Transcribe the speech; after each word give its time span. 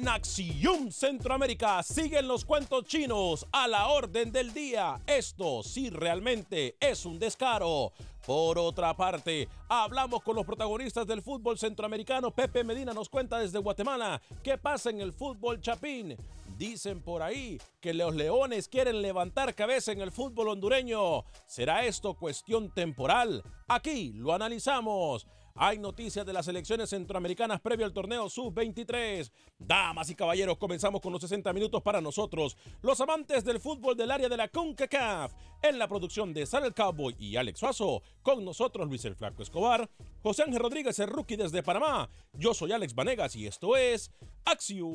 En 0.00 0.08
Acción 0.08 0.90
Centroamérica 0.90 1.82
siguen 1.82 2.26
los 2.26 2.46
cuentos 2.46 2.86
chinos 2.86 3.46
a 3.52 3.68
la 3.68 3.88
orden 3.88 4.32
del 4.32 4.54
día. 4.54 4.98
Esto 5.06 5.62
sí 5.62 5.90
realmente 5.90 6.74
es 6.80 7.04
un 7.04 7.18
descaro. 7.18 7.92
Por 8.26 8.58
otra 8.58 8.96
parte, 8.96 9.46
hablamos 9.68 10.22
con 10.22 10.36
los 10.36 10.46
protagonistas 10.46 11.06
del 11.06 11.20
fútbol 11.20 11.58
centroamericano. 11.58 12.30
Pepe 12.30 12.64
Medina 12.64 12.94
nos 12.94 13.10
cuenta 13.10 13.38
desde 13.38 13.58
Guatemala 13.58 14.22
qué 14.42 14.56
pasa 14.56 14.88
en 14.88 15.02
el 15.02 15.12
fútbol 15.12 15.60
chapín. 15.60 16.16
Dicen 16.56 17.02
por 17.02 17.20
ahí 17.20 17.60
que 17.80 17.92
los 17.92 18.14
leones 18.14 18.68
quieren 18.68 19.02
levantar 19.02 19.54
cabeza 19.54 19.92
en 19.92 20.00
el 20.00 20.12
fútbol 20.12 20.48
hondureño. 20.48 21.24
¿Será 21.46 21.84
esto 21.84 22.14
cuestión 22.14 22.70
temporal? 22.70 23.42
Aquí 23.68 24.12
lo 24.14 24.32
analizamos. 24.32 25.26
Hay 25.54 25.78
noticias 25.78 26.24
de 26.24 26.32
las 26.32 26.48
elecciones 26.48 26.90
centroamericanas 26.90 27.60
previo 27.60 27.86
al 27.86 27.92
torneo 27.92 28.28
Sub-23. 28.28 29.30
Damas 29.58 30.10
y 30.10 30.14
caballeros, 30.14 30.58
comenzamos 30.58 31.00
con 31.00 31.12
los 31.12 31.22
60 31.22 31.52
minutos 31.52 31.82
para 31.82 32.00
nosotros, 32.00 32.56
los 32.82 33.00
amantes 33.00 33.44
del 33.44 33.60
fútbol 33.60 33.96
del 33.96 34.10
área 34.10 34.28
de 34.28 34.36
la 34.36 34.48
CONCACAF. 34.48 35.32
En 35.62 35.78
la 35.78 35.88
producción 35.88 36.32
de 36.32 36.46
Sal 36.46 36.64
el 36.64 36.74
Cowboy 36.74 37.14
y 37.18 37.36
Alex 37.36 37.58
Suazo, 37.58 38.02
con 38.22 38.44
nosotros 38.44 38.88
Luis 38.88 39.04
el 39.04 39.16
Flaco 39.16 39.42
Escobar, 39.42 39.90
José 40.22 40.44
Ángel 40.44 40.60
Rodríguez, 40.60 40.98
el 40.98 41.08
rookie 41.08 41.36
desde 41.36 41.62
Panamá. 41.62 42.08
Yo 42.32 42.54
soy 42.54 42.72
Alex 42.72 42.94
Vanegas 42.94 43.36
y 43.36 43.46
esto 43.46 43.76
es 43.76 44.10
Acción 44.44 44.88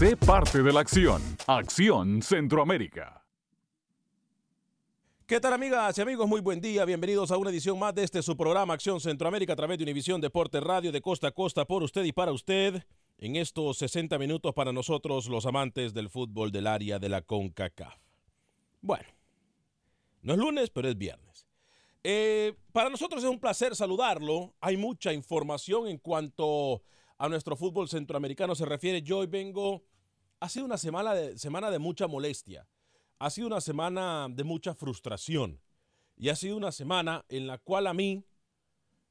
Sé 0.00 0.16
parte 0.16 0.62
de 0.62 0.72
la 0.72 0.80
acción. 0.80 1.20
Acción 1.46 2.22
Centroamérica. 2.22 3.22
¿Qué 5.26 5.38
tal 5.40 5.52
amigas 5.52 5.98
y 5.98 6.00
amigos? 6.00 6.26
Muy 6.26 6.40
buen 6.40 6.58
día. 6.58 6.86
Bienvenidos 6.86 7.30
a 7.30 7.36
una 7.36 7.50
edición 7.50 7.78
más 7.78 7.94
de 7.94 8.04
este 8.04 8.22
su 8.22 8.34
programa 8.34 8.72
Acción 8.72 8.98
Centroamérica 8.98 9.52
a 9.52 9.56
través 9.56 9.76
de 9.76 9.84
Univisión 9.84 10.18
Deporte 10.22 10.58
Radio 10.58 10.90
de 10.90 11.02
costa 11.02 11.28
a 11.28 11.32
costa 11.32 11.66
por 11.66 11.82
usted 11.82 12.02
y 12.04 12.12
para 12.12 12.32
usted. 12.32 12.82
En 13.18 13.36
estos 13.36 13.76
60 13.76 14.18
minutos 14.18 14.54
para 14.54 14.72
nosotros 14.72 15.28
los 15.28 15.44
amantes 15.44 15.92
del 15.92 16.08
fútbol 16.08 16.50
del 16.50 16.66
área 16.66 16.98
de 16.98 17.10
la 17.10 17.20
CONCACAF. 17.20 18.00
Bueno, 18.80 19.04
no 20.22 20.32
es 20.32 20.38
lunes, 20.38 20.70
pero 20.70 20.88
es 20.88 20.96
viernes. 20.96 21.46
Eh, 22.04 22.54
para 22.72 22.88
nosotros 22.88 23.22
es 23.22 23.28
un 23.28 23.38
placer 23.38 23.76
saludarlo. 23.76 24.54
Hay 24.62 24.78
mucha 24.78 25.12
información 25.12 25.88
en 25.88 25.98
cuanto 25.98 26.84
a 27.20 27.28
nuestro 27.28 27.54
fútbol 27.54 27.86
centroamericano 27.86 28.54
se 28.54 28.64
refiere. 28.64 29.02
Yo 29.02 29.18
hoy 29.18 29.26
vengo, 29.26 29.82
ha 30.40 30.48
sido 30.48 30.64
una 30.64 30.78
semana 30.78 31.14
de, 31.14 31.38
semana 31.38 31.70
de 31.70 31.78
mucha 31.78 32.08
molestia, 32.08 32.66
ha 33.18 33.30
sido 33.30 33.46
una 33.46 33.60
semana 33.60 34.26
de 34.30 34.42
mucha 34.42 34.74
frustración 34.74 35.60
y 36.16 36.30
ha 36.30 36.36
sido 36.36 36.56
una 36.56 36.72
semana 36.72 37.24
en 37.28 37.46
la 37.46 37.58
cual 37.58 37.86
a 37.86 37.94
mí 37.94 38.24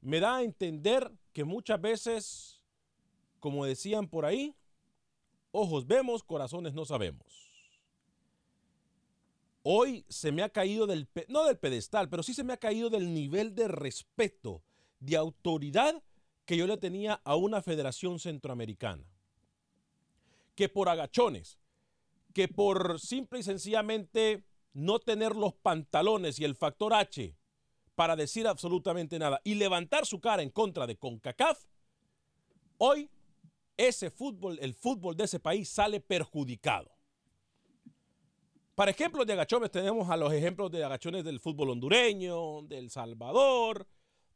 me 0.00 0.18
da 0.18 0.36
a 0.36 0.42
entender 0.42 1.12
que 1.32 1.44
muchas 1.44 1.80
veces, 1.80 2.60
como 3.38 3.64
decían 3.64 4.08
por 4.08 4.24
ahí, 4.24 4.54
ojos 5.52 5.86
vemos, 5.86 6.24
corazones 6.24 6.74
no 6.74 6.84
sabemos. 6.84 7.48
Hoy 9.62 10.04
se 10.08 10.32
me 10.32 10.42
ha 10.42 10.48
caído 10.48 10.86
del, 10.86 11.06
no 11.28 11.44
del 11.44 11.58
pedestal, 11.58 12.08
pero 12.08 12.22
sí 12.22 12.34
se 12.34 12.44
me 12.44 12.52
ha 12.52 12.56
caído 12.56 12.90
del 12.90 13.12
nivel 13.12 13.54
de 13.54 13.68
respeto, 13.68 14.62
de 14.98 15.16
autoridad 15.16 16.02
que 16.44 16.56
yo 16.56 16.66
le 16.66 16.76
tenía 16.76 17.20
a 17.24 17.36
una 17.36 17.62
federación 17.62 18.18
centroamericana. 18.18 19.09
Que 20.60 20.68
por 20.68 20.90
agachones, 20.90 21.58
que 22.34 22.46
por 22.46 23.00
simple 23.00 23.38
y 23.38 23.42
sencillamente 23.42 24.44
no 24.74 24.98
tener 24.98 25.34
los 25.34 25.54
pantalones 25.54 26.38
y 26.38 26.44
el 26.44 26.54
factor 26.54 26.92
H 26.92 27.34
para 27.94 28.14
decir 28.14 28.46
absolutamente 28.46 29.18
nada 29.18 29.40
y 29.42 29.54
levantar 29.54 30.04
su 30.04 30.20
cara 30.20 30.42
en 30.42 30.50
contra 30.50 30.86
de 30.86 30.98
CONCACAF, 30.98 31.64
hoy 32.76 33.08
ese 33.78 34.10
fútbol, 34.10 34.58
el 34.60 34.74
fútbol 34.74 35.16
de 35.16 35.24
ese 35.24 35.40
país 35.40 35.66
sale 35.70 35.98
perjudicado. 35.98 36.92
Para 38.74 38.90
ejemplos 38.90 39.26
de 39.26 39.32
agachones 39.32 39.70
tenemos 39.70 40.10
a 40.10 40.16
los 40.18 40.30
ejemplos 40.30 40.70
de 40.70 40.84
agachones 40.84 41.24
del 41.24 41.40
fútbol 41.40 41.70
hondureño, 41.70 42.60
del 42.64 42.90
Salvador, 42.90 43.88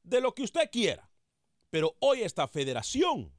de 0.02 0.22
lo 0.22 0.34
que 0.34 0.44
usted 0.44 0.70
quiera. 0.72 1.06
Pero 1.68 1.94
hoy 2.00 2.22
esta 2.22 2.48
federación 2.48 3.30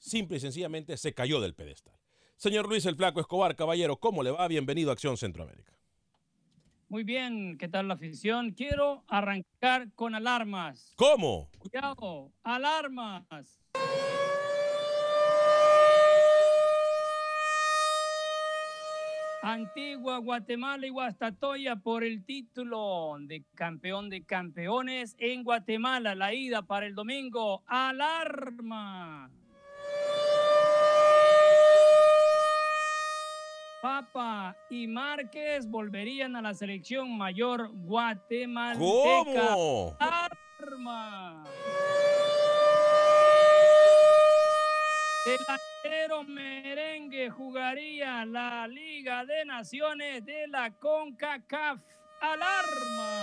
simple 0.00 0.38
y 0.38 0.40
sencillamente 0.40 0.96
se 0.96 1.14
cayó 1.14 1.40
del 1.40 1.54
pedestal. 1.54 1.94
Señor 2.36 2.68
Luis 2.68 2.86
el 2.86 2.96
Flaco 2.96 3.20
Escobar, 3.20 3.54
caballero, 3.54 3.98
¿cómo 3.98 4.22
le 4.22 4.30
va? 4.30 4.48
Bienvenido 4.48 4.90
a 4.90 4.94
Acción 4.94 5.16
Centroamérica. 5.16 5.72
Muy 6.88 7.04
bien, 7.04 7.56
¿qué 7.56 7.68
tal 7.68 7.86
la 7.86 7.94
afición? 7.94 8.50
Quiero 8.50 9.04
arrancar 9.06 9.92
con 9.94 10.14
alarmas. 10.16 10.92
¿Cómo? 10.96 11.48
Cuidado, 11.58 12.32
alarmas. 12.42 13.60
Antigua 19.42 20.18
Guatemala 20.18 20.86
y 20.86 20.90
Guastatoya 20.90 21.76
por 21.76 22.04
el 22.04 22.24
título 22.24 23.16
de 23.20 23.44
campeón 23.54 24.10
de 24.10 24.24
campeones 24.24 25.14
en 25.18 25.44
Guatemala. 25.44 26.14
La 26.14 26.34
ida 26.34 26.62
para 26.62 26.86
el 26.86 26.94
domingo. 26.94 27.62
Alarma. 27.66 29.30
Papa 33.80 34.56
y 34.68 34.86
Márquez 34.86 35.66
volverían 35.66 36.36
a 36.36 36.42
la 36.42 36.52
selección 36.54 37.16
mayor 37.16 37.70
guatemalteca. 37.72 39.54
¿Cómo? 39.54 39.96
Alarma. 39.98 41.44
Delantero 45.24 46.24
merengue 46.24 47.30
jugaría 47.30 48.24
la 48.24 48.66
Liga 48.66 49.24
de 49.24 49.44
Naciones 49.44 50.24
de 50.24 50.46
la 50.48 50.70
CONCACAF. 50.72 51.80
¡Alarma! 52.20 53.22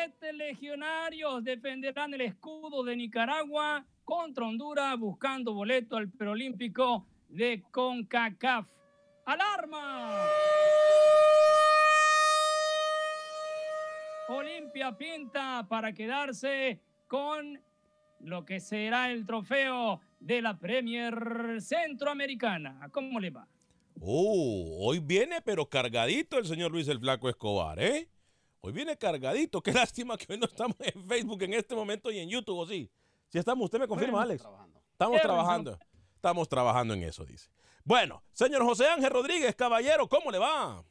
Siete 0.00 0.32
legionarios 0.32 1.44
defenderán 1.44 2.14
el 2.14 2.22
escudo 2.22 2.82
de 2.82 2.96
Nicaragua 2.96 3.84
contra 4.02 4.46
Honduras 4.46 4.98
buscando 4.98 5.52
boleto 5.52 5.94
al 5.94 6.08
preolímpico 6.08 7.04
de 7.28 7.62
CONCACAF. 7.70 8.66
¡Alarma! 9.26 10.24
Olimpia 14.28 14.96
pinta 14.96 15.66
para 15.68 15.92
quedarse 15.92 16.80
con 17.06 17.60
lo 18.20 18.46
que 18.46 18.58
será 18.58 19.10
el 19.10 19.26
trofeo 19.26 20.00
de 20.18 20.40
la 20.40 20.58
Premier 20.58 21.60
Centroamericana. 21.60 22.88
¿Cómo 22.90 23.20
le 23.20 23.28
va? 23.28 23.46
Oh, 24.00 24.78
hoy 24.80 24.98
viene 24.98 25.42
pero 25.42 25.68
cargadito 25.68 26.38
el 26.38 26.46
señor 26.46 26.70
Luis 26.72 26.88
el 26.88 27.00
Flaco 27.00 27.28
Escobar, 27.28 27.78
¿eh? 27.78 28.08
Hoy 28.62 28.72
viene 28.72 28.96
cargadito. 28.96 29.62
Qué 29.62 29.72
lástima 29.72 30.16
que 30.16 30.32
hoy 30.32 30.38
no 30.38 30.46
estamos 30.46 30.76
en 30.80 31.02
Facebook 31.04 31.42
en 31.42 31.54
este 31.54 31.74
momento 31.74 32.10
y 32.10 32.18
en 32.18 32.28
YouTube, 32.28 32.58
¿o 32.58 32.66
sí? 32.66 32.90
Si 33.28 33.38
estamos, 33.38 33.64
usted 33.64 33.78
me 33.78 33.88
confirma, 33.88 34.22
Alex. 34.22 34.42
trabajando. 34.42 34.80
Estamos 34.92 35.20
trabajando. 35.22 35.78
Estamos 36.16 36.48
trabajando 36.48 36.94
en 36.94 37.02
eso, 37.04 37.24
dice. 37.24 37.48
Bueno, 37.84 38.22
señor 38.32 38.62
José 38.64 38.86
Ángel 38.86 39.10
Rodríguez, 39.10 39.54
caballero, 39.56 40.06
¿cómo 40.08 40.30
le 40.30 40.38
va? 40.38 40.84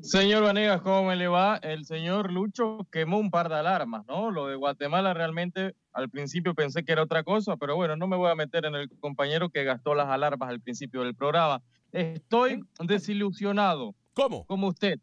Señor 0.00 0.42
Vanegas, 0.42 0.82
¿cómo 0.82 1.04
me 1.04 1.16
le 1.16 1.28
va? 1.28 1.56
El 1.62 1.86
señor 1.86 2.30
Lucho 2.30 2.86
quemó 2.90 3.18
un 3.18 3.30
par 3.30 3.48
de 3.48 3.54
alarmas, 3.54 4.04
¿no? 4.06 4.30
Lo 4.30 4.48
de 4.48 4.56
Guatemala 4.56 5.14
realmente 5.14 5.74
al 5.92 6.10
principio 6.10 6.54
pensé 6.54 6.84
que 6.84 6.92
era 6.92 7.02
otra 7.02 7.22
cosa, 7.22 7.56
pero 7.56 7.76
bueno, 7.76 7.96
no 7.96 8.06
me 8.06 8.16
voy 8.16 8.30
a 8.30 8.34
meter 8.34 8.64
en 8.66 8.74
el 8.74 8.90
compañero 8.98 9.48
que 9.48 9.64
gastó 9.64 9.94
las 9.94 10.08
alarmas 10.08 10.50
al 10.50 10.60
principio 10.60 11.02
del 11.02 11.14
programa. 11.14 11.62
Estoy 11.92 12.62
desilusionado, 12.80 13.94
¿Cómo? 14.14 14.44
como 14.46 14.68
usted, 14.68 14.98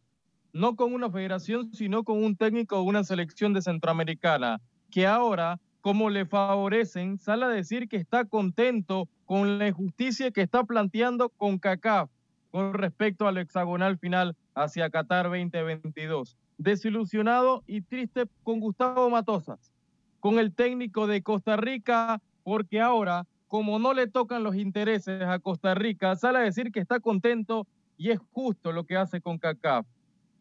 no 0.53 0.75
con 0.75 0.93
una 0.93 1.09
federación, 1.09 1.73
sino 1.73 2.03
con 2.03 2.23
un 2.23 2.35
técnico 2.35 2.77
de 2.77 2.83
una 2.83 3.03
selección 3.03 3.53
de 3.53 3.61
Centroamericana, 3.61 4.61
que 4.91 5.05
ahora, 5.05 5.59
como 5.81 6.09
le 6.09 6.25
favorecen, 6.25 7.17
sale 7.19 7.45
a 7.45 7.49
decir 7.49 7.87
que 7.87 7.97
está 7.97 8.25
contento 8.25 9.07
con 9.25 9.59
la 9.59 9.67
injusticia 9.67 10.31
que 10.31 10.41
está 10.41 10.63
planteando 10.63 11.29
con 11.29 11.59
CACAF 11.59 12.09
con 12.51 12.73
respecto 12.73 13.27
al 13.27 13.37
hexagonal 13.37 13.97
final 13.97 14.35
hacia 14.55 14.89
Qatar 14.89 15.25
2022. 15.25 16.37
Desilusionado 16.57 17.63
y 17.67 17.81
triste 17.81 18.25
con 18.43 18.59
Gustavo 18.59 19.09
Matosas, 19.09 19.71
con 20.19 20.39
el 20.39 20.53
técnico 20.53 21.07
de 21.07 21.21
Costa 21.21 21.55
Rica, 21.55 22.21
porque 22.43 22.81
ahora, 22.81 23.25
como 23.47 23.79
no 23.79 23.93
le 23.93 24.07
tocan 24.07 24.43
los 24.43 24.55
intereses 24.55 25.23
a 25.23 25.39
Costa 25.39 25.73
Rica, 25.75 26.15
sale 26.15 26.39
a 26.39 26.41
decir 26.41 26.71
que 26.71 26.79
está 26.79 26.99
contento 26.99 27.65
y 27.97 28.11
es 28.11 28.19
justo 28.31 28.71
lo 28.71 28.85
que 28.85 28.97
hace 28.97 29.21
con 29.21 29.37
CACAF. 29.37 29.85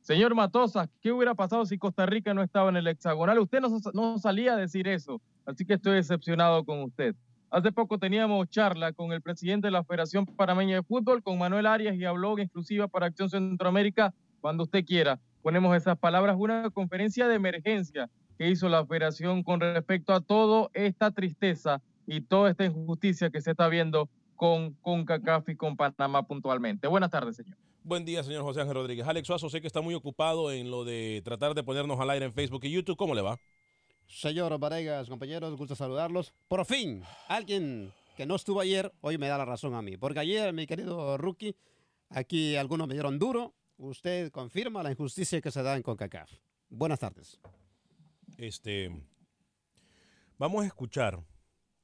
Señor 0.08 0.34
Matosas, 0.34 0.88
¿qué 1.02 1.12
hubiera 1.12 1.34
pasado 1.34 1.66
si 1.66 1.76
Costa 1.76 2.06
Rica 2.06 2.32
no 2.32 2.42
estaba 2.42 2.70
en 2.70 2.78
el 2.78 2.86
hexagonal? 2.86 3.40
Usted 3.40 3.60
no, 3.92 4.18
salía 4.18 4.54
a 4.54 4.56
decir 4.56 4.88
eso, 4.88 5.20
así 5.44 5.66
que 5.66 5.74
estoy 5.74 5.96
decepcionado 5.96 6.64
con 6.64 6.82
usted. 6.82 7.14
Hace 7.50 7.72
poco 7.72 7.98
teníamos 7.98 8.48
charla 8.48 8.94
con 8.94 9.12
el 9.12 9.20
presidente 9.20 9.66
de 9.66 9.70
la 9.70 9.84
Federación 9.84 10.24
Panameña 10.24 10.76
de 10.76 10.82
Fútbol, 10.82 11.22
con 11.22 11.36
Manuel 11.36 11.66
Arias, 11.66 11.94
y 11.94 12.06
habló 12.06 12.32
en 12.32 12.44
exclusiva 12.44 12.88
para 12.88 13.04
Acción 13.04 13.28
Centroamérica. 13.28 14.14
Cuando 14.40 14.62
usted 14.62 14.82
quiera, 14.82 15.20
ponemos 15.42 15.76
esas 15.76 15.98
palabras. 15.98 16.36
Una 16.38 16.70
conferencia 16.70 17.28
de 17.28 17.34
emergencia 17.34 18.08
que 18.38 18.48
hizo 18.48 18.70
la 18.70 18.86
Federación 18.86 19.42
con 19.42 19.60
respecto 19.60 20.14
a 20.14 20.22
toda 20.22 20.70
esta 20.72 21.10
tristeza 21.10 21.82
y 22.06 22.22
toda 22.22 22.48
esta 22.48 22.64
injusticia 22.64 23.28
que 23.28 23.42
se 23.42 23.50
está 23.50 23.68
viendo 23.68 24.08
con, 24.36 24.72
con 24.80 25.04
CACAF 25.04 25.50
y 25.50 25.56
con 25.56 25.76
Panamá 25.76 26.22
puntualmente. 26.22 26.88
Buenas 26.88 27.10
tardes, 27.10 27.36
señor. 27.36 27.58
Buen 27.88 28.04
día, 28.04 28.22
señor 28.22 28.42
José 28.42 28.60
Ángel 28.60 28.74
Rodríguez. 28.74 29.06
Alex 29.06 29.26
Suazo, 29.26 29.48
sé 29.48 29.62
que 29.62 29.66
está 29.66 29.80
muy 29.80 29.94
ocupado 29.94 30.52
en 30.52 30.70
lo 30.70 30.84
de 30.84 31.22
tratar 31.24 31.54
de 31.54 31.62
ponernos 31.62 31.98
al 31.98 32.10
aire 32.10 32.26
en 32.26 32.34
Facebook 32.34 32.60
y 32.64 32.70
YouTube. 32.70 32.98
¿Cómo 32.98 33.14
le 33.14 33.22
va? 33.22 33.40
Señor 34.06 34.58
Varegas, 34.58 35.08
compañeros, 35.08 35.56
gusto 35.56 35.74
saludarlos. 35.74 36.34
Por 36.48 36.66
fin, 36.66 37.02
alguien 37.28 37.94
que 38.14 38.26
no 38.26 38.34
estuvo 38.34 38.60
ayer, 38.60 38.92
hoy 39.00 39.16
me 39.16 39.26
da 39.26 39.38
la 39.38 39.46
razón 39.46 39.74
a 39.74 39.80
mí. 39.80 39.96
Porque 39.96 40.18
ayer, 40.18 40.52
mi 40.52 40.66
querido 40.66 41.16
rookie, 41.16 41.56
aquí 42.10 42.56
algunos 42.56 42.86
me 42.88 42.92
dieron 42.92 43.18
duro. 43.18 43.54
Usted 43.78 44.30
confirma 44.32 44.82
la 44.82 44.90
injusticia 44.90 45.40
que 45.40 45.50
se 45.50 45.62
da 45.62 45.74
en 45.74 45.82
CONCACAF. 45.82 46.30
Buenas 46.68 46.98
tardes. 46.98 47.40
Este, 48.36 48.90
vamos 50.36 50.62
a 50.62 50.66
escuchar. 50.66 51.24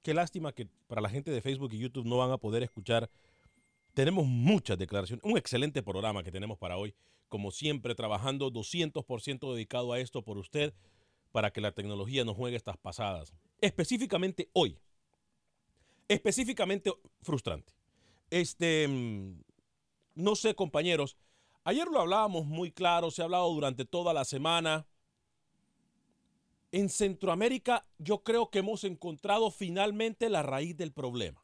Qué 0.03 0.13
lástima 0.13 0.53
que 0.53 0.69
para 0.87 1.01
la 1.01 1.09
gente 1.09 1.31
de 1.31 1.41
Facebook 1.41 1.73
y 1.73 1.79
YouTube 1.79 2.05
no 2.05 2.19
van 2.19 2.31
a 2.31 2.37
poder 2.37 2.63
escuchar. 2.63 3.09
Tenemos 3.95 4.27
muchas 4.27 4.77
declaraciones. 4.77 5.25
Un 5.25 5.39
excelente 5.39 5.83
programa 5.83 6.25
que 6.25 6.33
tenemos 6.33 6.59
para 6.59 6.77
hoy. 6.77 6.95
Como 7.29 7.53
siempre, 7.53 7.95
trabajando 7.95 8.53
200% 8.53 9.55
dedicado 9.55 9.93
a 9.93 10.01
esto 10.01 10.23
por 10.23 10.37
usted 10.37 10.75
para 11.31 11.53
que 11.53 11.61
la 11.61 11.73
tecnología 11.73 12.25
nos 12.25 12.37
juegue 12.37 12.57
estas 12.57 12.77
pasadas. 12.77 13.33
Específicamente 13.61 14.51
hoy. 14.53 14.79
Específicamente 16.09 16.93
frustrante. 17.23 17.73
Este, 18.31 18.89
mm, 18.89 19.43
no 20.17 20.35
sé, 20.35 20.55
compañeros. 20.55 21.17
Ayer 21.63 21.87
lo 21.87 22.01
hablábamos 22.01 22.47
muy 22.47 22.73
claro, 22.73 23.11
se 23.11 23.23
ha 23.23 23.27
hablado 23.27 23.49
durante 23.53 23.85
toda 23.85 24.13
la 24.13 24.25
semana. 24.25 24.87
En 26.73 26.89
Centroamérica 26.89 27.87
yo 27.99 28.25
creo 28.25 28.51
que 28.51 28.59
hemos 28.59 28.83
encontrado 28.83 29.51
finalmente 29.53 30.29
la 30.29 30.43
raíz 30.43 30.77
del 30.77 30.93
problema. 30.93 31.44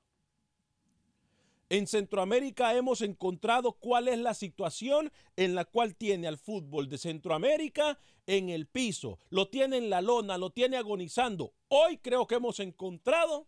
En 1.70 1.86
Centroamérica 1.86 2.74
hemos 2.74 3.00
encontrado 3.00 3.74
cuál 3.74 4.08
es 4.08 4.18
la 4.18 4.34
situación 4.34 5.12
en 5.36 5.54
la 5.54 5.64
cual 5.64 5.94
tiene 5.94 6.26
al 6.26 6.36
fútbol 6.36 6.88
de 6.88 6.98
Centroamérica 6.98 7.96
en 8.26 8.48
el 8.48 8.66
piso, 8.66 9.20
lo 9.30 9.48
tiene 9.48 9.76
en 9.76 9.88
la 9.88 10.00
lona, 10.02 10.36
lo 10.36 10.50
tiene 10.50 10.76
agonizando. 10.76 11.54
Hoy 11.68 11.98
creo 11.98 12.26
que 12.26 12.34
hemos 12.34 12.58
encontrado 12.58 13.46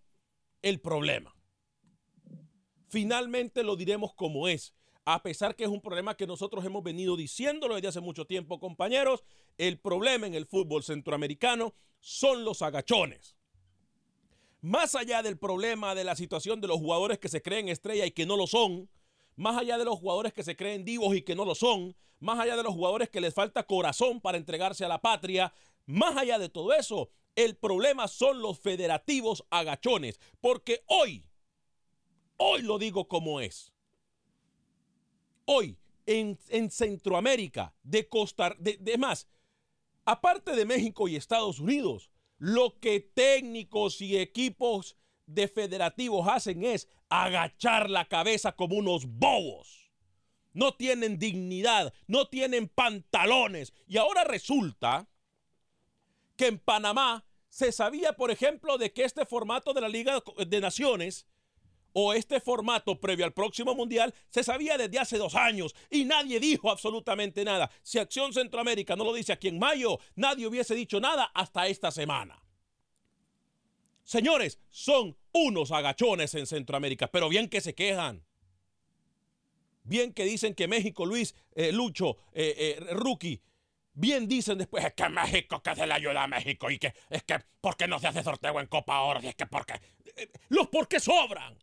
el 0.62 0.80
problema. 0.80 1.34
Finalmente 2.88 3.64
lo 3.64 3.74
diremos 3.74 4.14
como 4.14 4.46
es. 4.46 4.72
A 5.04 5.20
pesar 5.24 5.56
que 5.56 5.64
es 5.64 5.70
un 5.70 5.80
problema 5.80 6.16
que 6.16 6.28
nosotros 6.28 6.64
hemos 6.64 6.84
venido 6.84 7.16
diciéndolo 7.16 7.74
desde 7.74 7.88
hace 7.88 8.00
mucho 8.00 8.24
tiempo, 8.24 8.60
compañeros, 8.60 9.24
el 9.58 9.80
problema 9.80 10.28
en 10.28 10.34
el 10.34 10.46
fútbol 10.46 10.84
centroamericano 10.84 11.74
son 11.98 12.44
los 12.44 12.62
agachones. 12.62 13.36
Más 14.62 14.94
allá 14.94 15.24
del 15.24 15.36
problema 15.36 15.96
de 15.96 16.04
la 16.04 16.14
situación 16.14 16.60
de 16.60 16.68
los 16.68 16.78
jugadores 16.78 17.18
que 17.18 17.28
se 17.28 17.42
creen 17.42 17.68
estrella 17.68 18.06
y 18.06 18.12
que 18.12 18.26
no 18.26 18.36
lo 18.36 18.46
son, 18.46 18.88
más 19.34 19.58
allá 19.58 19.76
de 19.76 19.84
los 19.84 19.98
jugadores 19.98 20.32
que 20.32 20.44
se 20.44 20.54
creen 20.54 20.84
divos 20.84 21.16
y 21.16 21.22
que 21.22 21.34
no 21.34 21.44
lo 21.44 21.56
son, 21.56 21.96
más 22.20 22.38
allá 22.38 22.56
de 22.56 22.62
los 22.62 22.72
jugadores 22.72 23.10
que 23.10 23.20
les 23.20 23.34
falta 23.34 23.66
corazón 23.66 24.20
para 24.20 24.38
entregarse 24.38 24.84
a 24.84 24.88
la 24.88 25.00
patria, 25.02 25.52
más 25.84 26.16
allá 26.16 26.38
de 26.38 26.48
todo 26.48 26.72
eso, 26.72 27.10
el 27.34 27.56
problema 27.56 28.06
son 28.06 28.40
los 28.40 28.60
federativos 28.60 29.44
agachones, 29.50 30.20
porque 30.40 30.84
hoy, 30.86 31.24
hoy 32.36 32.62
lo 32.62 32.78
digo 32.78 33.08
como 33.08 33.40
es, 33.40 33.72
hoy 35.44 35.76
en, 36.06 36.38
en 36.50 36.70
Centroamérica, 36.70 37.74
de 37.82 38.08
Costa, 38.08 38.54
de, 38.60 38.76
de 38.76 38.96
más, 38.96 39.26
aparte 40.04 40.54
de 40.54 40.64
México 40.66 41.08
y 41.08 41.16
Estados 41.16 41.58
Unidos, 41.58 42.11
lo 42.42 42.80
que 42.80 42.98
técnicos 42.98 44.00
y 44.00 44.18
equipos 44.18 44.96
de 45.26 45.46
federativos 45.46 46.26
hacen 46.26 46.64
es 46.64 46.88
agachar 47.08 47.88
la 47.88 48.08
cabeza 48.08 48.56
como 48.56 48.74
unos 48.74 49.06
bobos. 49.06 49.92
No 50.52 50.74
tienen 50.74 51.20
dignidad, 51.20 51.94
no 52.08 52.26
tienen 52.26 52.66
pantalones. 52.66 53.72
Y 53.86 53.96
ahora 53.96 54.24
resulta 54.24 55.08
que 56.34 56.48
en 56.48 56.58
Panamá 56.58 57.24
se 57.48 57.70
sabía, 57.70 58.14
por 58.14 58.32
ejemplo, 58.32 58.76
de 58.76 58.92
que 58.92 59.04
este 59.04 59.24
formato 59.24 59.72
de 59.72 59.82
la 59.82 59.88
Liga 59.88 60.20
de 60.44 60.60
Naciones 60.60 61.28
o 61.92 62.12
este 62.14 62.40
formato 62.40 63.00
previo 63.00 63.24
al 63.24 63.32
próximo 63.32 63.74
mundial 63.74 64.14
se 64.30 64.44
sabía 64.44 64.76
desde 64.78 64.98
hace 64.98 65.18
dos 65.18 65.34
años 65.34 65.74
y 65.90 66.04
nadie 66.04 66.40
dijo 66.40 66.70
absolutamente 66.70 67.44
nada. 67.44 67.70
Si 67.82 67.98
Acción 67.98 68.32
Centroamérica 68.32 68.96
no 68.96 69.04
lo 69.04 69.12
dice 69.12 69.32
aquí 69.32 69.48
en 69.48 69.58
mayo, 69.58 69.98
nadie 70.16 70.46
hubiese 70.46 70.74
dicho 70.74 71.00
nada 71.00 71.30
hasta 71.34 71.66
esta 71.66 71.90
semana. 71.90 72.42
Señores, 74.04 74.58
son 74.68 75.16
unos 75.32 75.70
agachones 75.70 76.34
en 76.34 76.46
Centroamérica, 76.46 77.06
pero 77.08 77.28
bien 77.28 77.48
que 77.48 77.60
se 77.60 77.74
quejan. 77.74 78.24
Bien 79.84 80.12
que 80.12 80.24
dicen 80.24 80.54
que 80.54 80.68
México, 80.68 81.06
Luis, 81.06 81.34
eh, 81.54 81.72
Lucho, 81.72 82.18
eh, 82.32 82.76
eh, 82.78 82.94
Rookie, 82.94 83.40
bien 83.94 84.28
dicen 84.28 84.58
después, 84.58 84.84
es 84.84 84.94
que 84.94 85.08
México, 85.08 85.62
que 85.62 85.74
se 85.74 85.86
le 85.86 85.94
ayuda 85.94 86.22
a 86.22 86.28
México 86.28 86.70
y 86.70 86.78
que 86.78 86.94
es 87.10 87.22
que, 87.24 87.38
¿por 87.60 87.76
qué 87.76 87.88
no 87.88 87.98
se 87.98 88.08
hace 88.08 88.22
sorteo 88.22 88.60
en 88.60 88.66
Copa 88.66 89.00
Oro? 89.00 89.20
Y 89.22 89.28
es 89.28 89.34
que, 89.34 89.46
porque, 89.46 89.74
los 90.48 90.68
por 90.68 90.88
qué 90.88 91.00
sobran. 91.00 91.58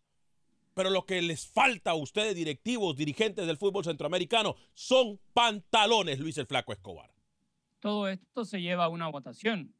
Pero 0.80 0.92
lo 0.92 1.06
que 1.06 1.22
les 1.22 1.46
falta 1.46 1.92
a 1.92 1.96
ustedes, 1.96 2.34
directivos, 2.34 2.96
dirigentes 2.96 3.46
del 3.46 3.58
fútbol 3.58 3.84
centroamericano, 3.84 4.56
son 4.74 5.20
pantalones, 5.34 6.20
Luis 6.20 6.38
el 6.38 6.46
Flaco 6.46 6.72
Escobar. 6.72 7.12
Todo 7.80 8.08
esto 8.08 8.46
se 8.46 8.62
lleva 8.62 8.86
a 8.86 8.88
una 8.88 9.10
votación. 9.10 9.74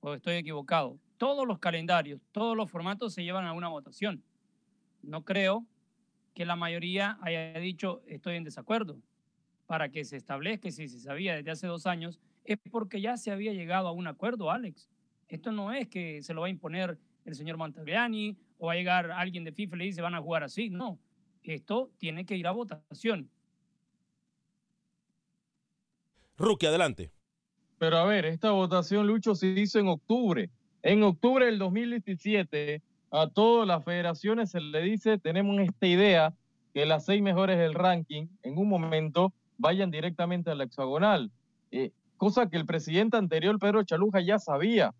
¿O 0.00 0.12
estoy 0.12 0.34
equivocado? 0.34 0.98
Todos 1.16 1.48
los 1.48 1.58
calendarios, 1.58 2.20
todos 2.32 2.54
los 2.54 2.70
formatos 2.70 3.14
se 3.14 3.24
llevan 3.24 3.46
a 3.46 3.54
una 3.54 3.68
votación. 3.68 4.22
No 5.00 5.24
creo 5.24 5.64
que 6.34 6.44
la 6.44 6.54
mayoría 6.54 7.16
haya 7.22 7.58
dicho 7.58 8.02
estoy 8.06 8.36
en 8.36 8.44
desacuerdo. 8.44 9.00
Para 9.64 9.88
que 9.88 10.04
se 10.04 10.18
establezca, 10.18 10.70
si 10.70 10.86
se 10.86 11.00
sabía 11.00 11.36
desde 11.36 11.50
hace 11.50 11.66
dos 11.66 11.86
años, 11.86 12.20
es 12.44 12.58
porque 12.70 13.00
ya 13.00 13.16
se 13.16 13.30
había 13.30 13.54
llegado 13.54 13.88
a 13.88 13.92
un 13.92 14.06
acuerdo, 14.06 14.50
Alex. 14.50 14.90
Esto 15.28 15.50
no 15.50 15.72
es 15.72 15.88
que 15.88 16.22
se 16.22 16.34
lo 16.34 16.42
va 16.42 16.48
a 16.48 16.50
imponer 16.50 16.98
el 17.24 17.34
señor 17.34 17.56
Montagliani 17.56 18.36
o 18.58 18.66
va 18.66 18.72
a 18.72 18.76
llegar 18.76 19.10
alguien 19.10 19.44
de 19.44 19.52
FIFA 19.52 19.76
y 19.76 19.78
le 19.78 19.84
dice 19.86 20.02
van 20.02 20.14
a 20.14 20.20
jugar 20.20 20.42
así. 20.42 20.70
No, 20.70 20.98
esto 21.42 21.90
tiene 21.98 22.24
que 22.24 22.36
ir 22.36 22.46
a 22.46 22.52
votación. 22.52 23.30
Rookie, 26.36 26.66
adelante. 26.66 27.12
Pero 27.78 27.96
a 27.98 28.04
ver, 28.04 28.26
esta 28.26 28.50
votación, 28.52 29.06
Lucho, 29.06 29.34
se 29.34 29.48
hizo 29.48 29.78
en 29.78 29.88
octubre. 29.88 30.50
En 30.82 31.02
octubre 31.02 31.46
del 31.46 31.58
2017 31.58 32.82
a 33.10 33.28
todas 33.28 33.68
las 33.68 33.84
federaciones 33.84 34.50
se 34.50 34.60
le 34.60 34.82
dice, 34.82 35.18
tenemos 35.18 35.60
esta 35.60 35.86
idea, 35.86 36.34
que 36.72 36.86
las 36.86 37.04
seis 37.04 37.20
mejores 37.22 37.58
del 37.58 37.74
ranking 37.74 38.28
en 38.42 38.56
un 38.56 38.68
momento 38.68 39.34
vayan 39.58 39.90
directamente 39.90 40.50
a 40.50 40.54
la 40.54 40.64
hexagonal, 40.64 41.30
eh, 41.70 41.90
cosa 42.16 42.48
que 42.48 42.56
el 42.56 42.64
presidente 42.64 43.18
anterior, 43.18 43.58
Pedro 43.58 43.82
Chaluja, 43.82 44.20
ya 44.20 44.38
sabía. 44.38 44.94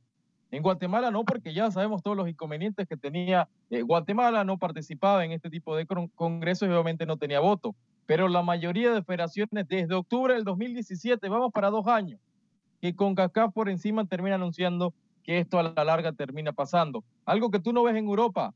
En 0.53 0.63
Guatemala 0.63 1.11
no, 1.11 1.25
porque 1.25 1.55
ya 1.55 1.71
sabemos 1.71 2.03
todos 2.03 2.15
los 2.15 2.29
inconvenientes 2.29 2.87
que 2.87 2.99
tenía. 2.99 3.49
Eh, 3.71 3.81
Guatemala 3.81 4.45
no 4.45 4.59
participaba 4.59 5.25
en 5.25 5.33
este 5.33 5.49
tipo 5.49 5.75
de 5.75 5.87
congresos 6.15 6.69
y 6.69 6.71
obviamente 6.71 7.07
no 7.07 7.17
tenía 7.17 7.41
voto. 7.41 7.75
Pero 8.05 8.29
la 8.29 8.43
mayoría 8.43 8.93
de 8.93 9.03
federaciones 9.03 9.67
desde 9.67 9.95
octubre 9.95 10.35
del 10.35 10.45
2017, 10.45 11.27
vamos 11.31 11.53
para 11.53 11.71
dos 11.71 11.87
años, 11.87 12.21
que 12.83 12.95
con 12.95 13.15
CACAF 13.15 13.55
por 13.55 13.71
encima 13.71 14.05
termina 14.05 14.35
anunciando 14.35 14.93
que 15.23 15.39
esto 15.39 15.59
a 15.59 15.63
la 15.63 15.85
larga 15.85 16.13
termina 16.13 16.53
pasando. 16.53 17.03
Algo 17.25 17.51
que 17.51 17.59
tú 17.59 17.73
no 17.73 17.83
ves 17.85 17.97
en 17.97 18.05
Europa. 18.05 18.53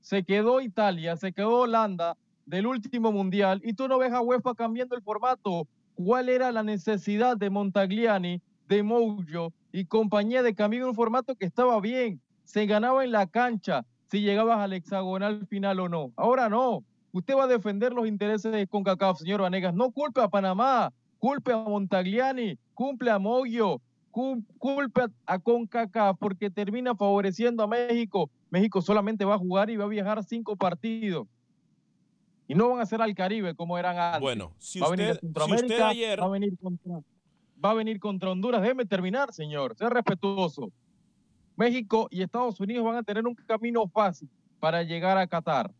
Se 0.00 0.24
quedó 0.24 0.60
Italia, 0.60 1.16
se 1.16 1.32
quedó 1.32 1.60
Holanda 1.60 2.16
del 2.44 2.66
último 2.66 3.12
mundial 3.12 3.60
y 3.62 3.74
tú 3.74 3.86
no 3.86 3.98
ves 3.98 4.12
a 4.12 4.20
UEFA 4.20 4.56
cambiando 4.56 4.96
el 4.96 5.02
formato. 5.02 5.68
¿Cuál 5.94 6.28
era 6.28 6.50
la 6.50 6.64
necesidad 6.64 7.36
de 7.36 7.50
Montagliani, 7.50 8.42
de 8.68 8.82
Mojo 8.82 9.52
y 9.72 9.84
compañía 9.84 10.42
de 10.42 10.54
cambiar 10.54 10.84
un 10.84 10.94
formato 10.94 11.34
que 11.34 11.46
estaba 11.46 11.80
bien? 11.80 12.20
Se 12.44 12.66
ganaba 12.66 13.04
en 13.04 13.12
la 13.12 13.26
cancha 13.26 13.84
si 14.10 14.20
llegabas 14.20 14.58
al 14.60 14.72
hexagonal 14.72 15.46
final 15.46 15.80
o 15.80 15.88
no. 15.88 16.12
Ahora 16.16 16.48
no. 16.48 16.84
Usted 17.12 17.34
va 17.34 17.44
a 17.44 17.48
defender 17.48 17.92
los 17.92 18.06
intereses 18.06 18.52
de 18.52 18.66
CONCACAF, 18.66 19.18
señor 19.18 19.40
Vanegas. 19.40 19.74
No 19.74 19.90
culpe 19.90 20.20
a 20.20 20.28
Panamá, 20.28 20.92
culpe 21.18 21.52
a 21.52 21.56
Montagliani, 21.56 22.58
cumple 22.74 23.10
a 23.10 23.18
Moyo, 23.18 23.80
culpa 24.10 25.10
a 25.26 25.38
CONCACAF 25.38 26.18
porque 26.18 26.50
termina 26.50 26.94
favoreciendo 26.94 27.62
a 27.62 27.66
México. 27.66 28.30
México 28.50 28.80
solamente 28.82 29.24
va 29.24 29.34
a 29.34 29.38
jugar 29.38 29.70
y 29.70 29.76
va 29.76 29.84
a 29.84 29.88
viajar 29.88 30.22
cinco 30.24 30.56
partidos. 30.56 31.26
Y 32.48 32.54
no 32.54 32.68
van 32.70 32.80
a 32.80 32.86
ser 32.86 33.02
al 33.02 33.14
Caribe 33.14 33.54
como 33.54 33.76
eran 33.76 33.98
antes. 33.98 34.20
Bueno, 34.20 34.52
si 34.58 34.80
usted, 34.80 35.18
ayer... 35.82 36.20
va, 36.20 36.26
a 36.26 36.28
venir 36.28 36.56
contra, 36.58 37.00
va 37.64 37.70
a 37.70 37.74
venir 37.74 37.98
contra 37.98 38.30
Honduras. 38.30 38.62
Déjeme 38.62 38.84
terminar, 38.84 39.32
señor. 39.32 39.76
Sea 39.76 39.88
respetuoso. 39.88 40.72
México 41.56 42.08
y 42.10 42.22
Estados 42.22 42.60
Unidos 42.60 42.84
van 42.84 42.96
a 42.96 43.02
tener 43.02 43.26
un 43.26 43.34
camino 43.34 43.86
fácil 43.88 44.28
para 44.60 44.82
llegar 44.82 45.16
a 45.18 45.26
Qatar. 45.26 45.72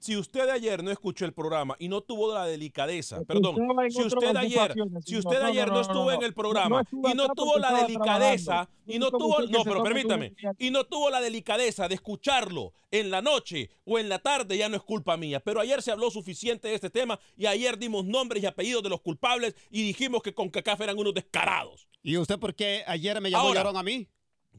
Si 0.00 0.16
usted 0.16 0.48
ayer 0.48 0.82
no 0.82 0.90
escuchó 0.90 1.26
el 1.26 1.34
programa 1.34 1.76
y 1.78 1.88
no 1.88 2.00
tuvo 2.00 2.32
la 2.32 2.46
delicadeza, 2.46 3.22
perdón, 3.24 3.56
si 3.90 4.02
usted 4.02 4.34
ayer, 4.34 4.74
si 5.04 5.18
usted 5.18 5.42
ayer 5.42 5.68
no, 5.68 5.82
estuvo 5.82 6.10
en 6.10 6.22
el 6.22 6.32
programa 6.32 6.82
y 6.90 7.14
no 7.14 7.28
tuvo 7.28 7.58
la 7.58 7.82
delicadeza 7.82 8.68
y 8.86 8.98
no 8.98 9.10
tuvo, 9.10 9.42
no, 9.42 9.62
pero 9.62 9.82
permítame, 9.82 10.34
y 10.58 10.70
no 10.70 10.84
tuvo 10.84 11.10
la 11.10 11.20
delicadeza 11.20 11.86
de 11.86 11.96
escucharlo 11.96 12.72
en 12.90 13.10
la 13.10 13.20
noche 13.20 13.70
o 13.84 13.98
en 13.98 14.08
la 14.08 14.18
tarde, 14.20 14.56
ya 14.56 14.70
no 14.70 14.76
es 14.76 14.82
culpa 14.82 15.18
mía. 15.18 15.40
Pero 15.40 15.60
ayer 15.60 15.82
se 15.82 15.92
habló 15.92 16.10
suficiente 16.10 16.68
de 16.68 16.76
este 16.76 16.88
tema 16.88 17.20
y 17.36 17.44
ayer 17.44 17.78
dimos 17.78 18.06
nombres 18.06 18.42
y 18.42 18.46
apellidos 18.46 18.82
de 18.82 18.88
los 18.88 19.02
culpables 19.02 19.54
y 19.70 19.82
dijimos 19.82 20.22
que 20.22 20.32
con 20.32 20.48
CACAF 20.48 20.80
eran 20.80 20.98
unos 20.98 21.12
descarados. 21.12 21.86
¿Y 22.02 22.16
usted 22.16 22.38
por 22.38 22.54
qué 22.54 22.82
ayer 22.86 23.20
me 23.20 23.30
llamó 23.30 23.50
a 23.50 23.82
mí? 23.82 24.08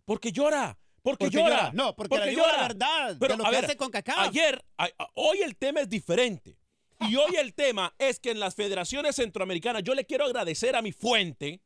Porque 0.05 0.31
llora. 0.31 0.77
Porque, 1.01 1.29
llora. 1.29 1.71
No, 1.73 1.95
porque, 1.95 2.17
le 2.19 2.29
digo 2.29 2.45
la 2.45 2.61
verdad 2.61 3.17
Pero, 3.19 3.37
lo 3.37 3.43
que 3.43 3.55
hace 3.57 3.75
con 3.75 3.89
cacao. 3.89 4.19
Ayer, 4.19 4.63
hoy 5.15 5.41
el 5.41 5.55
tema 5.55 5.81
es 5.81 5.89
diferente. 5.89 6.57
Y 7.09 7.15
hoy 7.17 7.35
el 7.37 7.53
tema 7.53 7.93
es 7.97 8.19
que 8.19 8.31
en 8.31 8.39
las 8.39 8.55
federaciones 8.55 9.15
centroamericanas 9.15 9.83
yo 9.83 9.95
le 9.95 10.05
quiero 10.05 10.25
agradecer 10.25 10.75
a 10.75 10.81
mi 10.81 10.91
fuente, 10.91 11.61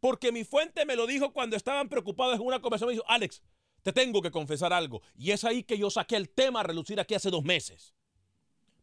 porque 0.00 0.32
mi 0.32 0.44
fuente 0.44 0.84
me 0.84 0.96
lo 0.96 1.06
dijo 1.06 1.32
cuando 1.32 1.56
estaban 1.56 1.88
preocupados 1.88 2.36
en 2.36 2.46
una 2.46 2.60
conversación. 2.60 2.88
Me 2.88 2.94
dijo, 2.94 3.08
Alex, 3.08 3.42
te 3.82 3.92
tengo 3.92 4.20
que 4.20 4.30
confesar 4.30 4.72
algo. 4.72 5.02
Y 5.16 5.30
es 5.30 5.44
ahí 5.44 5.62
que 5.62 5.78
yo 5.78 5.90
saqué 5.90 6.16
el 6.16 6.28
tema 6.28 6.60
a 6.60 6.64
relucir 6.64 7.00
aquí 7.00 7.14
hace 7.14 7.30
dos 7.30 7.44
meses. 7.44 7.94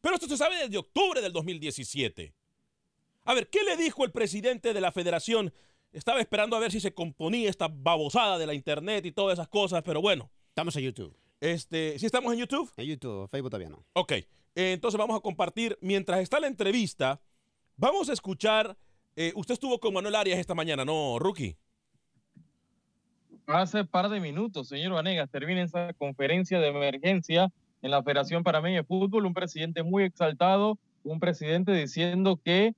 Pero 0.01 0.15
esto 0.15 0.27
se 0.27 0.37
sabe 0.37 0.57
desde 0.57 0.77
octubre 0.77 1.21
del 1.21 1.33
2017. 1.33 2.33
A 3.25 3.33
ver, 3.33 3.49
¿qué 3.49 3.63
le 3.63 3.75
dijo 3.75 4.03
el 4.03 4.11
presidente 4.11 4.73
de 4.73 4.81
la 4.81 4.91
federación 4.91 5.53
estaba 5.95 6.19
esperando 6.19 6.55
a 6.55 6.59
ver 6.59 6.71
si 6.71 6.79
se 6.79 6.93
componía 6.93 7.49
esta 7.49 7.69
babosada 7.69 8.37
de 8.37 8.45
la 8.45 8.53
internet 8.53 9.05
y 9.05 9.11
todas 9.11 9.33
esas 9.33 9.47
cosas, 9.47 9.81
pero 9.83 10.01
bueno. 10.01 10.29
Estamos 10.49 10.75
en 10.75 10.83
YouTube. 10.83 11.17
Este, 11.39 11.97
¿Sí 11.99 12.05
estamos 12.05 12.33
en 12.33 12.39
YouTube? 12.39 12.71
En 12.77 12.85
YouTube, 12.85 13.29
Facebook 13.29 13.49
todavía 13.49 13.69
no. 13.69 13.85
Ok, 13.93 14.11
eh, 14.11 14.25
entonces 14.55 14.97
vamos 14.97 15.17
a 15.17 15.21
compartir, 15.21 15.77
mientras 15.81 16.19
está 16.19 16.39
la 16.39 16.47
entrevista, 16.47 17.19
vamos 17.77 18.09
a 18.09 18.13
escuchar, 18.13 18.77
eh, 19.15 19.31
usted 19.35 19.53
estuvo 19.53 19.79
con 19.79 19.93
Manuel 19.93 20.15
Arias 20.15 20.39
esta 20.39 20.53
mañana, 20.53 20.85
¿no, 20.85 21.19
Rookie? 21.19 21.57
Hace 23.47 23.85
par 23.85 24.09
de 24.09 24.19
minutos, 24.19 24.69
señor 24.69 24.93
Vanegas, 24.93 25.29
termina 25.29 25.61
esa 25.61 25.93
conferencia 25.93 26.59
de 26.59 26.69
emergencia 26.69 27.51
en 27.81 27.91
la 27.91 28.01
Federación 28.01 28.43
Parameña 28.43 28.77
de 28.77 28.83
Fútbol, 28.83 29.25
un 29.25 29.33
presidente 29.33 29.83
muy 29.83 30.03
exaltado, 30.03 30.77
un 31.03 31.19
presidente 31.19 31.71
diciendo 31.73 32.39
que 32.43 32.73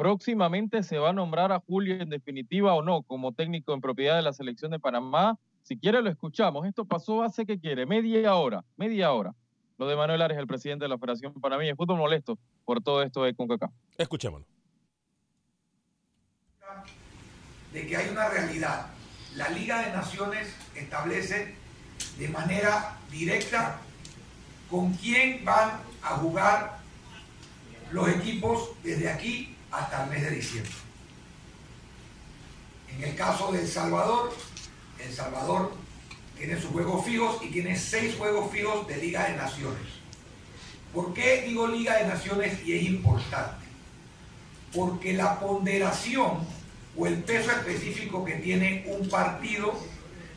Próximamente 0.00 0.82
se 0.82 0.96
va 0.96 1.10
a 1.10 1.12
nombrar 1.12 1.52
a 1.52 1.60
Julio 1.60 2.00
en 2.00 2.08
definitiva 2.08 2.72
o 2.72 2.80
no 2.80 3.02
como 3.02 3.34
técnico 3.34 3.74
en 3.74 3.82
propiedad 3.82 4.16
de 4.16 4.22
la 4.22 4.32
selección 4.32 4.70
de 4.70 4.78
Panamá. 4.78 5.38
Si 5.62 5.76
quiere 5.76 6.00
lo 6.00 6.08
escuchamos. 6.08 6.66
Esto 6.66 6.86
pasó 6.86 7.22
hace 7.22 7.44
que 7.44 7.60
quiere, 7.60 7.84
media 7.84 8.34
hora, 8.34 8.64
media 8.78 9.12
hora. 9.12 9.34
Lo 9.76 9.86
de 9.86 9.96
Manuel 9.96 10.22
Ares, 10.22 10.38
el 10.38 10.46
presidente 10.46 10.86
de 10.86 10.88
la 10.88 10.96
Federación 10.96 11.34
Panameña 11.34 11.76
Fútbol, 11.76 11.98
molesto 11.98 12.38
por 12.64 12.82
todo 12.82 13.02
esto 13.02 13.24
de 13.24 13.34
CONCACAF. 13.34 13.70
Escuchémoslo. 13.98 14.46
De 17.74 17.86
que 17.86 17.94
hay 17.94 18.08
una 18.08 18.30
realidad. 18.30 18.86
La 19.36 19.50
Liga 19.50 19.82
de 19.82 19.92
Naciones 19.92 20.56
establece 20.74 21.54
de 22.18 22.28
manera 22.30 22.96
directa 23.10 23.78
con 24.70 24.94
quién 24.94 25.44
van 25.44 25.72
a 26.02 26.16
jugar 26.16 26.78
los 27.92 28.08
equipos 28.08 28.70
desde 28.82 29.10
aquí 29.10 29.56
hasta 29.70 30.04
el 30.04 30.10
mes 30.10 30.22
de 30.22 30.30
diciembre. 30.30 30.72
En 32.96 33.04
el 33.04 33.14
caso 33.14 33.52
de 33.52 33.60
El 33.60 33.68
Salvador, 33.68 34.32
El 34.98 35.12
Salvador 35.12 35.72
tiene 36.36 36.60
sus 36.60 36.70
juegos 36.70 37.04
fijos 37.04 37.36
y 37.42 37.48
tiene 37.48 37.78
seis 37.78 38.16
juegos 38.16 38.50
fijos 38.50 38.86
de 38.86 38.96
Liga 38.96 39.28
de 39.28 39.36
Naciones. 39.36 40.00
¿Por 40.92 41.14
qué 41.14 41.42
digo 41.42 41.68
Liga 41.68 41.98
de 41.98 42.08
Naciones 42.08 42.58
y 42.66 42.72
es 42.72 42.82
importante? 42.84 43.66
Porque 44.74 45.12
la 45.12 45.38
ponderación 45.38 46.38
o 46.96 47.06
el 47.06 47.22
peso 47.22 47.50
específico 47.52 48.24
que 48.24 48.36
tiene 48.36 48.84
un 48.88 49.08
partido 49.08 49.78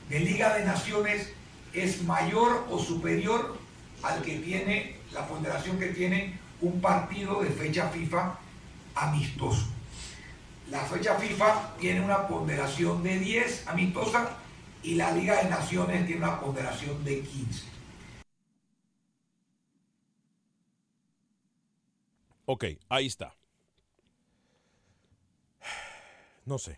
de 0.10 0.20
Liga 0.20 0.56
de 0.56 0.66
Naciones 0.66 1.30
es 1.74 2.04
mayor 2.04 2.68
o 2.70 2.80
superior 2.80 3.58
al 4.04 4.22
que 4.22 4.38
tiene 4.38 4.98
la 5.12 5.28
ponderación 5.28 5.80
que 5.80 5.88
tiene 5.88 6.38
un 6.62 6.80
partido 6.82 7.42
de 7.42 7.50
fecha 7.50 7.90
FIFA 7.90 8.38
amistoso. 8.96 9.68
La 10.70 10.80
fecha 10.86 11.16
FIFA 11.16 11.76
tiene 11.78 12.02
una 12.02 12.28
ponderación 12.28 13.04
de 13.04 13.20
10 13.20 13.68
amistosa 13.68 14.38
y 14.82 14.96
la 14.96 15.12
Liga 15.12 15.44
de 15.44 15.50
Naciones 15.50 16.06
tiene 16.06 16.24
una 16.24 16.40
ponderación 16.40 17.04
de 17.04 17.22
15. 17.22 17.66
Ok, 22.46 22.66
ahí 22.90 23.06
está. 23.06 23.36
No 26.46 26.58
sé. 26.58 26.78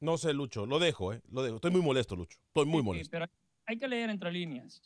No 0.00 0.18
sé, 0.18 0.32
Lucho. 0.32 0.66
Lo 0.66 0.80
dejo, 0.80 1.12
¿eh? 1.12 1.22
Lo 1.30 1.42
dejo. 1.42 1.56
Estoy 1.56 1.70
muy 1.70 1.82
molesto, 1.82 2.16
Lucho. 2.16 2.38
Estoy 2.48 2.66
muy 2.66 2.82
molesto. 2.82 3.10
Pero 3.10 3.26
hay 3.66 3.78
que 3.78 3.86
leer 3.86 4.10
entre 4.10 4.32
líneas. 4.32 4.82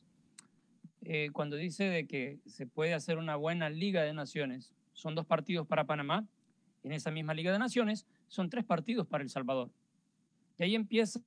Eh, 1.03 1.31
cuando 1.33 1.57
dice 1.57 1.85
de 1.85 2.07
que 2.07 2.41
se 2.47 2.67
puede 2.67 2.93
hacer 2.93 3.17
una 3.17 3.37
buena 3.37 3.71
Liga 3.71 4.03
de 4.03 4.13
Naciones, 4.13 4.73
son 4.93 5.15
dos 5.15 5.25
partidos 5.25 5.67
para 5.67 5.85
Panamá 5.85 6.27
en 6.87 6.93
esa 6.93 7.11
misma 7.11 7.35
Liga 7.35 7.51
de 7.53 7.59
Naciones 7.59 8.07
son 8.29 8.49
tres 8.49 8.65
partidos 8.65 9.09
para 9.09 9.25
El 9.25 9.29
Salvador. 9.29 9.73
Y 10.57 10.63
ahí 10.63 10.77
empieza. 10.77 11.21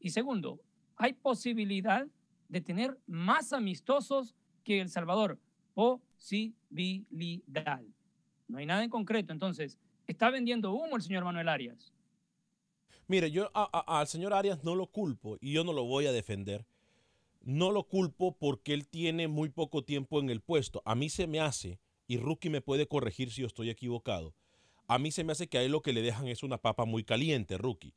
Y 0.00 0.08
segundo, 0.08 0.58
hay 0.96 1.12
posibilidad 1.12 2.06
de 2.48 2.60
tener 2.62 2.98
más 3.06 3.52
amistosos 3.52 4.34
que 4.64 4.80
El 4.80 4.88
Salvador. 4.88 5.38
Posibilidad. 5.74 7.02
No 8.48 8.56
hay 8.56 8.64
nada 8.64 8.82
en 8.82 8.88
concreto. 8.88 9.34
Entonces, 9.34 9.78
está 10.06 10.30
vendiendo 10.30 10.72
humo 10.72 10.96
el 10.96 11.02
señor 11.02 11.22
Manuel 11.24 11.50
Arias. 11.50 11.92
Mire, 13.08 13.30
yo 13.30 13.50
al 13.52 14.06
señor 14.06 14.32
Arias 14.32 14.64
no 14.64 14.74
lo 14.74 14.86
culpo 14.86 15.36
y 15.38 15.52
yo 15.52 15.64
no 15.64 15.74
lo 15.74 15.84
voy 15.84 16.06
a 16.06 16.12
defender. 16.12 16.64
No 17.42 17.72
lo 17.72 17.84
culpo 17.84 18.38
porque 18.38 18.72
él 18.72 18.88
tiene 18.88 19.28
muy 19.28 19.50
poco 19.50 19.84
tiempo 19.84 20.18
en 20.18 20.30
el 20.30 20.40
puesto. 20.40 20.80
A 20.86 20.94
mí 20.94 21.10
se 21.10 21.26
me 21.26 21.40
hace, 21.40 21.78
y 22.12 22.18
Rookie 22.18 22.50
me 22.50 22.60
puede 22.60 22.86
corregir 22.86 23.32
si 23.32 23.40
yo 23.40 23.46
estoy 23.46 23.70
equivocado, 23.70 24.34
a 24.86 24.98
mí 24.98 25.10
se 25.10 25.24
me 25.24 25.32
hace 25.32 25.48
que 25.48 25.56
a 25.56 25.62
él 25.62 25.72
lo 25.72 25.80
que 25.80 25.94
le 25.94 26.02
dejan 26.02 26.28
es 26.28 26.42
una 26.42 26.58
papa 26.58 26.84
muy 26.84 27.04
caliente, 27.04 27.56
Rookie. 27.56 27.94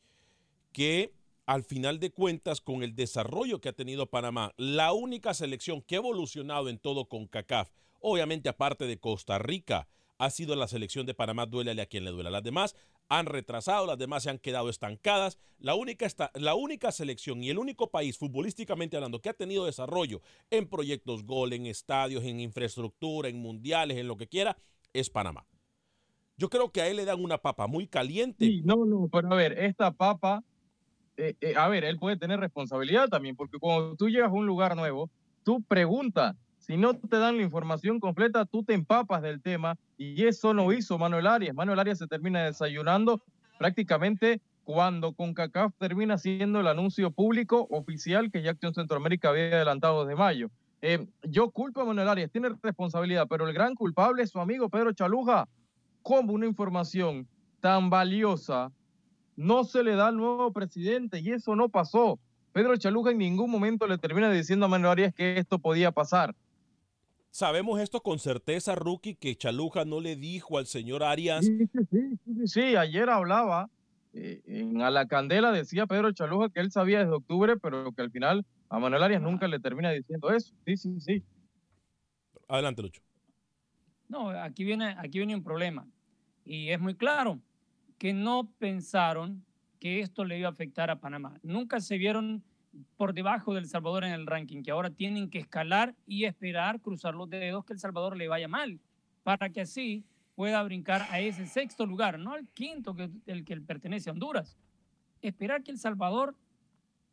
Que 0.71 1.11
al 1.45 1.65
final 1.65 1.99
de 1.99 2.11
cuentas, 2.11 2.61
con 2.61 2.81
el 2.81 2.95
desarrollo 2.95 3.59
que 3.59 3.67
ha 3.67 3.73
tenido 3.73 4.09
Panamá, 4.09 4.53
la 4.55 4.93
única 4.93 5.33
selección 5.33 5.81
que 5.81 5.95
ha 5.95 5.97
evolucionado 5.97 6.69
en 6.69 6.79
todo 6.79 7.09
con 7.09 7.27
CACAF, 7.27 7.71
obviamente 7.99 8.47
aparte 8.47 8.87
de 8.87 8.97
Costa 8.97 9.37
Rica, 9.37 9.89
ha 10.17 10.29
sido 10.29 10.55
la 10.55 10.69
selección 10.69 11.05
de 11.05 11.13
Panamá, 11.13 11.45
duélale 11.45 11.81
a 11.81 11.85
quien 11.85 12.05
le 12.05 12.11
duela. 12.11 12.29
Las 12.29 12.43
demás 12.43 12.73
han 13.09 13.25
retrasado, 13.27 13.85
las 13.85 13.97
demás 13.97 14.23
se 14.23 14.29
han 14.29 14.39
quedado 14.39 14.69
estancadas. 14.69 15.37
La 15.59 15.75
única, 15.75 16.05
esta- 16.05 16.31
la 16.35 16.55
única 16.55 16.91
selección 16.91 17.43
y 17.43 17.49
el 17.49 17.57
único 17.57 17.89
país, 17.91 18.17
futbolísticamente 18.17 18.97
hablando, 18.97 19.21
que 19.21 19.29
ha 19.29 19.33
tenido 19.33 19.65
desarrollo 19.65 20.21
en 20.49 20.67
proyectos 20.67 21.23
gol, 21.23 21.53
en 21.53 21.65
estadios, 21.67 22.23
en 22.23 22.39
infraestructura, 22.39 23.29
en 23.29 23.37
mundiales, 23.39 23.97
en 23.97 24.07
lo 24.07 24.17
que 24.17 24.27
quiera, 24.27 24.57
es 24.93 25.09
Panamá. 25.09 25.45
Yo 26.37 26.49
creo 26.49 26.71
que 26.71 26.81
a 26.81 26.87
él 26.87 26.97
le 26.97 27.05
dan 27.05 27.23
una 27.23 27.37
papa 27.37 27.67
muy 27.67 27.87
caliente. 27.87 28.45
Sí, 28.45 28.61
no, 28.65 28.85
no, 28.85 29.07
pero 29.11 29.31
a 29.31 29.35
ver, 29.35 29.57
esta 29.57 29.91
papa, 29.91 30.43
eh, 31.17 31.35
eh, 31.39 31.53
a 31.55 31.69
ver, 31.69 31.85
él 31.85 31.97
puede 31.97 32.17
tener 32.17 32.39
responsabilidad 32.39 33.07
también, 33.07 33.35
porque 33.35 33.57
cuando 33.57 33.95
tú 33.95 34.09
llegas 34.09 34.29
a 34.29 34.33
un 34.33 34.45
lugar 34.45 34.75
nuevo, 34.75 35.09
tú 35.43 35.61
preguntas, 35.63 36.35
si 36.65 36.77
no 36.77 36.95
te 36.95 37.19
dan 37.19 37.37
la 37.37 37.43
información 37.43 37.99
completa, 37.99 38.45
tú 38.45 38.63
te 38.63 38.73
empapas 38.73 39.21
del 39.21 39.39
tema, 39.39 39.77
y 39.99 40.25
eso 40.25 40.51
no 40.55 40.73
hizo 40.73 40.97
Manuel 40.97 41.27
Arias. 41.27 41.53
Manuel 41.53 41.77
Arias 41.77 41.99
se 41.99 42.07
termina 42.07 42.43
desayunando 42.43 43.21
prácticamente 43.59 44.41
cuando 44.63 45.13
CONCACAF 45.13 45.75
termina 45.77 46.15
haciendo 46.15 46.59
el 46.59 46.67
anuncio 46.67 47.11
público 47.11 47.67
oficial 47.69 48.31
que 48.31 48.41
ya 48.41 48.49
Acción 48.49 48.73
Centroamérica 48.73 49.29
había 49.29 49.57
adelantado 49.57 50.05
desde 50.05 50.17
mayo. 50.17 50.49
Eh, 50.81 51.05
yo 51.21 51.51
culpo 51.51 51.81
a 51.81 51.85
Manuel 51.85 52.09
Arias, 52.09 52.31
tiene 52.31 52.49
responsabilidad, 52.63 53.27
pero 53.29 53.47
el 53.47 53.53
gran 53.53 53.75
culpable 53.75 54.23
es 54.23 54.31
su 54.31 54.39
amigo 54.39 54.67
Pedro 54.67 54.91
Chaluja. 54.91 55.47
¿Cómo 56.01 56.33
una 56.33 56.47
información 56.47 57.27
tan 57.59 57.91
valiosa 57.91 58.71
no 59.35 59.65
se 59.65 59.83
le 59.83 59.95
da 59.95 60.07
al 60.07 60.17
nuevo 60.17 60.51
presidente? 60.51 61.19
Y 61.19 61.31
eso 61.31 61.55
no 61.55 61.69
pasó. 61.69 62.17
Pedro 62.53 62.75
Chaluja 62.75 63.11
en 63.11 63.19
ningún 63.19 63.51
momento 63.51 63.85
le 63.85 63.99
termina 63.99 64.31
diciendo 64.31 64.65
a 64.65 64.69
Manuel 64.69 64.93
Arias 64.93 65.13
que 65.13 65.37
esto 65.37 65.59
podía 65.59 65.91
pasar. 65.91 66.33
Sabemos 67.35 67.81
esto 67.81 68.01
con 68.01 68.17
certeza, 68.17 68.75
Rookie, 68.75 69.15
que 69.15 69.35
Chaluja 69.35 69.83
no 69.83 69.99
le 69.99 70.15
dijo 70.15 70.57
al 70.57 70.67
señor 70.67 71.03
Arias. 71.03 71.43
Sí, 71.45 71.67
sí, 71.67 71.79
sí, 71.91 72.19
sí, 72.23 72.47
sí, 72.47 72.61
ayer 72.77 73.09
hablaba 73.09 73.69
eh, 74.13 74.41
en 74.45 74.81
A 74.81 74.89
la 74.89 75.05
Candela, 75.05 75.51
decía 75.51 75.85
Pedro 75.85 76.13
Chaluja 76.13 76.47
que 76.47 76.61
él 76.61 76.71
sabía 76.71 76.99
desde 76.99 77.11
octubre, 77.11 77.57
pero 77.57 77.91
que 77.91 78.03
al 78.03 78.09
final 78.09 78.45
a 78.69 78.79
Manuel 78.79 79.03
Arias 79.03 79.21
nunca 79.21 79.49
le 79.49 79.59
termina 79.59 79.91
diciendo 79.91 80.31
eso. 80.31 80.55
Sí, 80.65 80.77
sí, 80.77 81.01
sí. 81.01 81.23
Adelante, 82.47 82.83
Lucho. 82.83 83.01
No, 84.07 84.29
aquí 84.29 84.63
viene, 84.63 84.95
aquí 84.97 85.17
viene 85.17 85.35
un 85.35 85.43
problema. 85.43 85.85
Y 86.45 86.69
es 86.69 86.79
muy 86.79 86.95
claro 86.95 87.41
que 87.97 88.13
no 88.13 88.49
pensaron 88.59 89.43
que 89.81 89.99
esto 89.99 90.23
le 90.23 90.39
iba 90.39 90.47
a 90.47 90.53
afectar 90.53 90.89
a 90.89 91.01
Panamá. 91.01 91.37
Nunca 91.43 91.81
se 91.81 91.97
vieron 91.97 92.45
por 92.97 93.13
debajo 93.13 93.53
del 93.53 93.67
Salvador 93.67 94.03
en 94.03 94.11
el 94.11 94.25
ranking, 94.25 94.63
que 94.63 94.71
ahora 94.71 94.89
tienen 94.89 95.29
que 95.29 95.39
escalar 95.39 95.95
y 96.05 96.25
esperar, 96.25 96.81
cruzar 96.81 97.15
los 97.15 97.29
dedos 97.29 97.65
que 97.65 97.73
El 97.73 97.79
Salvador 97.79 98.17
le 98.17 98.27
vaya 98.27 98.47
mal, 98.47 98.79
para 99.23 99.49
que 99.49 99.61
así 99.61 100.03
pueda 100.35 100.61
brincar 100.63 101.03
a 101.09 101.19
ese 101.19 101.47
sexto 101.47 101.85
lugar, 101.85 102.19
no 102.19 102.33
al 102.33 102.47
quinto, 102.49 102.95
que 102.95 103.09
el 103.25 103.45
que 103.45 103.59
pertenece 103.61 104.09
a 104.09 104.13
Honduras. 104.13 104.57
Esperar 105.21 105.63
que 105.63 105.71
El 105.71 105.79
Salvador 105.79 106.35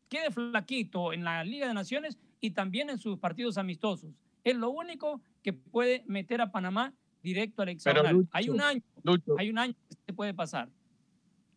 quede 0.08 0.30
flaquito 0.30 1.12
en 1.12 1.24
la 1.24 1.42
Liga 1.44 1.68
de 1.68 1.74
Naciones 1.74 2.18
y 2.40 2.50
también 2.50 2.90
en 2.90 2.98
sus 2.98 3.18
partidos 3.18 3.56
amistosos. 3.56 4.12
Es 4.44 4.56
lo 4.56 4.70
único 4.70 5.20
que 5.42 5.52
puede 5.52 6.04
meter 6.06 6.40
a 6.40 6.50
Panamá 6.50 6.92
directo 7.22 7.62
al 7.62 7.70
hexagonal. 7.70 8.14
Lucho, 8.14 8.28
hay 8.32 8.50
un 8.50 8.60
año, 8.60 8.82
Lucho. 9.02 9.34
hay 9.38 9.50
un 9.50 9.58
año 9.58 9.74
que 9.88 9.96
se 10.06 10.12
puede 10.12 10.34
pasar. 10.34 10.68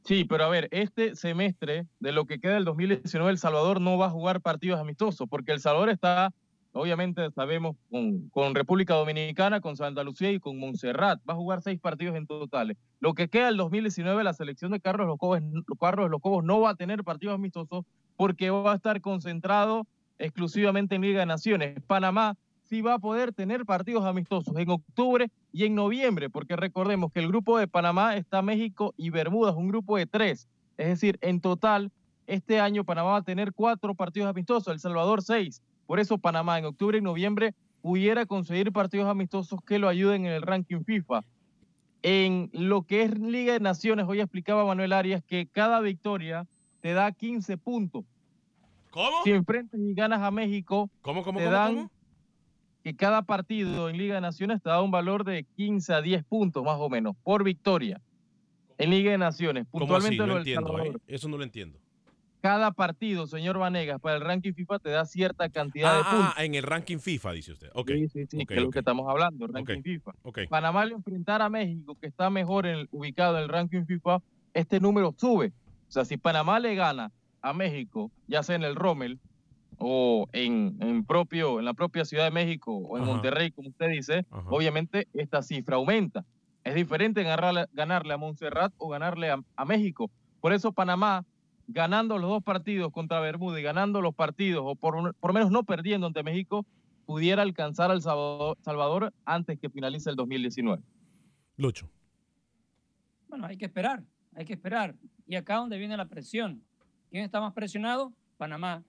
Sí, 0.06 0.24
pero 0.24 0.44
a 0.44 0.50
ver, 0.50 0.68
este 0.70 1.16
semestre 1.16 1.88
de 2.00 2.12
lo 2.12 2.26
que 2.26 2.40
queda 2.40 2.54
del 2.54 2.66
2019, 2.66 3.32
El 3.32 3.40
Salvador 3.40 3.82
no 3.82 3.98
va 3.98 4.06
a 4.06 4.12
jugar 4.12 4.40
partidos 4.40 4.80
amistosos, 4.80 5.28
porque 5.28 5.52
El 5.52 5.60
Salvador 5.60 5.90
está, 5.90 6.32
obviamente 6.74 7.32
sabemos, 7.32 7.76
con, 7.90 8.54
República 8.54 8.94
Dominicana, 8.94 9.62
con 9.62 9.76
Santa 9.76 10.04
Lucía 10.04 10.32
y 10.32 10.40
con 10.40 10.60
Montserrat. 10.60 11.20
Va 11.28 11.34
a 11.34 11.38
jugar 11.38 11.64
seis 11.64 11.80
partidos 11.80 12.16
en 12.16 12.28
totales. 12.28 12.78
Lo 13.00 13.16
que 13.16 13.30
queda 13.30 13.48
del 13.48 13.58
2019, 13.58 14.24
la 14.24 14.34
selección 14.34 14.72
de 14.72 14.80
Carlos 14.80 15.08
Los 15.08 15.18
Cobos, 15.18 15.40
Carlos 15.80 16.12
Los 16.12 16.22
Cobos 16.22 16.44
no 16.44 16.62
va 16.62 16.70
a 16.70 16.76
tener 16.76 17.04
partidos 17.04 17.34
amistosos 17.34 17.84
porque 18.16 18.52
va 18.52 18.74
a 18.74 18.76
estar 18.76 19.02
concentrado 19.02 19.88
exclusivamente 20.20 20.94
en 20.94 21.02
Liga 21.02 21.22
de 21.22 21.26
Naciones. 21.26 21.82
Panamá 21.88 22.38
sí 22.66 22.82
va 22.82 22.96
a 22.96 23.00
poder 23.00 23.34
tener 23.34 23.66
partidos 23.66 24.06
amistosos 24.06 24.56
en 24.58 24.70
octubre 24.70 25.30
y 25.52 25.66
en 25.66 25.76
noviembre, 25.76 26.30
porque 26.30 26.56
recordemos 26.56 27.12
que 27.12 27.20
el 27.20 27.28
grupo 27.28 27.58
de 27.58 27.68
Panamá 27.68 28.16
está 28.18 28.42
México 28.42 28.94
y 28.98 29.10
Bermudas, 29.10 29.56
un 29.56 29.68
grupo 29.68 29.98
de 29.98 30.06
tres. 30.06 30.48
Es 30.78 30.88
decir, 30.88 31.18
en 31.22 31.40
total, 31.42 31.92
este 32.28 32.60
año 32.60 32.84
Panamá 32.84 33.12
va 33.12 33.18
a 33.18 33.24
tener 33.24 33.54
cuatro 33.54 33.96
partidos 33.96 34.30
amistosos, 34.30 34.74
El 34.74 34.80
Salvador 34.80 35.22
seis. 35.22 35.62
Por 35.86 36.00
eso 36.00 36.18
Panamá 36.18 36.58
en 36.58 36.66
octubre 36.66 36.98
y 36.98 37.02
noviembre 37.02 37.54
pudiera 37.82 38.26
conseguir 38.26 38.72
partidos 38.72 39.08
amistosos 39.08 39.60
que 39.66 39.78
lo 39.78 39.88
ayuden 39.88 40.26
en 40.26 40.32
el 40.34 40.42
ranking 40.42 40.84
FIFA. 40.84 41.22
En 42.02 42.50
lo 42.52 42.84
que 42.84 43.04
es 43.04 43.18
Liga 43.20 43.54
de 43.54 43.60
Naciones, 43.60 44.06
hoy 44.08 44.20
explicaba 44.20 44.66
Manuel 44.66 44.94
Arias 44.94 45.24
que 45.24 45.48
cada 45.48 45.80
victoria 45.82 46.48
te 46.82 46.94
da 46.94 47.12
15 47.12 47.58
puntos. 47.58 48.06
¿Cómo? 48.92 49.24
Si 49.24 49.32
enfrentas 49.32 49.80
y 49.80 49.94
ganas 49.94 50.22
a 50.22 50.32
México, 50.32 50.90
¿Cómo, 51.02 51.24
cómo, 51.24 51.40
te 51.40 51.46
cómo, 51.46 51.56
dan? 51.56 51.90
Que 52.86 52.96
cada 52.96 53.24
partido 53.24 53.90
en 53.90 53.98
Liga 53.98 54.14
de 54.14 54.22
Naciones 54.22 54.62
te 54.62 54.70
da 54.70 54.80
un 54.80 54.92
valor 54.92 55.24
de 55.26 55.44
15 55.56 55.92
a 55.92 56.02
10 56.04 56.24
puntos 56.24 56.64
más 56.64 56.78
o 56.80 56.88
menos 56.88 57.16
por 57.24 57.44
victoria 57.44 58.00
en 58.78 58.92
Liga 58.92 59.10
de 59.10 59.18
Naciones. 59.18 59.66
¿Cómo 59.72 59.84
así? 59.96 60.16
Puntualmente 60.16 60.18
No 60.28 60.28
lo 60.28 60.38
entiendo, 60.38 60.80
¿eh? 60.84 60.94
Eso 61.08 61.28
no 61.28 61.38
lo 61.38 61.44
entiendo. 61.44 61.80
Cada 62.42 62.72
partido, 62.74 63.26
señor 63.26 63.58
Vanegas, 63.58 64.00
para 64.00 64.18
el 64.18 64.22
ranking 64.22 64.54
FIFA 64.54 64.78
te 64.78 64.92
da 64.92 65.04
cierta 65.06 65.50
cantidad 65.50 65.96
de 65.96 66.02
Ah, 66.06 66.10
puntos. 66.12 66.34
ah, 66.38 66.46
en 66.46 66.54
el 66.54 66.62
ranking 66.62 67.00
FIFA, 67.00 67.32
dice 67.32 67.54
usted. 67.54 67.70
Ok. 67.74 67.90
Sí, 67.90 68.08
sí, 68.10 68.26
sí, 68.30 68.46
que 68.46 68.54
es 68.54 68.62
lo 68.62 68.70
que 68.70 68.78
estamos 68.80 69.10
hablando, 69.10 69.48
el 69.48 69.54
ranking 69.56 69.82
FIFA. 69.82 70.12
Panamá 70.48 70.84
al 70.84 70.92
enfrentar 70.92 71.42
a 71.42 71.50
México, 71.50 71.98
que 72.00 72.06
está 72.06 72.30
mejor 72.30 72.68
en 72.68 72.76
el- 72.82 72.88
ubicado 72.92 73.38
en 73.38 73.46
el 73.46 73.50
ranking 73.50 73.86
FIFA, 73.88 74.20
este 74.54 74.80
número 74.80 75.12
sube. 75.18 75.54
O 75.88 75.92
sea, 75.92 76.06
si 76.06 76.18
Panamá 76.18 76.60
le 76.60 76.76
gana 76.76 77.12
a 77.42 77.52
México, 77.52 78.12
ya 78.28 78.44
sea 78.44 78.56
en 78.56 78.64
el 78.64 78.76
Rommel 78.76 79.20
o 79.80 80.28
en, 80.34 80.78
en 80.82 81.06
propio, 81.06 81.60
en 81.60 81.66
la 81.66 81.74
propia 81.74 82.06
Ciudad 82.06 82.26
de 82.26 82.32
México 82.32 82.76
o 82.76 82.98
en 82.98 83.04
Ajá. 83.04 83.12
Monterrey, 83.14 83.52
como 83.52 83.70
usted 83.70 83.90
dice, 83.90 84.26
Ajá. 84.32 84.50
obviamente 84.50 85.08
esta 85.14 85.42
cifra 85.42 85.76
aumenta. 85.78 86.26
Es 86.64 86.74
diferente 86.76 87.22
ganarle, 87.24 87.66
ganarle 87.74 88.14
a 88.14 88.18
Montserrat 88.18 88.74
o 88.78 88.90
ganarle 88.90 89.30
a, 89.30 89.40
a 89.56 89.66
México. 89.66 90.10
Por 90.42 90.54
eso 90.54 90.72
Panamá, 90.72 91.24
ganando 91.68 92.18
los 92.18 92.30
dos 92.30 92.44
partidos 92.44 92.92
contra 92.92 93.20
Bermuda 93.20 93.60
y 93.60 93.64
ganando 93.64 94.02
los 94.02 94.16
partidos, 94.16 94.64
o 94.66 94.76
por, 94.76 95.16
por 95.16 95.30
lo 95.30 95.34
menos 95.34 95.52
no 95.52 95.64
perdiendo 95.64 96.08
ante 96.08 96.24
México, 96.24 96.66
pudiera 97.06 97.44
alcanzar 97.44 97.92
al 97.92 98.02
Salvador, 98.02 98.58
Salvador 98.62 99.14
antes 99.26 99.60
que 99.60 99.70
finalice 99.70 100.10
el 100.10 100.16
2019. 100.16 100.82
Lucho. 101.58 101.90
Bueno, 103.28 103.46
hay 103.48 103.58
que 103.58 103.66
esperar, 103.66 104.04
hay 104.36 104.46
que 104.46 104.54
esperar. 104.54 104.96
Y 105.28 105.36
acá 105.36 105.58
donde 105.58 105.78
viene 105.78 105.98
la 105.98 106.06
presión. 106.06 106.62
¿Quién 107.12 107.24
está 107.24 107.40
más 107.40 107.54
presionado? 107.54 108.12
Panamá. 108.38 108.84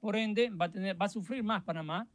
Por 0.00 0.16
ende, 0.16 0.50
va 0.50 0.66
a, 0.66 0.70
tener, 0.70 1.00
va 1.00 1.06
a 1.06 1.10
sufrir 1.10 1.42
más 1.42 1.62
Panamá 1.62 2.08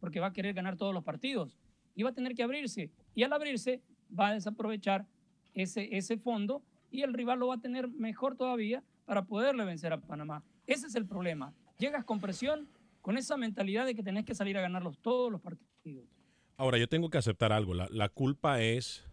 porque 0.00 0.20
va 0.20 0.28
a 0.28 0.32
querer 0.32 0.54
ganar 0.54 0.76
todos 0.76 0.94
los 0.94 1.04
partidos 1.04 1.58
y 1.94 2.02
va 2.02 2.10
a 2.10 2.14
tener 2.14 2.34
que 2.34 2.42
abrirse. 2.42 2.90
Y 3.14 3.22
al 3.22 3.32
abrirse, 3.32 3.82
va 4.16 4.28
a 4.28 4.34
desaprovechar 4.34 5.06
ese, 5.54 5.96
ese 5.96 6.16
fondo 6.16 6.62
y 6.90 7.02
el 7.02 7.12
rival 7.12 7.40
lo 7.40 7.48
va 7.48 7.56
a 7.56 7.60
tener 7.60 7.88
mejor 7.88 8.36
todavía 8.36 8.82
para 9.04 9.24
poderle 9.24 9.64
vencer 9.64 9.92
a 9.92 10.00
Panamá. 10.00 10.42
Ese 10.66 10.86
es 10.86 10.94
el 10.94 11.06
problema. 11.06 11.52
Llegas 11.78 12.04
con 12.04 12.20
presión, 12.20 12.68
con 13.00 13.18
esa 13.18 13.36
mentalidad 13.36 13.84
de 13.86 13.94
que 13.94 14.02
tenés 14.02 14.24
que 14.24 14.34
salir 14.34 14.56
a 14.56 14.62
ganarlos 14.62 14.98
todos 14.98 15.30
los 15.30 15.40
partidos. 15.40 16.08
Ahora, 16.56 16.78
yo 16.78 16.88
tengo 16.88 17.10
que 17.10 17.18
aceptar 17.18 17.52
algo. 17.52 17.74
La, 17.74 17.88
la 17.90 18.08
culpa 18.08 18.62
es 18.62 19.04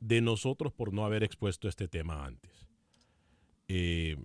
de 0.00 0.20
nosotros 0.20 0.72
por 0.72 0.92
no 0.92 1.04
haber 1.04 1.24
expuesto 1.24 1.68
este 1.68 1.88
tema 1.88 2.24
antes. 2.24 2.68
Eh, 3.66 4.16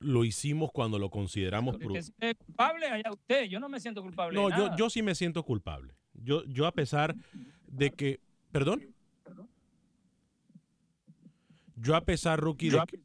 lo 0.00 0.24
hicimos 0.24 0.70
cuando 0.72 0.98
lo 0.98 1.10
consideramos... 1.10 1.76
Que 1.78 1.86
pru- 1.86 1.96
esté 1.96 2.34
culpable 2.36 2.86
allá 2.86 3.10
usted, 3.12 3.44
yo 3.44 3.58
no 3.60 3.68
me 3.68 3.80
siento 3.80 4.02
culpable. 4.02 4.34
No, 4.40 4.48
de 4.48 4.56
yo, 4.56 4.64
nada. 4.64 4.76
yo 4.76 4.90
sí 4.90 5.02
me 5.02 5.14
siento 5.14 5.42
culpable. 5.42 5.94
Yo, 6.14 6.44
yo 6.44 6.66
a 6.66 6.72
pesar 6.72 7.14
de 7.66 7.90
que... 7.90 8.20
¿Perdón? 8.52 8.82
Yo 11.76 11.94
a 11.94 12.00
pesar, 12.04 12.40
Rookie, 12.40 12.70
de 12.70 12.82
que- 12.86 13.00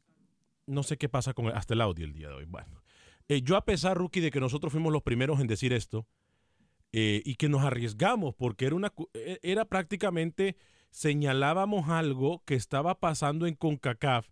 no 0.66 0.82
sé 0.82 0.96
qué 0.96 1.08
pasa 1.08 1.32
con 1.34 1.46
el- 1.46 1.52
hasta 1.52 1.74
el 1.74 1.80
audio 1.80 2.04
el 2.04 2.12
día 2.12 2.28
de 2.28 2.34
hoy. 2.34 2.44
Bueno, 2.46 2.82
Eh, 3.28 3.40
yo 3.42 3.56
a 3.56 3.64
pesar, 3.64 3.96
Rookie, 3.96 4.20
de 4.20 4.30
que 4.30 4.38
nosotros 4.38 4.70
fuimos 4.70 4.92
los 4.92 5.02
primeros 5.02 5.40
en 5.40 5.46
decir 5.46 5.72
esto 5.72 6.06
eh, 6.92 7.22
y 7.24 7.36
que 7.36 7.48
nos 7.48 7.62
arriesgamos 7.62 8.34
porque 8.34 8.66
era, 8.66 8.76
una, 8.76 8.92
e- 9.14 9.38
era 9.42 9.64
prácticamente 9.64 10.56
señalábamos 10.90 11.88
algo 11.88 12.42
que 12.44 12.54
estaba 12.54 13.00
pasando 13.00 13.46
en 13.46 13.54
CONCACAF 13.54 14.28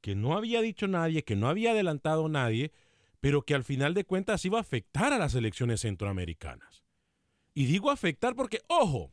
que 0.00 0.14
no 0.14 0.36
había 0.36 0.60
dicho 0.60 0.88
nadie, 0.88 1.24
que 1.24 1.36
no 1.36 1.48
había 1.48 1.72
adelantado 1.72 2.28
nadie, 2.28 2.72
pero 3.20 3.42
que 3.42 3.54
al 3.54 3.64
final 3.64 3.94
de 3.94 4.04
cuentas 4.04 4.44
iba 4.44 4.58
a 4.58 4.62
afectar 4.62 5.12
a 5.12 5.18
las 5.18 5.34
elecciones 5.34 5.82
centroamericanas. 5.82 6.84
Y 7.54 7.66
digo 7.66 7.90
afectar 7.90 8.34
porque, 8.34 8.60
ojo, 8.68 9.12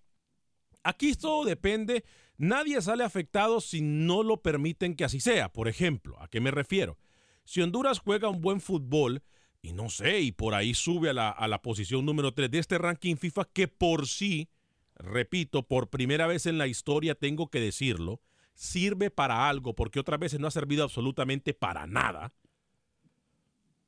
aquí 0.83 1.13
todo 1.15 1.43
depende, 1.43 2.05
nadie 2.37 2.81
sale 2.81 3.03
afectado 3.03 3.59
si 3.59 3.81
no 3.81 4.23
lo 4.23 4.41
permiten 4.41 4.95
que 4.95 5.03
así 5.03 5.19
sea. 5.19 5.51
Por 5.51 5.67
ejemplo, 5.67 6.19
¿a 6.21 6.29
qué 6.29 6.39
me 6.39 6.51
refiero? 6.51 6.97
Si 7.43 7.61
Honduras 7.61 7.99
juega 7.99 8.29
un 8.29 8.41
buen 8.41 8.61
fútbol, 8.61 9.23
y 9.61 9.73
no 9.73 9.89
sé, 9.89 10.21
y 10.21 10.31
por 10.31 10.53
ahí 10.53 10.73
sube 10.73 11.09
a 11.09 11.13
la, 11.13 11.29
a 11.29 11.47
la 11.47 11.61
posición 11.61 12.05
número 12.05 12.33
3 12.33 12.49
de 12.51 12.59
este 12.59 12.77
ranking 12.77 13.15
FIFA, 13.15 13.45
que 13.51 13.67
por 13.67 14.07
sí, 14.07 14.49
repito, 14.95 15.63
por 15.63 15.89
primera 15.89 16.27
vez 16.27 16.45
en 16.45 16.57
la 16.57 16.67
historia 16.67 17.15
tengo 17.15 17.49
que 17.49 17.59
decirlo, 17.59 18.21
sirve 18.57 19.11
para 19.11 19.47
algo, 19.47 19.75
porque 19.75 19.99
otras 19.99 20.19
veces 20.19 20.39
no 20.39 20.47
ha 20.47 20.51
servido 20.51 20.83
absolutamente 20.83 21.53
para 21.53 21.85
nada. 21.85 22.33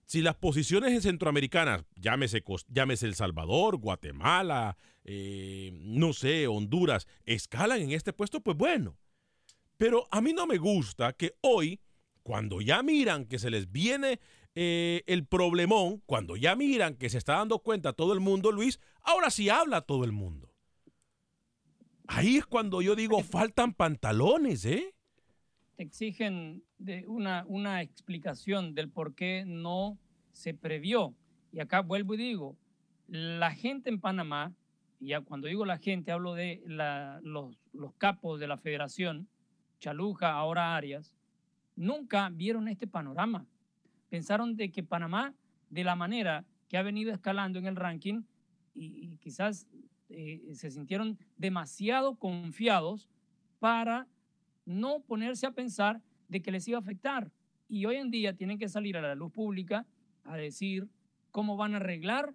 Si 0.05 0.21
las 0.21 0.35
posiciones 0.35 0.93
en 0.93 1.01
centroamericanas, 1.01 1.85
llámese, 1.95 2.43
llámese 2.67 3.07
El 3.07 3.15
Salvador, 3.15 3.77
Guatemala, 3.77 4.77
eh, 5.03 5.71
no 5.73 6.13
sé, 6.13 6.47
Honduras, 6.47 7.07
escalan 7.25 7.81
en 7.81 7.91
este 7.91 8.13
puesto, 8.13 8.41
pues 8.41 8.55
bueno. 8.57 8.95
Pero 9.77 10.07
a 10.11 10.21
mí 10.21 10.33
no 10.33 10.45
me 10.45 10.57
gusta 10.57 11.13
que 11.13 11.33
hoy, 11.41 11.79
cuando 12.21 12.61
ya 12.61 12.83
miran 12.83 13.25
que 13.25 13.39
se 13.39 13.49
les 13.49 13.71
viene 13.71 14.19
eh, 14.53 15.01
el 15.07 15.25
problemón, 15.25 16.03
cuando 16.05 16.35
ya 16.35 16.55
miran 16.55 16.95
que 16.95 17.09
se 17.09 17.17
está 17.17 17.33
dando 17.37 17.59
cuenta 17.59 17.93
todo 17.93 18.13
el 18.13 18.19
mundo, 18.19 18.51
Luis, 18.51 18.79
ahora 19.01 19.31
sí 19.31 19.49
habla 19.49 19.81
todo 19.81 20.03
el 20.03 20.11
mundo. 20.11 20.48
Ahí 22.11 22.37
es 22.37 22.45
cuando 22.47 22.81
yo 22.81 22.95
digo, 22.95 23.21
faltan 23.21 23.73
pantalones, 23.73 24.65
¿eh? 24.65 24.95
te 25.75 25.83
exigen 25.83 26.63
de 26.79 27.05
una, 27.07 27.45
una 27.47 27.81
explicación 27.83 28.73
del 28.73 28.89
por 28.89 29.13
qué 29.13 29.43
no 29.45 29.97
se 30.33 30.53
previó. 30.53 31.13
Y 31.53 31.59
acá 31.59 31.81
vuelvo 31.81 32.15
y 32.15 32.17
digo, 32.17 32.57
la 33.07 33.51
gente 33.51 33.89
en 33.89 34.01
Panamá, 34.01 34.51
y 34.99 35.09
ya 35.09 35.21
cuando 35.21 35.47
digo 35.47 35.65
la 35.65 35.77
gente 35.77 36.11
hablo 36.11 36.33
de 36.33 36.61
la- 36.65 37.21
los, 37.23 37.55
los 37.73 37.93
capos 37.93 38.39
de 38.39 38.47
la 38.47 38.57
federación, 38.57 39.27
Chaluja, 39.79 40.31
ahora 40.33 40.75
Arias, 40.75 41.15
nunca 41.75 42.27
vieron 42.29 42.67
este 42.67 42.87
panorama. 42.87 43.45
Pensaron 44.09 44.55
de 44.57 44.71
que 44.71 44.83
Panamá, 44.83 45.33
de 45.69 45.83
la 45.83 45.95
manera 45.95 46.43
que 46.67 46.77
ha 46.77 46.81
venido 46.81 47.13
escalando 47.13 47.59
en 47.59 47.67
el 47.67 47.75
ranking, 47.75 48.23
y, 48.75 49.13
y 49.13 49.17
quizás 49.17 49.65
eh, 50.09 50.41
se 50.53 50.71
sintieron 50.71 51.17
demasiado 51.37 52.15
confiados 52.15 53.09
para 53.59 54.07
no 54.65 55.01
ponerse 55.01 55.45
a 55.45 55.51
pensar 55.51 56.01
de 56.27 56.41
que 56.41 56.51
les 56.51 56.67
iba 56.67 56.77
a 56.77 56.81
afectar. 56.81 57.31
Y 57.67 57.85
hoy 57.85 57.97
en 57.97 58.09
día 58.09 58.35
tienen 58.35 58.57
que 58.57 58.69
salir 58.69 58.97
a 58.97 59.01
la 59.01 59.15
luz 59.15 59.31
pública 59.31 59.85
a 60.23 60.35
decir 60.35 60.87
cómo 61.31 61.57
van 61.57 61.73
a 61.73 61.77
arreglar 61.77 62.33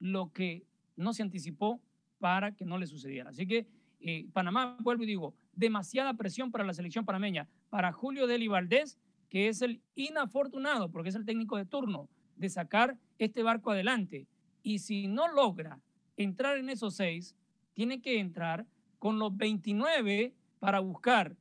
lo 0.00 0.32
que 0.32 0.66
no 0.96 1.12
se 1.12 1.22
anticipó 1.22 1.80
para 2.18 2.52
que 2.54 2.64
no 2.64 2.78
le 2.78 2.86
sucediera. 2.86 3.30
Así 3.30 3.46
que 3.46 3.66
eh, 4.00 4.26
Panamá, 4.32 4.76
vuelvo 4.80 5.04
y 5.04 5.06
digo, 5.06 5.34
demasiada 5.54 6.14
presión 6.14 6.50
para 6.50 6.64
la 6.64 6.74
selección 6.74 7.04
panameña, 7.04 7.48
para 7.70 7.92
Julio 7.92 8.26
Deli 8.26 8.48
Valdés, 8.48 8.98
que 9.28 9.48
es 9.48 9.62
el 9.62 9.80
inafortunado, 9.94 10.90
porque 10.90 11.10
es 11.10 11.14
el 11.14 11.24
técnico 11.24 11.56
de 11.56 11.64
turno, 11.64 12.08
de 12.36 12.48
sacar 12.48 12.98
este 13.18 13.42
barco 13.42 13.70
adelante. 13.70 14.26
Y 14.62 14.80
si 14.80 15.06
no 15.06 15.28
logra 15.28 15.80
entrar 16.16 16.58
en 16.58 16.68
esos 16.68 16.94
seis, 16.94 17.34
tiene 17.74 18.00
que 18.00 18.18
entrar 18.18 18.66
con 18.98 19.18
los 19.18 19.36
29 19.36 20.34
para 20.58 20.80
buscar 20.80 21.36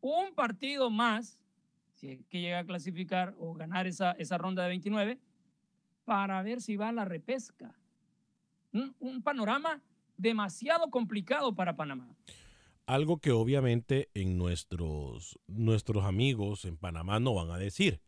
un 0.00 0.34
partido 0.34 0.90
más, 0.90 1.38
si 1.94 2.10
es 2.10 2.26
que 2.28 2.40
llega 2.40 2.58
a 2.58 2.64
clasificar 2.64 3.34
o 3.38 3.54
ganar 3.54 3.86
esa, 3.86 4.12
esa 4.12 4.36
ronda 4.36 4.62
de 4.64 4.68
29, 4.70 5.18
para 6.04 6.42
ver 6.42 6.60
si 6.60 6.76
va 6.76 6.88
a 6.88 6.92
la 6.92 7.04
repesca. 7.04 7.74
Un, 8.72 9.22
panorama 9.22 9.80
demasiado 10.16 10.90
complicado 10.90 11.54
para 11.54 11.76
Panamá. 11.76 12.16
Algo 12.86 13.18
que 13.18 13.30
obviamente 13.30 14.10
en 14.14 14.36
nuestros, 14.36 15.38
nuestros 15.46 16.04
amigos 16.04 16.64
en 16.64 16.76
Panamá 16.76 17.20
no 17.20 17.34
van 17.34 17.50
a 17.50 17.58
decir, 17.58 18.00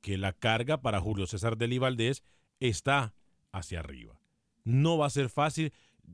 que 0.00 0.18
la 0.18 0.32
carga 0.32 0.82
para 0.82 1.00
Julio 1.00 1.26
César 1.26 1.56
Deli 1.56 1.78
Valdés 1.78 2.24
está 2.58 3.14
hacia 3.52 3.78
arriba. 3.78 4.21
No 4.64 4.98
va 4.98 5.06
a 5.06 5.10
ser 5.10 5.28
fácil, 5.28 5.72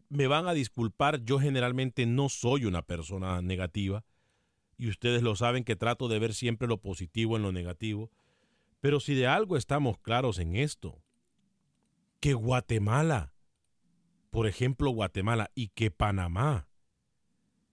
me 0.09 0.27
van 0.27 0.47
a 0.47 0.55
disculpar, 0.55 1.23
yo 1.25 1.39
generalmente 1.39 2.07
no 2.07 2.29
soy 2.29 2.65
una 2.65 2.83
persona 2.83 3.43
negativa 3.43 4.05
y 4.77 4.89
ustedes 4.89 5.23
lo 5.23 5.35
saben 5.37 5.65
que 5.65 5.77
trato 5.77 6.09
de 6.09 6.19
ver 6.19 6.35
siempre 6.35 6.69
lo 6.69 6.81
positivo 6.81 7.37
en 7.37 7.43
lo 7.43 7.53
negativo, 7.53 8.11
pero 8.81 9.01
si 9.01 9.15
de 9.15 9.27
algo 9.27 9.57
estamos 9.57 9.99
claros 9.99 10.39
en 10.39 10.55
esto, 10.55 11.03
que 12.21 12.35
Guatemala, 12.35 13.33
por 14.31 14.47
ejemplo 14.47 14.91
Guatemala 14.91 15.51
y 15.55 15.69
que 15.69 15.91
Panamá, 15.91 16.69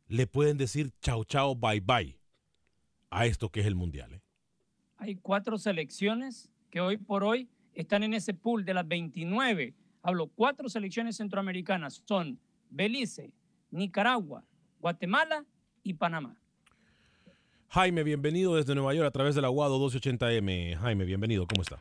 le 0.07 0.27
pueden 0.27 0.57
decir 0.57 0.91
chao, 1.01 1.23
chao, 1.23 1.55
bye, 1.55 1.79
bye 1.79 2.19
a 3.09 3.25
esto 3.25 3.49
que 3.49 3.61
es 3.61 3.65
el 3.65 3.75
Mundial. 3.75 4.13
¿eh? 4.13 4.21
Hay 4.97 5.15
cuatro 5.15 5.57
selecciones 5.57 6.51
que 6.69 6.81
hoy 6.81 6.97
por 6.97 7.23
hoy 7.23 7.49
están 7.73 8.03
en 8.03 8.13
ese 8.13 8.33
pool 8.33 8.65
de 8.65 8.73
las 8.73 8.87
29. 8.87 9.73
Hablo, 10.07 10.29
cuatro 10.35 10.69
selecciones 10.69 11.17
centroamericanas 11.17 12.03
son 12.05 12.37
Belice, 12.69 13.31
Nicaragua, 13.71 14.43
Guatemala 14.79 15.43
y 15.81 15.95
Panamá. 15.95 16.35
Jaime, 17.69 18.03
bienvenido 18.03 18.55
desde 18.55 18.75
Nueva 18.75 18.93
York 18.93 19.07
a 19.07 19.11
través 19.11 19.33
del 19.33 19.45
Aguado 19.45 19.79
1280M. 19.79 20.77
Jaime, 20.77 21.05
bienvenido, 21.05 21.47
¿cómo 21.47 21.63
está? 21.63 21.79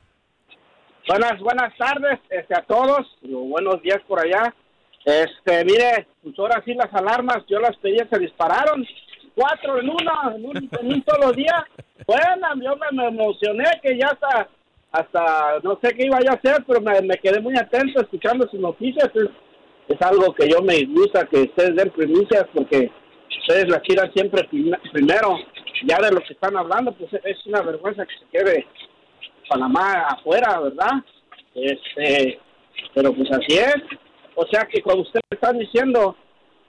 Buenas, 1.07 1.39
buenas 1.39 1.77
tardes 1.77 2.19
este, 2.31 2.55
a 2.55 2.63
todos, 2.63 3.07
buenos 3.21 3.83
días 3.83 4.01
por 4.09 4.19
allá. 4.19 4.55
Este, 5.05 5.63
mire, 5.67 6.07
pues 6.23 6.35
ahora 6.39 6.63
sí 6.65 6.73
las 6.73 6.95
alarmas, 6.95 7.45
yo 7.47 7.61
las 7.61 7.77
pedí, 7.77 7.99
se 8.11 8.19
dispararon, 8.19 8.87
cuatro 9.35 9.79
en 9.79 9.91
una, 9.91 10.35
en 10.35 10.47
un, 10.47 10.57
en 10.57 10.87
un 10.95 11.05
solo 11.07 11.31
día. 11.33 11.67
Bueno, 12.07 12.49
yo 12.63 12.77
me, 12.77 13.03
me 13.03 13.09
emocioné 13.09 13.65
que 13.83 13.97
ya 13.97 14.09
hasta, 14.09 14.49
hasta, 14.95 15.59
no 15.65 15.79
sé 15.83 15.93
qué 15.95 16.07
iba 16.07 16.21
yo 16.21 16.31
a 16.31 16.35
hacer, 16.35 16.65
pero 16.67 16.81
me, 16.81 17.01
me 17.03 17.17
quedé 17.17 17.41
muy 17.41 17.55
atento 17.59 18.01
escuchando 18.01 18.49
sus 18.49 18.61
noticias. 18.61 19.11
Es, 19.15 19.29
es 19.89 20.01
algo 20.03 20.33
que 20.35 20.49
yo 20.49 20.61
me 20.63 20.83
gusta 20.85 21.27
que 21.27 21.43
ustedes 21.43 21.75
den 21.77 21.91
primicias 21.91 22.47
porque 22.55 22.91
ustedes 23.41 23.69
las 23.69 23.83
tiran 23.83 24.13
siempre 24.15 24.45
prim- 24.45 24.73
primero. 24.93 25.37
Ya 25.87 25.99
de 25.99 26.13
lo 26.13 26.21
que 26.21 26.33
están 26.35 26.57
hablando, 26.57 26.93
pues 26.93 27.13
es 27.25 27.47
una 27.47 27.61
vergüenza 27.63 28.07
que 28.07 28.15
se 28.15 28.27
quede 28.31 28.67
Panamá 29.49 30.07
afuera, 30.09 30.61
¿verdad? 30.61 30.93
Este, 31.55 32.39
pero 32.95 33.13
pues 33.13 33.31
así 33.33 33.59
es. 33.59 33.75
O 34.37 34.47
sea 34.47 34.65
que 34.65 34.81
cuando 34.83 35.03
ustedes 35.03 35.25
están 35.31 35.59
diciendo 35.59 36.17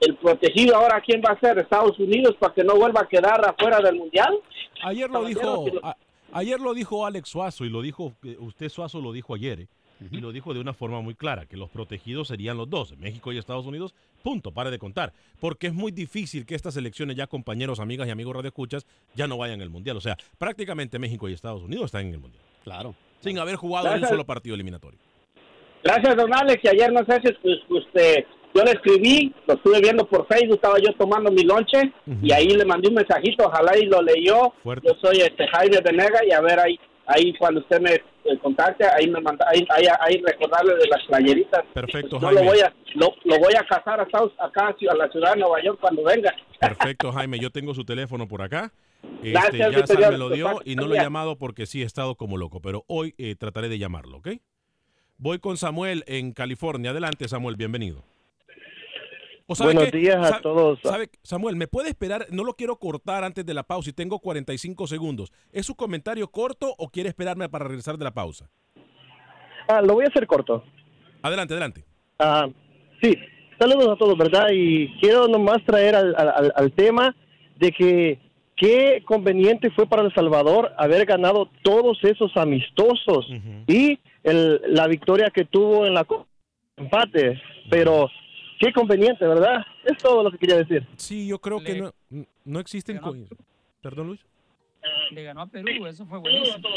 el 0.00 0.14
protegido 0.16 0.76
ahora 0.76 1.00
quién 1.04 1.22
va 1.26 1.32
a 1.32 1.40
ser 1.40 1.58
Estados 1.58 1.98
Unidos 1.98 2.34
para 2.38 2.52
que 2.54 2.62
no 2.64 2.74
vuelva 2.74 3.02
a 3.02 3.08
quedar 3.08 3.40
afuera 3.48 3.78
del 3.80 3.96
mundial. 3.96 4.38
Ayer 4.84 5.08
lo 5.08 5.24
dijo, 5.24 5.64
a- 5.82 5.96
ayer 6.32 6.60
lo 6.60 6.74
dijo 6.74 7.06
Alex 7.06 7.28
Suazo 7.28 7.64
y 7.64 7.70
lo 7.70 7.82
dijo, 7.82 8.14
eh, 8.24 8.36
usted 8.38 8.68
Suazo 8.68 9.00
lo 9.00 9.12
dijo 9.12 9.34
ayer, 9.34 9.60
¿eh? 9.60 9.68
y 10.10 10.20
lo 10.20 10.32
dijo 10.32 10.52
de 10.52 10.60
una 10.60 10.74
forma 10.74 11.00
muy 11.00 11.14
clara, 11.14 11.46
que 11.46 11.56
los 11.56 11.70
protegidos 11.70 12.28
serían 12.28 12.56
los 12.56 12.68
dos, 12.68 12.96
México 12.98 13.32
y 13.32 13.38
Estados 13.38 13.66
Unidos, 13.66 13.94
punto, 14.22 14.52
pare 14.52 14.70
de 14.70 14.78
contar, 14.78 15.12
porque 15.40 15.68
es 15.68 15.74
muy 15.74 15.90
difícil 15.90 16.44
que 16.44 16.54
estas 16.54 16.76
elecciones 16.76 17.16
ya 17.16 17.26
compañeros, 17.26 17.80
amigas 17.80 18.06
y 18.08 18.10
amigos 18.10 18.36
radioescuchas 18.36 18.86
ya 19.14 19.26
no 19.26 19.38
vayan 19.38 19.62
al 19.62 19.70
Mundial, 19.70 19.96
o 19.96 20.00
sea, 20.00 20.16
prácticamente 20.38 20.98
México 20.98 21.28
y 21.28 21.32
Estados 21.32 21.62
Unidos 21.62 21.86
están 21.86 22.06
en 22.06 22.14
el 22.14 22.20
Mundial. 22.20 22.42
Claro. 22.62 22.94
Sin 23.20 23.38
haber 23.38 23.56
jugado 23.56 23.92
un 23.94 24.06
solo 24.06 24.26
partido 24.26 24.54
eliminatorio. 24.54 24.98
Gracias, 25.82 26.16
don 26.16 26.34
Alex. 26.34 26.64
Y 26.64 26.68
ayer, 26.68 26.92
no 26.92 27.04
sé 27.04 27.20
si 27.22 27.74
usted, 27.74 28.24
yo 28.56 28.64
le 28.64 28.72
escribí, 28.72 29.34
lo 29.46 29.54
estuve 29.54 29.80
viendo 29.80 30.06
por 30.06 30.26
Facebook, 30.26 30.56
estaba 30.56 30.78
yo 30.78 30.92
tomando 30.94 31.30
mi 31.30 31.42
lonche 31.42 31.92
y 32.22 32.32
ahí 32.32 32.48
le 32.48 32.64
mandé 32.64 32.88
un 32.88 32.94
mensajito, 32.94 33.46
ojalá 33.46 33.76
y 33.78 33.86
lo 33.86 34.00
leyó. 34.02 34.52
Fuerte. 34.62 34.88
Yo 34.88 34.94
soy 35.00 35.18
este 35.18 35.46
Jaime 35.48 35.80
Venega 35.84 36.24
y 36.26 36.32
a 36.32 36.40
ver 36.40 36.58
ahí, 36.58 36.78
ahí 37.06 37.34
cuando 37.38 37.60
usted 37.60 37.80
me 37.80 37.92
eh, 37.92 38.38
contacte, 38.42 38.86
ahí 38.86 39.08
me 39.08 39.20
manda, 39.20 39.46
ahí, 39.48 39.66
ahí, 39.70 39.84
ahí 40.00 40.22
recordarle 40.24 40.74
de 40.76 40.88
las 40.88 41.04
playeritas. 41.06 41.64
Perfecto, 41.74 42.18
yo 42.18 42.26
Jaime. 42.26 42.40
lo 42.40 42.46
voy 42.46 42.60
a, 42.60 42.74
lo, 42.94 43.14
lo 43.24 43.38
voy 43.38 43.54
a 43.58 43.64
casar 43.64 44.00
acá, 44.00 44.20
acá 44.38 44.68
a 44.68 44.94
la 44.94 45.08
ciudad 45.10 45.34
de 45.34 45.40
Nueva 45.40 45.62
York 45.62 45.78
cuando 45.80 46.02
venga. 46.02 46.34
Perfecto, 46.58 47.12
Jaime. 47.12 47.38
Yo 47.38 47.50
tengo 47.50 47.74
su 47.74 47.84
teléfono 47.84 48.26
por 48.26 48.42
acá. 48.42 48.72
Este, 49.22 49.32
Gracias, 49.32 49.98
ya 50.00 50.10
me 50.10 50.18
lo 50.18 50.30
dio 50.30 50.60
y 50.64 50.74
no 50.74 50.86
lo 50.86 50.94
he 50.94 50.98
llamado 50.98 51.36
porque 51.36 51.66
sí 51.66 51.82
he 51.82 51.84
estado 51.84 52.16
como 52.16 52.38
loco, 52.38 52.60
pero 52.60 52.84
hoy 52.88 53.14
eh, 53.18 53.36
trataré 53.36 53.68
de 53.68 53.78
llamarlo, 53.78 54.18
¿ok? 54.18 54.28
Voy 55.18 55.38
con 55.38 55.56
Samuel 55.56 56.04
en 56.06 56.32
California. 56.32 56.90
Adelante, 56.90 57.28
Samuel, 57.28 57.56
bienvenido. 57.56 58.04
¿O 59.48 59.54
sabe 59.54 59.74
Buenos 59.74 59.92
qué? 59.92 59.98
días 59.98 60.16
a 60.16 60.28
Sa- 60.28 60.40
todos. 60.40 60.80
sabe- 60.82 61.08
Samuel, 61.22 61.54
¿me 61.56 61.68
puede 61.68 61.88
esperar? 61.88 62.26
No 62.30 62.42
lo 62.42 62.54
quiero 62.54 62.76
cortar 62.76 63.22
antes 63.22 63.46
de 63.46 63.54
la 63.54 63.62
pausa 63.62 63.90
y 63.90 63.92
tengo 63.92 64.18
45 64.18 64.86
segundos. 64.88 65.32
¿Es 65.52 65.66
su 65.66 65.76
comentario 65.76 66.26
corto 66.28 66.74
o 66.78 66.88
quiere 66.88 67.08
esperarme 67.08 67.48
para 67.48 67.66
regresar 67.66 67.96
de 67.96 68.04
la 68.04 68.10
pausa? 68.12 68.50
Ah, 69.68 69.80
lo 69.82 69.94
voy 69.94 70.04
a 70.04 70.08
hacer 70.08 70.26
corto. 70.26 70.64
Adelante, 71.22 71.54
adelante. 71.54 71.84
Ah, 72.18 72.48
sí, 73.00 73.14
saludos 73.58 73.88
a 73.88 73.96
todos, 73.96 74.18
¿verdad? 74.18 74.48
Y 74.52 74.88
quiero 75.00 75.28
nomás 75.28 75.58
traer 75.64 75.94
al, 75.94 76.14
al- 76.16 76.52
tema 76.72 77.14
de 77.56 77.70
que 77.70 78.18
qué 78.56 79.02
conveniente 79.06 79.70
fue 79.70 79.86
para 79.86 80.02
El 80.02 80.12
Salvador 80.14 80.72
haber 80.76 81.04
ganado 81.06 81.48
todos 81.62 81.98
esos 82.02 82.36
amistosos 82.36 83.26
y 83.68 83.98
el- 84.24 84.60
la 84.68 84.88
victoria 84.88 85.30
que 85.30 85.44
tuvo 85.44 85.86
en 85.86 85.94
la 85.94 86.04
empate. 86.76 87.40
Pero 87.70 88.08
qué 88.58 88.72
conveniente, 88.72 89.26
¿verdad? 89.26 89.64
Es 89.84 89.98
todo 89.98 90.22
lo 90.22 90.30
que 90.30 90.38
quería 90.38 90.56
decir. 90.56 90.86
Sí, 90.96 91.26
yo 91.26 91.38
creo 91.38 91.60
que 91.60 91.80
no, 91.80 91.94
no 92.44 92.60
existen... 92.60 92.98
co- 92.98 93.14
Perdón, 93.80 94.08
Luis. 94.08 94.20
Le 95.10 95.22
ganó 95.24 95.42
a 95.42 95.46
Perú, 95.48 95.86
eso 95.86 96.06
fue 96.06 96.18
buenísimo. 96.18 96.68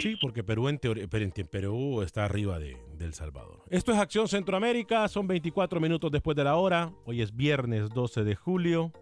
Sí, 0.00 0.16
porque 0.20 0.42
Perú 0.42 0.68
en 0.68 0.78
teoría, 0.78 1.06
Perú 1.08 2.00
está 2.02 2.24
arriba 2.24 2.58
de, 2.58 2.76
de 2.96 3.04
El 3.04 3.12
Salvador. 3.14 3.62
Esto 3.70 3.92
es 3.92 3.98
Acción 3.98 4.28
Centroamérica, 4.28 5.06
son 5.08 5.26
24 5.26 5.78
minutos 5.80 6.10
después 6.10 6.36
de 6.36 6.44
la 6.44 6.56
hora. 6.56 6.90
Hoy 7.04 7.20
es 7.22 7.34
viernes 7.36 7.90
12 7.90 8.24
de 8.24 8.34
julio. 8.34 8.92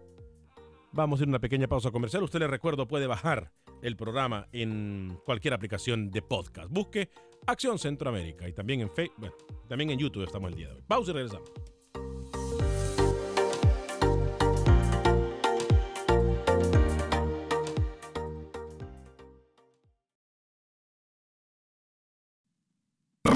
Vamos 0.93 1.21
a 1.21 1.23
ir 1.23 1.29
a 1.29 1.31
una 1.31 1.39
pequeña 1.39 1.69
pausa 1.69 1.91
comercial. 1.91 2.23
Usted 2.25 2.41
le 2.41 2.47
recuerdo 2.49 2.87
puede 2.87 3.07
bajar 3.07 3.51
el 3.81 3.97
programa 3.97 4.47
en 4.53 5.19
cualquier 5.25 5.55
aplicación 5.55 6.11
de 6.11 6.23
podcast. 6.23 6.69
Busque 6.71 7.09
Acción 7.47 7.79
Centroamérica 7.79 8.49
y 8.49 8.53
también 8.53 8.81
en 8.83 8.91
Facebook, 8.91 9.17
bueno, 9.19 9.35
también 9.69 9.91
en 9.91 9.99
YouTube 9.99 10.25
estamos 10.25 10.51
el 10.51 10.57
día 10.57 10.69
de 10.69 10.75
hoy. 10.75 10.83
Pausa 10.87 11.11
y 11.11 11.15
regresamos. 11.15 11.51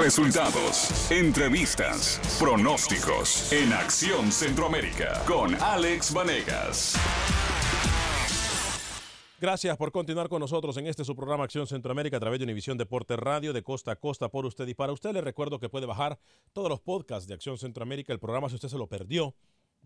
Resultados, 0.07 1.11
entrevistas, 1.11 2.21
pronósticos 2.39 3.53
en 3.53 3.73
Acción 3.73 4.31
Centroamérica 4.31 5.21
con 5.27 5.53
Alex 5.57 6.15
Vanegas. 6.15 6.95
Gracias 9.41 9.77
por 9.77 9.91
continuar 9.91 10.29
con 10.29 10.39
nosotros 10.39 10.77
en 10.77 10.87
este 10.87 11.05
su 11.05 11.17
programa 11.17 11.43
Acción 11.43 11.67
Centroamérica 11.67 12.19
a 12.19 12.21
través 12.21 12.39
de 12.39 12.45
Univisión 12.45 12.79
Deporte 12.79 13.17
Radio 13.17 13.53
de 13.53 13.65
costa 13.65 13.91
a 13.91 13.97
costa 13.97 14.29
por 14.29 14.47
usted 14.47 14.69
y 14.69 14.75
para 14.75 14.93
usted. 14.93 15.13
Le 15.13 15.23
recuerdo 15.23 15.59
que 15.59 15.69
puede 15.69 15.87
bajar 15.87 16.21
todos 16.53 16.69
los 16.69 16.79
podcasts 16.79 17.27
de 17.27 17.35
Acción 17.35 17.59
Centroamérica. 17.59 18.13
El 18.13 18.21
programa, 18.21 18.49
si 18.49 18.55
usted 18.55 18.69
se 18.69 18.79
lo 18.79 18.87
perdió, 18.87 19.35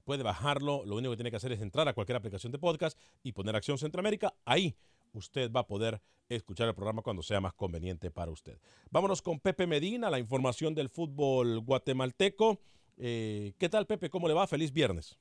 puede 0.05 0.23
bajarlo. 0.23 0.85
Lo 0.85 0.97
único 0.97 1.13
que 1.13 1.17
tiene 1.17 1.31
que 1.31 1.39
hacer 1.39 1.53
es 1.53 1.63
entrar 1.63 1.89
a 1.89 1.95
cualquier 1.95 2.17
aplicación 2.17 2.53
de 2.53 2.59
podcast 2.59 2.99
y 3.23 3.33
poner 3.33 3.57
Acción 3.57 3.79
Centroamérica. 3.79 4.35
Ahí 4.45 4.77
usted 5.13 5.51
va 5.51 5.61
a 5.61 5.67
poder 5.67 6.01
escuchar 6.29 6.69
el 6.69 6.75
programa 6.75 7.03
cuando 7.03 7.23
sea 7.23 7.41
más 7.41 7.53
conveniente 7.55 8.11
para 8.11 8.31
usted. 8.31 8.59
Vámonos 8.91 9.23
con 9.23 9.41
Pepe 9.41 9.67
Medina, 9.67 10.11
la 10.11 10.19
información 10.19 10.75
del 10.75 10.89
fútbol 10.89 11.61
guatemalteco. 11.61 12.61
Eh, 12.97 13.55
¿Qué 13.59 13.69
tal, 13.69 13.87
Pepe? 13.87 14.11
¿Cómo 14.11 14.29
le 14.29 14.35
va? 14.35 14.47
Feliz 14.47 14.73
viernes. 14.73 15.19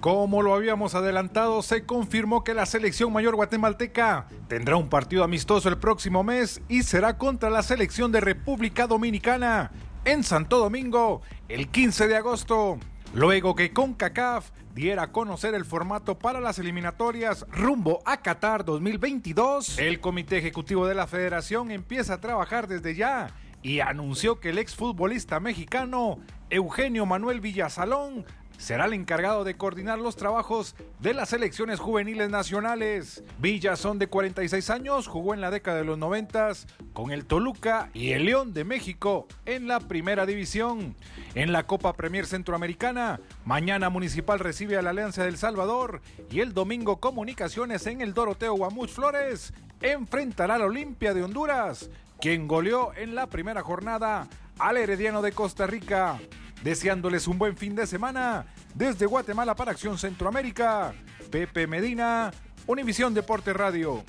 Como 0.00 0.40
lo 0.40 0.54
habíamos 0.54 0.94
adelantado, 0.94 1.60
se 1.60 1.84
confirmó 1.84 2.42
que 2.42 2.54
la 2.54 2.64
selección 2.64 3.12
mayor 3.12 3.36
guatemalteca 3.36 4.28
tendrá 4.48 4.76
un 4.76 4.88
partido 4.88 5.24
amistoso 5.24 5.68
el 5.68 5.76
próximo 5.76 6.24
mes 6.24 6.62
y 6.70 6.84
será 6.84 7.18
contra 7.18 7.50
la 7.50 7.62
selección 7.62 8.10
de 8.10 8.22
República 8.22 8.86
Dominicana 8.86 9.70
en 10.06 10.24
Santo 10.24 10.58
Domingo 10.58 11.20
el 11.48 11.68
15 11.68 12.08
de 12.08 12.16
agosto. 12.16 12.78
Luego 13.12 13.54
que 13.54 13.74
CONCACAF 13.74 14.50
diera 14.74 15.04
a 15.04 15.12
conocer 15.12 15.54
el 15.54 15.64
formato 15.64 16.18
para 16.18 16.40
las 16.40 16.58
eliminatorias 16.58 17.46
rumbo 17.50 18.02
a 18.04 18.22
Qatar 18.22 18.64
2022, 18.64 19.78
el 19.78 20.00
Comité 20.00 20.38
Ejecutivo 20.38 20.86
de 20.86 20.94
la 20.94 21.06
Federación 21.06 21.70
empieza 21.70 22.14
a 22.14 22.20
trabajar 22.20 22.68
desde 22.68 22.94
ya 22.94 23.34
y 23.62 23.80
anunció 23.80 24.40
que 24.40 24.50
el 24.50 24.58
exfutbolista 24.58 25.40
mexicano 25.40 26.18
Eugenio 26.48 27.04
Manuel 27.06 27.40
Villasalón 27.40 28.24
será 28.60 28.84
el 28.84 28.92
encargado 28.92 29.42
de 29.42 29.56
coordinar 29.56 29.98
los 29.98 30.16
trabajos 30.16 30.76
de 31.00 31.14
las 31.14 31.30
selecciones 31.30 31.80
juveniles 31.80 32.28
nacionales. 32.28 33.24
Villazón 33.38 33.98
de 33.98 34.06
46 34.06 34.68
años 34.70 35.06
jugó 35.06 35.32
en 35.32 35.40
la 35.40 35.50
década 35.50 35.78
de 35.78 35.84
los 35.84 35.96
90 35.96 36.52
con 36.92 37.10
el 37.10 37.24
Toluca 37.24 37.90
y 37.94 38.12
el 38.12 38.26
León 38.26 38.52
de 38.52 38.64
México 38.64 39.26
en 39.46 39.66
la 39.66 39.80
primera 39.80 40.26
división. 40.26 40.94
En 41.34 41.52
la 41.52 41.66
Copa 41.66 41.94
Premier 41.94 42.26
Centroamericana, 42.26 43.20
mañana 43.46 43.88
Municipal 43.88 44.38
recibe 44.38 44.76
a 44.76 44.82
la 44.82 44.90
Alianza 44.90 45.24
del 45.24 45.38
Salvador 45.38 46.02
y 46.30 46.40
el 46.40 46.52
domingo 46.52 47.00
Comunicaciones 47.00 47.86
en 47.86 48.02
el 48.02 48.12
Doroteo 48.12 48.54
Guamuch 48.54 48.90
Flores 48.90 49.54
enfrentará 49.80 50.56
al 50.56 50.62
Olimpia 50.62 51.14
de 51.14 51.22
Honduras, 51.22 51.88
quien 52.20 52.46
goleó 52.46 52.92
en 52.94 53.14
la 53.14 53.26
primera 53.26 53.62
jornada 53.62 54.28
al 54.58 54.76
Herediano 54.76 55.22
de 55.22 55.32
Costa 55.32 55.66
Rica. 55.66 56.18
Deseándoles 56.62 57.26
un 57.26 57.38
buen 57.38 57.56
fin 57.56 57.74
de 57.74 57.86
semana 57.86 58.44
desde 58.74 59.06
Guatemala 59.06 59.54
para 59.54 59.70
Acción 59.70 59.96
Centroamérica. 59.96 60.92
Pepe 61.30 61.66
Medina, 61.66 62.30
Univisión 62.66 63.14
Deporte 63.14 63.54
Radio. 63.54 64.04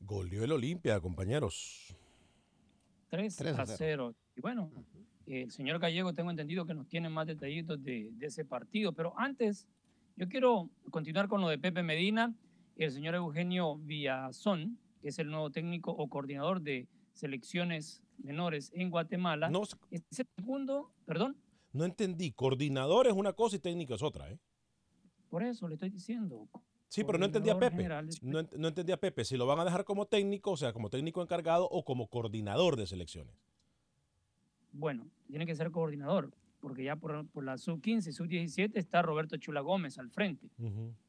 Goleó 0.00 0.44
el 0.44 0.52
Olimpia, 0.52 0.98
compañeros. 0.98 1.94
3 3.10 3.36
Tres 3.36 3.58
a 3.58 3.62
a 3.62 3.66
0. 3.66 4.14
Y 4.34 4.40
bueno, 4.40 4.70
el 5.26 5.50
señor 5.50 5.78
Gallego 5.78 6.14
tengo 6.14 6.30
entendido 6.30 6.64
que 6.64 6.72
nos 6.72 6.88
tiene 6.88 7.10
más 7.10 7.26
detallitos 7.26 7.82
de, 7.82 8.10
de 8.12 8.26
ese 8.26 8.46
partido, 8.46 8.92
pero 8.92 9.12
antes 9.18 9.66
yo 10.16 10.28
quiero 10.28 10.70
continuar 10.90 11.28
con 11.28 11.42
lo 11.42 11.48
de 11.48 11.58
Pepe 11.58 11.82
Medina, 11.82 12.32
el 12.78 12.92
señor 12.92 13.14
Eugenio 13.14 13.76
Villazón, 13.76 14.78
que 15.02 15.08
es 15.08 15.18
el 15.18 15.30
nuevo 15.30 15.50
técnico 15.50 15.90
o 15.90 16.08
coordinador 16.08 16.62
de 16.62 16.86
selecciones 17.12 18.02
menores 18.18 18.70
en 18.74 18.90
Guatemala. 18.90 19.50
No, 19.50 19.62
es 19.62 19.76
el 19.90 20.04
segundo, 20.36 20.90
perdón, 21.04 21.36
No 21.72 21.84
entendí. 21.84 22.32
Coordinador 22.32 23.06
es 23.06 23.12
una 23.12 23.32
cosa 23.32 23.56
y 23.56 23.58
técnico 23.58 23.94
es 23.94 24.02
otra, 24.02 24.30
¿eh? 24.30 24.38
por 25.28 25.42
eso 25.42 25.66
le 25.68 25.74
estoy 25.74 25.90
diciendo. 25.90 26.48
Sí, 26.88 27.02
pero 27.04 27.18
no 27.18 27.26
entendía 27.26 27.52
a 27.54 27.58
Pepe. 27.58 27.76
general 27.76 28.08
No, 28.22 28.40
ent- 28.40 28.56
no 28.56 28.68
entendía 28.68 28.94
a 28.94 28.98
Pepe. 28.98 29.24
Si 29.24 29.36
lo 29.36 29.44
van 29.44 29.58
a 29.58 29.64
dejar 29.64 29.84
como 29.84 30.06
técnico, 30.06 30.52
o 30.52 30.56
sea, 30.56 30.72
como 30.72 30.88
técnico 30.88 31.20
encargado 31.20 31.68
o 31.68 31.84
como 31.84 32.06
coordinador 32.06 32.76
de 32.76 32.86
selecciones. 32.86 33.34
Bueno, 34.72 35.06
tiene 35.26 35.46
que 35.46 35.54
ser 35.56 35.70
coordinador, 35.70 36.30
porque 36.60 36.84
ya 36.84 36.96
por, 36.96 37.26
por 37.28 37.44
la 37.44 37.58
sub-15 37.58 38.08
y 38.08 38.12
sub-17 38.12 38.70
está 38.74 39.02
Roberto 39.02 39.36
Chula 39.36 39.60
Gómez 39.62 39.98
al 39.98 40.10
frente. 40.10 40.48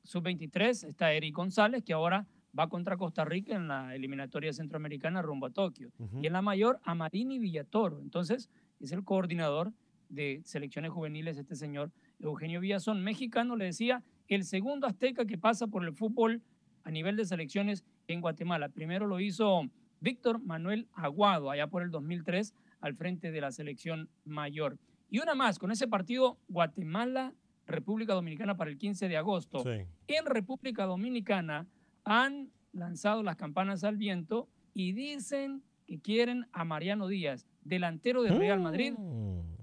Sub-23 0.04 0.88
está 0.88 1.13
Eric 1.13 1.36
González, 1.36 1.84
que 1.84 1.93
ahora 1.93 2.26
va 2.58 2.70
contra 2.70 2.98
Costa 2.98 3.26
Rica 3.26 3.56
en 3.56 3.67
la 3.67 3.96
eliminatoria 3.96 4.54
centroamericana 4.54 5.22
rumbo 5.22 5.48
a 5.48 5.52
Tokio. 5.52 5.91
Y 6.22 6.28
en 6.28 6.34
la 6.34 6.41
mayor, 6.41 6.80
a 6.84 6.96
Marini 6.96 7.39
Villatoro. 7.39 8.00
Entonces, 8.02 8.50
es 8.80 8.91
el 8.91 9.04
coordinador 9.04 9.74
de 10.10 10.41
selecciones 10.43 10.91
juveniles, 10.91 11.38
este 11.38 11.56
señor 11.56 11.91
Eugenio 12.20 12.60
Villazón, 12.60 13.04
mexicano, 13.04 13.56
le 13.56 13.65
decía, 13.65 14.04
el 14.28 14.43
segundo 14.43 14.88
azteca 14.88 15.26
que 15.26 15.38
pasa 15.38 15.67
por 15.67 15.84
el 15.84 15.93
fútbol 15.93 16.41
a 16.84 16.91
nivel 16.91 17.15
de 17.15 17.26
selecciones 17.26 17.84
en 18.08 18.22
Guatemala. 18.22 18.70
Primero 18.70 19.08
lo 19.08 19.20
hizo 19.20 19.70
Víctor 20.00 20.39
Manuel 20.39 20.88
Aguado, 20.93 21.52
allá 21.52 21.67
por 21.67 21.84
el 21.84 21.91
2003, 21.91 22.54
al 22.80 22.96
frente 22.96 23.32
de 23.32 23.41
la 23.41 23.52
selección 23.52 24.10
mayor. 24.24 24.78
Y 25.10 25.20
una 25.20 25.36
más, 25.36 25.60
con 25.60 25.72
ese 25.72 25.88
partido 25.88 26.38
Guatemala, 26.48 27.34
República 27.65 28.13
Dominicana 28.13 28.56
para 28.56 28.72
el 28.72 28.78
15 28.78 29.10
de 29.10 29.17
agosto. 29.17 29.63
En 30.08 30.26
República 30.26 30.86
Dominicana 30.86 31.67
han 32.10 32.52
lanzado 32.72 33.22
las 33.22 33.36
campanas 33.36 33.84
al 33.84 33.98
viento 33.98 34.48
y 34.74 34.93
dicen 34.93 35.62
que 35.86 36.00
quieren 36.00 36.48
a 36.54 36.63
Mariano 36.63 37.08
Díaz, 37.08 37.46
delantero 37.63 38.24
de 38.24 38.30
Real 38.32 38.62
Madrid, 38.62 38.93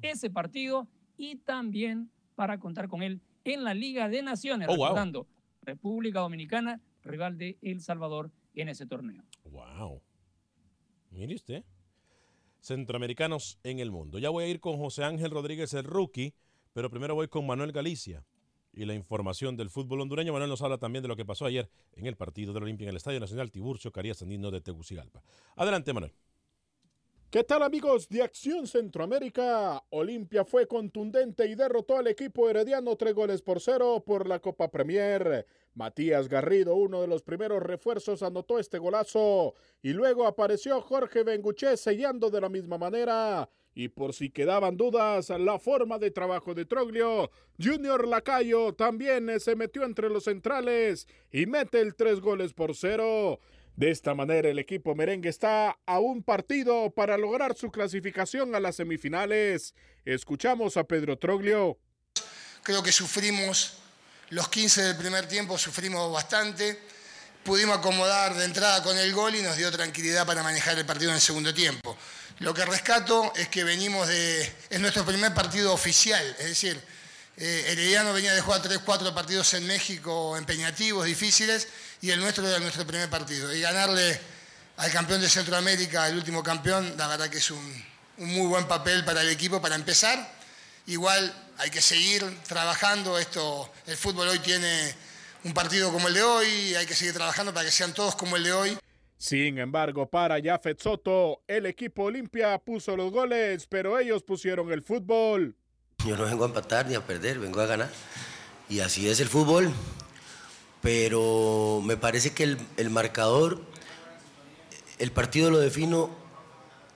ese 0.02 0.28
partido 0.30 0.87
y 1.16 1.37
también 1.37 2.11
para 2.35 2.59
contar 2.59 2.88
con 2.88 3.02
él 3.02 3.22
en 3.44 3.64
la 3.64 3.72
Liga 3.72 4.09
de 4.11 4.22
Naciones, 4.22 4.68
Oh, 4.70 4.76
wow. 4.76 4.85
recordando 4.87 5.26
República 5.62 6.20
Dominicana, 6.20 6.80
rival 7.02 7.38
de 7.38 7.57
El 7.62 7.80
Salvador 7.80 8.30
en 8.54 8.68
ese 8.68 8.87
torneo. 8.87 9.22
Wow. 9.44 10.02
Mire 11.11 11.35
usted. 11.35 11.64
Centroamericanos 12.61 13.59
en 13.62 13.78
el 13.78 13.90
mundo. 13.90 14.18
Ya 14.18 14.30
voy 14.30 14.44
a 14.44 14.48
ir 14.48 14.61
con 14.61 14.76
José 14.78 15.04
Ángel 15.04 15.30
Rodríguez, 15.30 15.72
el 15.74 15.85
rookie, 15.85 16.35
pero 16.72 16.90
primero 16.90 17.14
voy 17.14 17.28
con 17.28 17.46
Manuel 17.46 17.72
Galicia 17.72 18.24
y 18.76 18.84
la 18.84 18.94
información 18.94 19.56
del 19.56 19.70
fútbol 19.70 20.00
hondureño. 20.00 20.32
Manuel 20.32 20.50
nos 20.50 20.62
habla 20.62 20.78
también 20.78 21.02
de 21.02 21.08
lo 21.08 21.16
que 21.16 21.24
pasó 21.24 21.46
ayer 21.46 21.70
en 21.92 22.06
el 22.06 22.16
partido 22.16 22.52
del 22.52 22.64
Olimpia 22.64 22.84
en 22.84 22.90
el 22.90 22.96
Estadio 22.96 23.20
Nacional 23.20 23.50
Tiburcio 23.50 23.92
Carías 23.92 24.22
Andino 24.22 24.50
de 24.50 24.60
Tegucigalpa. 24.60 25.22
Adelante, 25.56 25.92
Manuel. 25.92 26.12
¿Qué 27.34 27.42
tal 27.42 27.64
amigos 27.64 28.08
de 28.08 28.22
Acción 28.22 28.68
Centroamérica? 28.68 29.82
Olimpia 29.90 30.44
fue 30.44 30.68
contundente 30.68 31.48
y 31.48 31.56
derrotó 31.56 31.98
al 31.98 32.06
equipo 32.06 32.48
herediano 32.48 32.94
tres 32.94 33.12
goles 33.12 33.42
por 33.42 33.60
cero 33.60 34.04
por 34.06 34.28
la 34.28 34.38
Copa 34.38 34.70
Premier. 34.70 35.44
Matías 35.74 36.28
Garrido, 36.28 36.76
uno 36.76 37.00
de 37.00 37.08
los 37.08 37.24
primeros 37.24 37.60
refuerzos, 37.60 38.22
anotó 38.22 38.60
este 38.60 38.78
golazo 38.78 39.54
y 39.82 39.94
luego 39.94 40.28
apareció 40.28 40.80
Jorge 40.80 41.24
Benguché 41.24 41.76
sellando 41.76 42.30
de 42.30 42.40
la 42.40 42.48
misma 42.48 42.78
manera. 42.78 43.50
Y 43.74 43.88
por 43.88 44.14
si 44.14 44.30
quedaban 44.30 44.76
dudas, 44.76 45.30
la 45.30 45.58
forma 45.58 45.98
de 45.98 46.10
trabajo 46.10 46.54
de 46.54 46.64
Troglio, 46.64 47.30
Junior 47.62 48.06
Lacayo 48.06 48.72
también 48.72 49.40
se 49.40 49.56
metió 49.56 49.84
entre 49.84 50.08
los 50.08 50.24
centrales 50.24 51.08
y 51.32 51.46
mete 51.46 51.80
el 51.80 51.94
tres 51.96 52.20
goles 52.20 52.52
por 52.52 52.76
cero. 52.76 53.40
De 53.76 53.90
esta 53.90 54.14
manera 54.14 54.48
el 54.48 54.60
equipo 54.60 54.94
merengue 54.94 55.28
está 55.28 55.76
a 55.84 55.98
un 55.98 56.22
partido 56.22 56.90
para 56.90 57.18
lograr 57.18 57.56
su 57.56 57.72
clasificación 57.72 58.54
a 58.54 58.60
las 58.60 58.76
semifinales. 58.76 59.74
Escuchamos 60.04 60.76
a 60.76 60.84
Pedro 60.84 61.18
Troglio. 61.18 61.76
Creo 62.62 62.84
que 62.84 62.92
sufrimos 62.92 63.78
los 64.30 64.48
15 64.48 64.82
del 64.82 64.96
primer 64.96 65.26
tiempo, 65.26 65.58
sufrimos 65.58 66.12
bastante. 66.12 66.78
Pudimos 67.42 67.76
acomodar 67.76 68.34
de 68.34 68.44
entrada 68.44 68.82
con 68.82 68.96
el 68.96 69.12
gol 69.12 69.34
y 69.34 69.42
nos 69.42 69.56
dio 69.56 69.70
tranquilidad 69.70 70.24
para 70.24 70.42
manejar 70.42 70.78
el 70.78 70.87
partido 70.87 71.10
en 71.10 71.16
el 71.16 71.20
segundo 71.20 71.52
tiempo. 71.52 71.96
Lo 72.40 72.53
que 72.53 72.64
rescato 72.64 73.33
es 73.37 73.49
que 73.49 73.64
venimos 73.64 74.09
de... 74.09 74.53
Es 74.68 74.81
nuestro 74.81 75.05
primer 75.05 75.33
partido 75.33 75.73
oficial, 75.73 76.25
es 76.38 76.47
decir, 76.47 76.81
eh, 77.37 77.66
Herediano 77.68 78.12
venía 78.12 78.35
de 78.35 78.40
jugar 78.40 78.62
3, 78.62 78.81
4 78.85 79.14
partidos 79.14 79.55
en 79.55 79.66
México 79.66 80.37
empeñativos, 80.37 81.07
difíciles, 81.07 81.68
y 82.01 82.11
el 82.11 82.20
nuestro 82.20 82.47
era 82.47 82.59
nuestro 82.59 82.87
primer 82.87 83.09
partido. 83.09 83.53
Y 83.55 83.61
ganarle 83.61 84.20
al 84.77 84.90
campeón 84.90 85.20
de 85.20 85.29
Centroamérica, 85.29 86.09
el 86.09 86.16
último 86.16 86.42
campeón, 86.42 86.94
la 86.97 87.07
verdad 87.07 87.29
que 87.29 87.38
es 87.38 87.51
un, 87.51 87.85
un 88.18 88.29
muy 88.33 88.47
buen 88.47 88.66
papel 88.66 89.05
para 89.05 89.23
el 89.23 89.29
equipo 89.29 89.61
para 89.61 89.75
empezar. 89.75 90.33
Igual 90.87 91.33
hay 91.59 91.70
que 91.70 91.81
seguir 91.81 92.25
trabajando. 92.47 93.18
Esto, 93.18 93.73
el 93.87 93.97
fútbol 93.97 94.29
hoy 94.29 94.38
tiene 94.40 94.94
un 95.44 95.55
partido 95.55 95.92
como 95.92 96.09
el 96.09 96.14
de 96.14 96.23
hoy, 96.23 96.75
hay 96.75 96.87
que 96.87 96.94
seguir 96.94 97.14
trabajando 97.14 97.53
para 97.53 97.66
que 97.66 97.73
sean 97.73 97.92
todos 97.92 98.14
como 98.14 98.37
el 98.37 98.44
de 98.44 98.53
hoy. 98.53 98.79
Sin 99.16 99.59
embargo, 99.59 100.09
para 100.11 100.42
Jafet 100.42 100.81
Soto, 100.81 101.42
el 101.46 101.66
equipo 101.66 102.05
Olimpia 102.05 102.59
puso 102.59 102.96
los 102.96 103.12
goles, 103.12 103.66
pero 103.68 103.98
ellos 103.98 104.22
pusieron 104.22 104.72
el 104.72 104.83
fútbol. 104.83 105.57
Yo 106.07 106.16
no 106.16 106.24
vengo 106.24 106.44
a 106.44 106.48
empatar 106.48 106.87
ni 106.87 106.94
a 106.94 107.07
perder, 107.07 107.38
vengo 107.38 107.61
a 107.61 107.66
ganar. 107.66 107.90
Y 108.68 108.81
así 108.81 109.09
es 109.09 109.20
el 109.20 109.29
fútbol. 109.29 109.72
Pero 110.83 111.81
me 111.83 111.96
parece 111.96 112.35
que 112.35 112.42
el, 112.42 112.59
el 112.77 112.90
marcador, 112.90 113.62
el 114.98 115.12
partido 115.12 115.50
lo 115.50 115.59
defino 115.59 116.11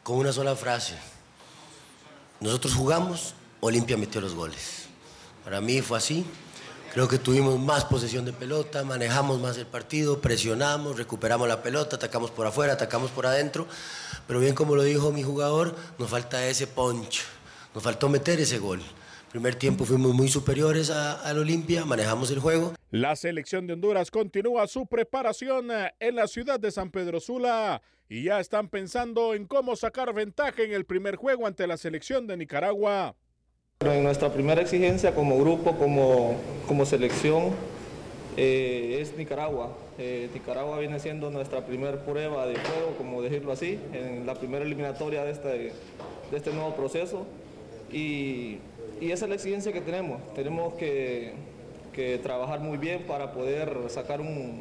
con 0.02 0.18
una 0.18 0.32
sola 0.32 0.54
frase. 0.56 0.94
Nosotros 2.40 2.74
jugamos, 2.74 3.34
Olimpia 3.60 3.96
metió 3.96 4.20
los 4.20 4.34
goles. 4.34 4.88
Para 5.44 5.60
mí 5.62 5.80
fue 5.80 5.96
así. 5.98 6.26
Creo 6.92 7.06
que 7.06 7.18
tuvimos 7.18 7.58
más 7.58 7.84
posesión 7.84 8.24
de 8.24 8.32
pelota, 8.32 8.82
manejamos 8.82 9.40
más 9.40 9.58
el 9.58 9.66
partido, 9.66 10.20
presionamos, 10.20 10.96
recuperamos 10.96 11.46
la 11.46 11.62
pelota, 11.62 11.96
atacamos 11.96 12.30
por 12.30 12.46
afuera, 12.46 12.72
atacamos 12.72 13.10
por 13.10 13.26
adentro. 13.26 13.66
Pero 14.26 14.40
bien 14.40 14.54
como 14.54 14.74
lo 14.74 14.82
dijo 14.82 15.12
mi 15.12 15.22
jugador, 15.22 15.76
nos 15.98 16.10
falta 16.10 16.46
ese 16.46 16.66
punch, 16.66 17.24
nos 17.74 17.82
faltó 17.82 18.08
meter 18.08 18.40
ese 18.40 18.58
gol. 18.58 18.80
Primer 19.30 19.54
tiempo 19.54 19.84
fuimos 19.84 20.14
muy 20.14 20.28
superiores 20.28 20.88
al 20.88 21.38
Olimpia, 21.38 21.84
manejamos 21.84 22.30
el 22.30 22.38
juego. 22.38 22.72
La 22.90 23.14
selección 23.14 23.66
de 23.66 23.74
Honduras 23.74 24.10
continúa 24.10 24.66
su 24.66 24.86
preparación 24.86 25.70
eh, 25.70 25.92
en 26.00 26.16
la 26.16 26.26
ciudad 26.26 26.58
de 26.58 26.70
San 26.70 26.90
Pedro 26.90 27.20
Sula 27.20 27.82
y 28.08 28.24
ya 28.24 28.40
están 28.40 28.70
pensando 28.70 29.34
en 29.34 29.46
cómo 29.46 29.76
sacar 29.76 30.14
ventaja 30.14 30.62
en 30.62 30.72
el 30.72 30.86
primer 30.86 31.16
juego 31.16 31.46
ante 31.46 31.66
la 31.66 31.76
selección 31.76 32.26
de 32.26 32.38
Nicaragua. 32.38 33.14
En 33.80 34.02
nuestra 34.02 34.32
primera 34.32 34.60
exigencia 34.60 35.14
como 35.14 35.38
grupo, 35.38 35.78
como, 35.78 36.34
como 36.66 36.84
selección, 36.84 37.52
eh, 38.36 38.98
es 39.00 39.16
Nicaragua. 39.16 39.72
Eh, 39.98 40.28
Nicaragua 40.34 40.80
viene 40.80 40.98
siendo 40.98 41.30
nuestra 41.30 41.64
primera 41.64 42.04
prueba 42.04 42.44
de 42.48 42.56
juego, 42.56 42.96
como 42.98 43.22
decirlo 43.22 43.52
así, 43.52 43.78
en 43.92 44.26
la 44.26 44.34
primera 44.34 44.64
eliminatoria 44.64 45.22
de 45.22 45.30
este, 45.30 45.48
de 45.48 46.36
este 46.36 46.52
nuevo 46.52 46.74
proceso. 46.74 47.24
Y, 47.92 48.58
y 49.00 49.12
esa 49.12 49.26
es 49.26 49.28
la 49.28 49.36
exigencia 49.36 49.72
que 49.72 49.80
tenemos. 49.80 50.34
Tenemos 50.34 50.74
que, 50.74 51.34
que 51.92 52.18
trabajar 52.18 52.58
muy 52.58 52.78
bien 52.78 53.04
para 53.04 53.32
poder 53.32 53.88
sacar 53.90 54.20
un, 54.20 54.60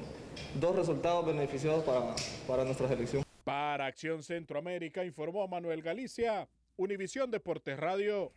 dos 0.60 0.76
resultados 0.76 1.26
beneficiosos 1.26 1.84
para, 1.84 2.16
para 2.48 2.64
nuestra 2.66 2.88
selección. 2.88 3.24
Para 3.44 3.88
Acción 3.88 4.22
Centroamérica 4.22 5.04
informó 5.04 5.48
Manuel 5.48 5.82
Galicia, 5.82 6.48
Univisión 6.76 7.32
Deportes 7.32 7.80
Radio. 7.80 8.32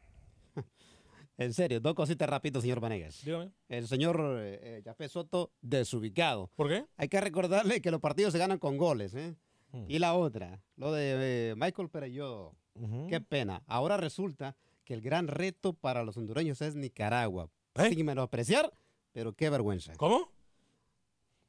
En 1.40 1.54
serio, 1.54 1.80
dos 1.80 1.94
cositas 1.94 2.28
rápido, 2.28 2.60
señor 2.60 2.80
Vanegas. 2.80 3.24
Dígame. 3.24 3.50
El 3.70 3.88
señor 3.88 4.20
eh, 4.42 4.82
Jafé 4.84 5.08
Soto, 5.08 5.50
desubicado. 5.62 6.50
¿Por 6.54 6.68
qué? 6.68 6.84
Hay 6.98 7.08
que 7.08 7.18
recordarle 7.18 7.80
que 7.80 7.90
los 7.90 7.98
partidos 8.00 8.32
se 8.32 8.38
ganan 8.38 8.58
con 8.58 8.76
goles. 8.76 9.14
¿eh? 9.14 9.34
Mm. 9.72 9.84
Y 9.88 9.98
la 10.00 10.12
otra, 10.14 10.62
lo 10.76 10.92
de 10.92 11.50
eh, 11.50 11.54
Michael 11.56 11.88
Pereyó. 11.88 12.52
Ujú. 12.74 13.06
Qué 13.08 13.22
pena. 13.22 13.62
Ahora 13.66 13.96
resulta 13.96 14.54
que 14.84 14.92
el 14.92 15.00
gran 15.00 15.28
reto 15.28 15.72
para 15.72 16.04
los 16.04 16.18
hondureños 16.18 16.60
es 16.60 16.74
Nicaragua. 16.76 17.48
¿Eh? 17.76 17.88
Sin 17.88 18.04
menospreciar, 18.04 18.70
pero 19.12 19.32
qué 19.32 19.48
vergüenza. 19.48 19.94
¿Cómo? 19.96 20.30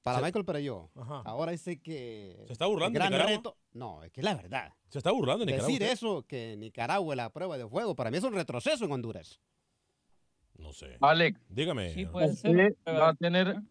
Para 0.04 0.20
Se- 0.20 0.24
Michael 0.24 0.46
Pereyó. 0.46 0.90
Ajá. 0.96 1.22
Ahora 1.26 1.52
dice 1.52 1.82
que. 1.82 2.46
¿Se 2.48 2.54
está 2.54 2.66
burlando 2.66 2.88
el 2.88 2.94
de 2.94 3.00
gran 3.00 3.12
Nicaragua? 3.12 3.36
reto. 3.38 3.58
No, 3.74 4.04
es 4.06 4.12
que 4.14 4.22
es 4.22 4.26
la 4.26 4.36
verdad. 4.36 4.72
¿Se 4.88 5.00
está 5.00 5.12
burlando 5.12 5.44
de 5.46 5.52
Nicaragua? 5.52 5.68
Decir 5.68 5.82
usted? 5.84 5.94
eso, 5.94 6.24
que 6.26 6.56
Nicaragua 6.58 7.14
es 7.14 7.18
la 7.18 7.30
prueba 7.30 7.58
de 7.58 7.68
fuego, 7.68 7.94
para 7.94 8.10
mí 8.10 8.18
es 8.18 8.24
un 8.24 8.34
retroceso 8.34 8.86
en 8.86 8.92
Honduras. 8.94 9.42
No 10.62 10.74
sé. 10.74 10.98
Alex. 11.02 11.40
Dígame. 11.50 11.94
Sí, 11.94 12.06
puede 12.06 12.28
Usted 12.32 12.52
ser. 12.52 12.76
va 12.88 13.10
a 13.10 13.14
tener 13.16 13.62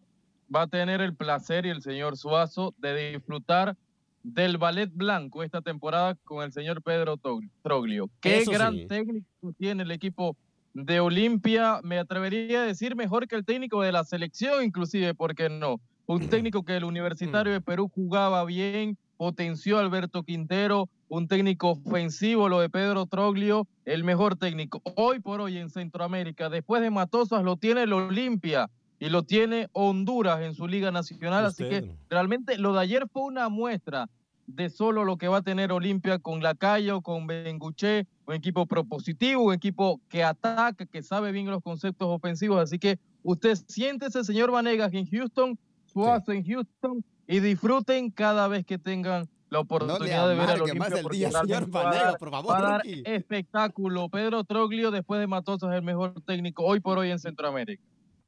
va 0.53 0.63
a 0.63 0.67
tener 0.67 0.99
el 1.01 1.15
placer 1.15 1.65
y 1.65 1.69
el 1.69 1.81
señor 1.81 2.17
Suazo 2.17 2.73
de 2.77 3.11
disfrutar 3.13 3.77
del 4.23 4.57
ballet 4.57 4.91
blanco 4.93 5.43
esta 5.43 5.61
temporada 5.61 6.15
con 6.25 6.43
el 6.43 6.51
señor 6.51 6.81
Pedro 6.81 7.17
Troglio. 7.63 8.09
Qué 8.19 8.39
Eso 8.39 8.51
gran 8.51 8.75
sí. 8.75 8.85
técnico 8.87 9.25
tiene 9.57 9.83
el 9.83 9.91
equipo 9.91 10.35
de 10.73 10.99
Olimpia, 10.99 11.79
me 11.83 11.97
atrevería 11.97 12.63
a 12.63 12.65
decir 12.65 12.95
mejor 12.95 13.27
que 13.27 13.35
el 13.35 13.45
técnico 13.45 13.81
de 13.81 13.91
la 13.91 14.03
selección 14.03 14.63
inclusive, 14.63 15.13
¿por 15.15 15.35
qué 15.35 15.49
no? 15.49 15.81
Un 16.05 16.27
técnico 16.29 16.63
que 16.63 16.75
el 16.77 16.83
Universitario 16.83 17.53
de 17.53 17.61
Perú 17.61 17.89
jugaba 17.93 18.43
bien, 18.45 18.97
potenció 19.21 19.77
Alberto 19.77 20.23
Quintero, 20.23 20.89
un 21.07 21.27
técnico 21.27 21.69
ofensivo, 21.69 22.49
lo 22.49 22.59
de 22.59 22.71
Pedro 22.71 23.05
Troglio, 23.05 23.67
el 23.85 24.03
mejor 24.03 24.35
técnico. 24.35 24.81
Hoy 24.95 25.19
por 25.19 25.41
hoy 25.41 25.59
en 25.59 25.69
Centroamérica, 25.69 26.49
después 26.49 26.81
de 26.81 26.89
Matosas, 26.89 27.43
lo 27.43 27.55
tiene 27.55 27.83
el 27.83 27.93
Olimpia 27.93 28.71
y 28.97 29.09
lo 29.09 29.21
tiene 29.21 29.67
Honduras 29.73 30.41
en 30.41 30.55
su 30.55 30.65
Liga 30.65 30.89
Nacional. 30.89 31.45
Así 31.45 31.69
que 31.69 31.95
realmente 32.09 32.57
lo 32.57 32.73
de 32.73 32.79
ayer 32.79 33.05
fue 33.13 33.21
una 33.21 33.47
muestra 33.47 34.09
de 34.47 34.71
solo 34.71 35.05
lo 35.05 35.17
que 35.17 35.27
va 35.27 35.37
a 35.37 35.43
tener 35.43 35.71
Olimpia 35.71 36.17
con 36.17 36.41
Lacayo, 36.41 37.01
con 37.01 37.27
Benguché, 37.27 38.07
un 38.25 38.33
equipo 38.33 38.65
propositivo, 38.65 39.43
un 39.43 39.53
equipo 39.53 40.01
que 40.09 40.23
ataca, 40.23 40.87
que 40.87 41.03
sabe 41.03 41.31
bien 41.31 41.45
los 41.45 41.61
conceptos 41.61 42.07
ofensivos. 42.07 42.59
Así 42.59 42.79
que 42.79 42.97
usted 43.21 43.53
siéntese, 43.67 44.23
señor 44.23 44.49
Vanegas, 44.49 44.91
en 44.95 45.05
Houston, 45.05 45.59
Suazo 45.85 46.31
en 46.31 46.43
Houston, 46.43 47.03
y 47.27 47.39
disfruten 47.39 48.09
cada 48.11 48.47
vez 48.47 48.65
que 48.65 48.77
tengan 48.77 49.27
la 49.49 49.59
oportunidad 49.59 50.29
de 50.29 50.35
ver 50.35 50.49
al 50.49 50.55
amargue 50.61 50.73
más 50.75 50.91
Olimpia. 50.93 50.99
el 51.11 51.17
día, 51.17 51.31
señor 51.41 51.69
dar- 51.71 52.17
por 52.17 52.31
favor, 52.31 52.53
va 52.53 52.57
a 52.57 52.61
dar 52.71 52.81
espectáculo. 52.85 54.09
Pedro 54.09 54.43
Troglio, 54.43 54.91
después 54.91 55.19
de 55.19 55.27
Matosas, 55.27 55.71
es 55.71 55.75
el 55.77 55.83
mejor 55.83 56.21
técnico 56.21 56.63
hoy 56.63 56.79
por 56.79 56.97
hoy 56.97 57.11
en 57.11 57.19
Centroamérica. 57.19 57.83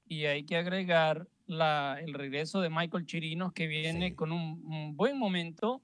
Y 0.07 0.25
hay 0.25 0.43
que 0.43 0.57
agregar 0.57 1.27
la, 1.47 1.97
el 2.05 2.13
regreso 2.13 2.59
de 2.61 2.69
Michael 2.69 3.05
Chirinos, 3.05 3.53
que 3.53 3.67
viene 3.67 4.15
con 4.15 4.31
un, 4.31 4.63
un 4.65 4.95
buen 4.97 5.17
momento 5.17 5.81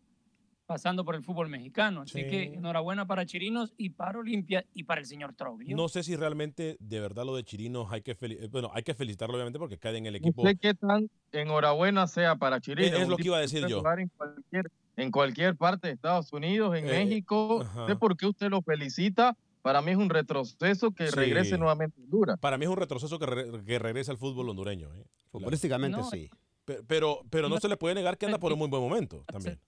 pasando 0.70 1.04
por 1.04 1.16
el 1.16 1.24
fútbol 1.24 1.50
mexicano. 1.50 2.02
Así 2.02 2.22
Sí. 2.22 2.28
que 2.30 2.44
enhorabuena 2.54 3.08
para 3.08 3.26
Chirinos 3.26 3.74
y 3.76 3.90
para 3.90 4.20
Olimpia 4.20 4.64
y 4.76 4.84
para 4.84 5.02
el 5.02 5.08
señor 5.08 5.34
Troglio. 5.34 5.76
No 5.76 5.90
sé 5.90 6.04
si 6.04 6.16
realmente, 6.16 6.78
de 6.80 7.00
verdad, 7.00 7.26
lo 7.26 7.36
de 7.36 7.44
Chirinos 7.44 7.92
hay 7.92 8.04
que, 8.04 8.16
fel- 8.16 8.38
eh, 8.40 8.48
bueno, 8.52 8.70
hay 8.76 8.84
que 8.84 8.94
felicitarlo, 8.94 9.34
obviamente, 9.34 9.58
porque 9.58 9.80
cae 9.80 9.98
en 9.98 10.06
el 10.06 10.16
equipo. 10.18 10.44
No 10.44 10.50
sé 10.50 10.58
qué 10.58 10.76
tan 10.76 11.10
enhorabuena 11.32 12.06
sea 12.06 12.36
para 12.36 12.62
Chirinos. 12.62 13.00
Es- 13.02 13.08
lo 13.08 13.18
que 13.18 13.24
iba 13.26 13.38
a 13.38 13.42
decir 13.42 13.66
yo. 13.66 13.82
En 13.98 14.10
cualquier, 14.10 14.72
en 14.96 15.12
cualquier 15.12 15.56
parte 15.56 15.88
de 15.88 15.94
Estados 15.96 16.32
Unidos, 16.34 16.78
en 16.78 16.88
Eh, 16.88 17.04
México. 17.04 17.62
ajá. 17.62 17.88
Sé 17.88 17.96
por 17.96 18.16
qué 18.16 18.28
usted 18.28 18.52
lo 18.52 18.62
felicita. 18.62 19.36
Para 19.64 19.82
mí 19.82 19.90
es 19.90 19.98
un 19.98 20.12
retroceso 20.12 20.92
que 20.92 21.08
Sí. 21.08 21.16
regrese 21.16 21.58
nuevamente 21.58 22.00
a 22.00 22.04
Honduras. 22.04 22.40
Para 22.40 22.60
mí 22.60 22.66
es 22.66 22.70
un 22.70 22.78
retroceso 22.78 23.18
que, 23.18 23.26
re- 23.26 23.64
que 23.66 23.80
regresa 23.80 24.12
al 24.12 24.20
fútbol 24.20 24.48
hondureño. 24.50 24.94
¿eh? 24.94 25.04
Futbolísticamente 25.32 25.98
No, 25.98 26.04
sí. 26.04 26.30
Pe- 26.64 26.84
Pero, 26.86 27.22
pero 27.32 27.50
no 27.50 27.56
No. 27.56 27.62
se 27.62 27.68
le 27.68 27.76
puede 27.78 27.96
negar 27.96 28.20
que 28.20 28.28
anda 28.28 28.38
por 28.38 28.54
un 28.54 28.60
muy 28.60 28.68
buen 28.68 28.84
momento 28.84 29.24
también. 29.26 29.60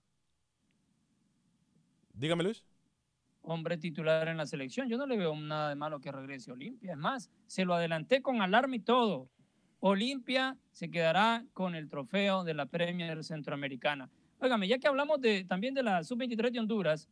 Dígame, 2.12 2.44
Luis. 2.44 2.64
Hombre 3.42 3.76
titular 3.76 4.28
en 4.28 4.36
la 4.36 4.46
selección. 4.46 4.88
Yo 4.88 4.96
no 4.96 5.06
le 5.06 5.16
veo 5.16 5.34
nada 5.34 5.68
de 5.68 5.74
malo 5.74 6.00
que 6.00 6.12
regrese 6.12 6.50
a 6.50 6.54
Olimpia. 6.54 6.92
Es 6.92 6.98
más, 6.98 7.30
se 7.46 7.64
lo 7.64 7.74
adelanté 7.74 8.22
con 8.22 8.40
alarma 8.40 8.76
y 8.76 8.80
todo. 8.80 9.28
Olimpia 9.80 10.56
se 10.70 10.90
quedará 10.90 11.44
con 11.52 11.74
el 11.74 11.88
trofeo 11.88 12.44
de 12.44 12.54
la 12.54 12.66
Premier 12.66 13.24
Centroamericana. 13.24 14.10
Óigame, 14.38 14.68
ya 14.68 14.78
que 14.78 14.86
hablamos 14.86 15.20
de, 15.20 15.44
también 15.44 15.74
de 15.74 15.82
la 15.82 16.04
Sub-23 16.04 16.52
de 16.52 16.60
Honduras, 16.60 17.08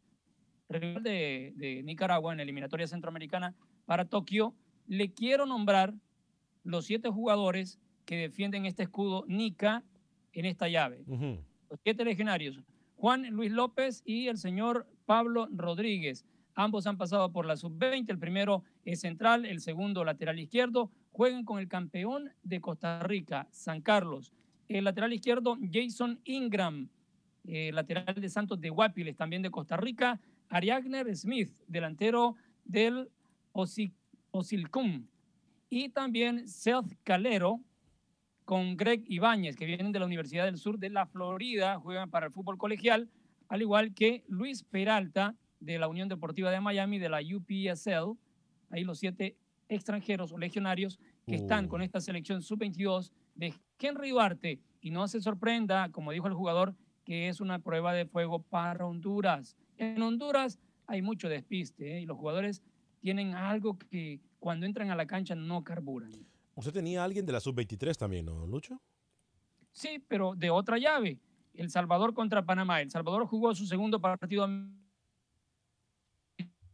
rival 0.68 1.02
de, 1.02 1.52
de 1.56 1.82
Nicaragua 1.82 2.32
en 2.32 2.38
la 2.38 2.44
eliminatoria 2.44 2.86
centroamericana 2.86 3.54
para 3.86 4.04
Tokio, 4.04 4.54
le 4.86 5.12
quiero 5.12 5.46
nombrar 5.46 5.94
los 6.62 6.86
siete 6.86 7.08
jugadores 7.08 7.80
que 8.04 8.16
defienden 8.16 8.66
este 8.66 8.84
escudo 8.84 9.24
Nica 9.26 9.84
en 10.32 10.44
esta 10.44 10.68
llave. 10.68 11.04
Los 11.06 11.80
siete 11.82 12.04
legionarios. 12.04 12.60
Juan 13.00 13.30
Luis 13.30 13.50
López 13.50 14.02
y 14.04 14.28
el 14.28 14.36
señor 14.36 14.86
Pablo 15.06 15.48
Rodríguez. 15.50 16.26
Ambos 16.54 16.86
han 16.86 16.98
pasado 16.98 17.32
por 17.32 17.46
la 17.46 17.56
sub-20. 17.56 18.10
El 18.10 18.18
primero 18.18 18.62
es 18.84 19.00
central, 19.00 19.46
el 19.46 19.60
segundo 19.62 20.04
lateral 20.04 20.38
izquierdo. 20.38 20.90
Juegan 21.10 21.46
con 21.46 21.58
el 21.60 21.66
campeón 21.66 22.30
de 22.42 22.60
Costa 22.60 23.02
Rica, 23.04 23.48
San 23.52 23.80
Carlos. 23.80 24.34
El 24.68 24.84
lateral 24.84 25.14
izquierdo, 25.14 25.56
Jason 25.72 26.20
Ingram, 26.24 26.90
lateral 27.44 28.14
de 28.20 28.28
Santos 28.28 28.60
de 28.60 28.68
Guapiles, 28.68 29.16
también 29.16 29.40
de 29.40 29.50
Costa 29.50 29.78
Rica. 29.78 30.20
Ariagner 30.50 31.16
Smith, 31.16 31.50
delantero 31.68 32.36
del 32.66 33.08
Osi- 33.54 33.94
Osilcum. 34.30 35.06
Y 35.70 35.88
también 35.88 36.46
Seth 36.46 36.98
Calero 37.02 37.60
con 38.50 38.76
Greg 38.76 39.04
Ibáñez, 39.06 39.54
que 39.54 39.64
vienen 39.64 39.92
de 39.92 40.00
la 40.00 40.06
Universidad 40.06 40.44
del 40.44 40.56
Sur 40.56 40.80
de 40.80 40.90
la 40.90 41.06
Florida, 41.06 41.78
juegan 41.78 42.10
para 42.10 42.26
el 42.26 42.32
fútbol 42.32 42.58
colegial, 42.58 43.08
al 43.46 43.62
igual 43.62 43.94
que 43.94 44.24
Luis 44.26 44.64
Peralta 44.64 45.36
de 45.60 45.78
la 45.78 45.86
Unión 45.86 46.08
Deportiva 46.08 46.50
de 46.50 46.60
Miami, 46.60 46.98
de 46.98 47.08
la 47.10 47.20
UPSL. 47.20 48.18
Ahí 48.70 48.82
los 48.82 48.98
siete 48.98 49.36
extranjeros 49.68 50.32
o 50.32 50.36
legionarios 50.36 50.98
que 51.28 51.36
están 51.36 51.66
Uh. 51.66 51.68
con 51.68 51.80
esta 51.80 52.00
selección 52.00 52.42
sub-22 52.42 53.12
de 53.36 53.54
Henry 53.78 54.10
Duarte. 54.10 54.58
Y 54.80 54.90
no 54.90 55.06
se 55.06 55.20
sorprenda, 55.20 55.88
como 55.92 56.10
dijo 56.10 56.26
el 56.26 56.34
jugador, 56.34 56.74
que 57.04 57.28
es 57.28 57.40
una 57.40 57.60
prueba 57.60 57.92
de 57.92 58.06
fuego 58.06 58.42
para 58.42 58.84
Honduras. 58.84 59.56
En 59.76 60.02
Honduras 60.02 60.58
hay 60.88 61.02
mucho 61.02 61.28
despiste 61.28 61.98
¿eh? 61.98 62.00
y 62.00 62.04
los 62.04 62.18
jugadores 62.18 62.64
tienen 62.98 63.36
algo 63.36 63.78
que 63.78 64.18
cuando 64.40 64.66
entran 64.66 64.90
a 64.90 64.96
la 64.96 65.06
cancha 65.06 65.36
no 65.36 65.62
carburan. 65.62 66.10
Usted 66.60 66.74
tenía 66.74 67.00
a 67.00 67.04
alguien 67.04 67.24
de 67.24 67.32
la 67.32 67.40
sub-23 67.40 67.96
también, 67.96 68.26
¿no, 68.26 68.46
Lucho? 68.46 68.78
Sí, 69.72 70.04
pero 70.06 70.34
de 70.36 70.50
otra 70.50 70.76
llave. 70.76 71.18
El 71.54 71.70
Salvador 71.70 72.12
contra 72.12 72.44
Panamá. 72.44 72.82
El 72.82 72.90
Salvador 72.90 73.26
jugó 73.26 73.54
su 73.54 73.64
segundo 73.64 73.98
partido 73.98 74.46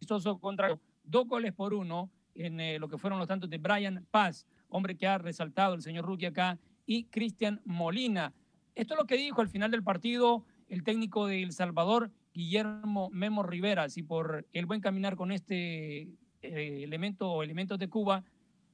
amistoso 0.00 0.40
contra 0.40 0.76
dos 1.04 1.28
goles 1.28 1.52
por 1.52 1.72
uno 1.72 2.10
en 2.34 2.58
eh, 2.58 2.80
lo 2.80 2.88
que 2.88 2.98
fueron 2.98 3.20
los 3.20 3.28
tantos 3.28 3.48
de 3.48 3.58
Brian 3.58 4.04
Paz, 4.10 4.44
hombre 4.68 4.96
que 4.96 5.06
ha 5.06 5.18
resaltado 5.18 5.74
el 5.74 5.82
señor 5.82 6.04
Rookie 6.04 6.26
acá, 6.26 6.58
y 6.84 7.04
Cristian 7.04 7.60
Molina. 7.64 8.34
Esto 8.74 8.94
es 8.94 8.98
lo 8.98 9.06
que 9.06 9.16
dijo 9.16 9.40
al 9.40 9.48
final 9.48 9.70
del 9.70 9.84
partido 9.84 10.44
el 10.68 10.82
técnico 10.82 11.28
de 11.28 11.44
El 11.44 11.52
Salvador, 11.52 12.10
Guillermo 12.34 13.08
Memo 13.10 13.44
Rivera. 13.44 13.88
Si 13.88 14.02
por 14.02 14.48
el 14.52 14.66
buen 14.66 14.80
caminar 14.80 15.14
con 15.14 15.30
este 15.30 16.08
eh, 16.42 16.82
elemento 16.82 17.30
o 17.30 17.44
elementos 17.44 17.78
de 17.78 17.88
Cuba 17.88 18.24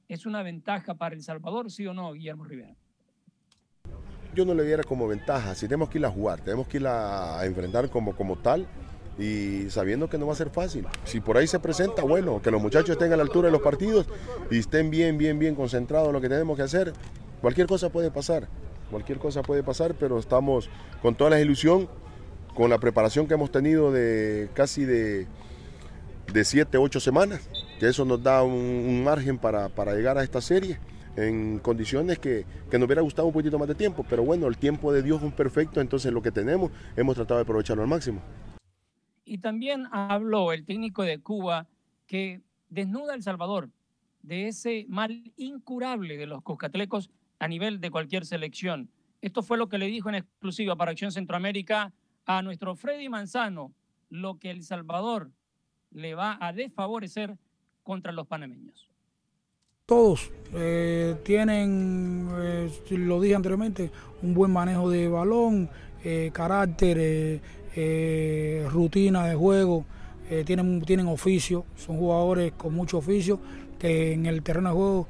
es 0.07 0.25
una 0.25 0.43
ventaja 0.43 0.95
para 0.95 1.15
El 1.15 1.23
Salvador, 1.23 1.71
sí 1.71 1.85
o 1.87 1.93
no, 1.93 2.11
Guillermo 2.13 2.43
Rivera. 2.45 2.75
yo 4.35 4.45
no 4.45 4.53
le 4.53 4.63
viera 4.63 4.83
como 4.83 5.07
ventaja. 5.07 5.55
Si 5.55 5.67
tenemos 5.67 5.89
que 5.89 5.99
ir 5.99 6.05
a 6.05 6.09
jugar, 6.09 6.41
tenemos 6.41 6.67
que 6.67 6.77
ir 6.77 6.87
a, 6.87 7.45
enfrentar 7.45 7.89
como, 7.89 8.15
como 8.15 8.37
tal 8.37 8.67
y 9.17 9.69
sabiendo 9.69 10.09
que 10.09 10.17
no 10.17 10.25
va 10.25 10.33
a 10.33 10.35
ser 10.35 10.49
fácil. 10.49 10.87
Si 11.03 11.19
por 11.19 11.37
ahí 11.37 11.47
se 11.47 11.59
presenta, 11.59 12.03
bueno, 12.03 12.41
que 12.41 12.51
los 12.51 12.61
muchachos 12.61 12.91
estén 12.91 13.13
a 13.13 13.17
la 13.17 13.23
altura 13.23 13.47
de 13.47 13.51
los 13.51 13.61
partidos 13.61 14.07
y 14.49 14.59
estén 14.59 14.89
bien, 14.89 15.17
bien, 15.17 15.37
bien 15.37 15.55
concentrados 15.55 16.07
en 16.07 16.13
lo 16.13 16.21
que 16.21 16.29
tenemos 16.29 16.57
que 16.57 16.63
hacer. 16.63 16.93
Cualquier 17.41 17.67
cosa 17.67 17.89
puede 17.89 18.09
pasar, 18.09 18.47
cualquier 18.89 19.19
cosa 19.19 19.43
puede 19.43 19.63
pasar, 19.63 19.95
pero 19.95 20.17
estamos 20.17 20.69
con 21.01 21.15
toda 21.15 21.29
la 21.29 21.41
ilusión, 21.41 21.89
con 22.55 22.69
la 22.69 22.79
preparación 22.79 23.27
que 23.27 23.33
hemos 23.33 23.51
tenido 23.51 23.91
de 23.91 24.49
casi 24.53 24.85
de, 24.85 25.27
de 26.31 26.45
siete, 26.45 26.77
ocho 26.77 26.99
semanas, 26.99 27.49
que 27.83 27.89
eso 27.89 28.05
nos 28.05 28.23
da 28.23 28.43
un, 28.43 29.03
margen 29.03 29.37
para, 29.37 29.67
para 29.67 29.93
llegar 29.93 30.17
a 30.17 30.23
esta 30.23 30.39
serie 30.39 30.79
en 31.17 31.59
condiciones 31.59 32.17
que, 32.17 32.45
que 32.71 32.79
nos 32.79 32.85
hubiera 32.85 33.01
gustado 33.01 33.27
un 33.27 33.33
poquito 33.33 33.59
más 33.59 33.67
de 33.67 33.75
tiempo, 33.75 34.05
pero 34.09 34.23
bueno, 34.23 34.47
el 34.47 34.55
tiempo 34.55 34.93
de 34.93 35.03
Dios 35.03 35.17
es 35.17 35.25
un 35.25 35.33
perfecto, 35.33 35.81
entonces 35.81 36.13
lo 36.13 36.21
que 36.21 36.31
tenemos 36.31 36.71
hemos 36.95 37.15
tratado 37.15 37.39
de 37.39 37.41
aprovecharlo 37.41 37.83
al 37.83 37.89
máximo. 37.89 38.21
Y 39.25 39.39
también 39.39 39.87
habló 39.91 40.53
el 40.53 40.63
técnico 40.63 41.03
de 41.03 41.19
Cuba 41.19 41.67
que 42.07 42.41
desnuda 42.69 43.15
El 43.15 43.21
Salvador 43.21 43.69
de 44.21 44.47
ese 44.47 44.85
mal 44.87 45.33
incurable 45.35 46.15
de 46.15 46.25
los 46.25 46.41
coscatlecos 46.41 47.09
a 47.39 47.49
nivel 47.49 47.81
de 47.81 47.91
cualquier 47.91 48.25
selección. 48.25 48.91
Esto 49.19 49.43
fue 49.43 49.57
lo 49.57 49.67
que 49.67 49.77
le 49.77 49.87
dijo 49.87 50.07
en 50.07 50.15
exclusiva 50.15 50.77
para 50.77 50.91
Acción 50.91 51.11
Centroamérica 51.11 51.91
a 52.25 52.41
nuestro 52.43 52.77
Freddy 52.77 53.09
Manzano, 53.09 53.73
lo 54.09 54.39
que 54.39 54.51
El 54.51 54.63
Salvador 54.63 55.31
le 55.91 56.15
va 56.15 56.37
a 56.39 56.53
desfavorecer 56.53 57.37
contra 57.83 58.11
los 58.11 58.27
panameños. 58.27 58.87
Todos 59.85 60.31
eh, 60.53 61.15
tienen, 61.23 62.29
eh, 62.39 62.69
lo 62.91 63.19
dije 63.19 63.35
anteriormente, 63.35 63.91
un 64.21 64.33
buen 64.33 64.49
manejo 64.49 64.89
de 64.89 65.09
balón, 65.09 65.69
eh, 66.05 66.31
carácter, 66.33 67.41
rutina 68.71 69.27
de 69.27 69.35
juego, 69.35 69.85
tienen, 70.45 70.81
tienen 70.83 71.07
oficio, 71.07 71.65
son 71.75 71.97
jugadores 71.97 72.53
con 72.53 72.73
mucho 72.73 72.99
oficio 72.99 73.39
que 73.77 74.13
en 74.13 74.25
el 74.25 74.41
terreno 74.41 74.69
de 74.69 74.75
juego 74.75 75.07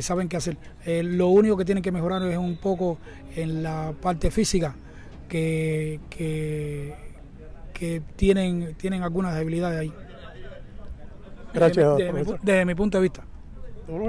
saben 0.00 0.28
qué 0.28 0.36
hacer. 0.36 0.56
Lo 1.02 1.28
único 1.28 1.56
que 1.56 1.64
tienen 1.64 1.82
que 1.82 1.90
mejorar 1.90 2.22
es 2.22 2.38
un 2.38 2.56
poco 2.56 2.98
en 3.34 3.62
la 3.62 3.94
parte 4.00 4.30
física, 4.30 4.76
que, 5.28 5.98
que, 6.10 6.94
que 7.72 8.02
tienen, 8.16 8.74
tienen 8.76 9.02
algunas 9.02 9.34
debilidades 9.34 9.80
ahí. 9.80 9.92
Gracias, 11.54 11.96
Desde, 11.96 12.12
mi, 12.12 12.20
desde 12.42 12.76
punto 12.76 12.98
de 12.98 13.02
vista. 13.02 13.24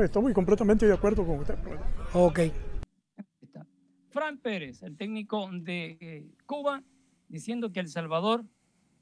Estoy 0.04 0.34
completamente 0.34 0.88
de 0.88 0.94
acuerdo 0.94 1.26
con 1.26 1.40
usted. 1.40 1.56
profesor. 1.56 1.86
Ok. 2.14 2.40
Fran 4.10 4.38
Pérez, 4.38 4.82
el 4.82 4.96
técnico 4.96 5.50
de 5.52 5.98
eh, 6.00 6.26
Cuba, 6.46 6.82
diciendo 7.28 7.72
que 7.72 7.82
El 7.82 7.90
Salvador 7.90 8.46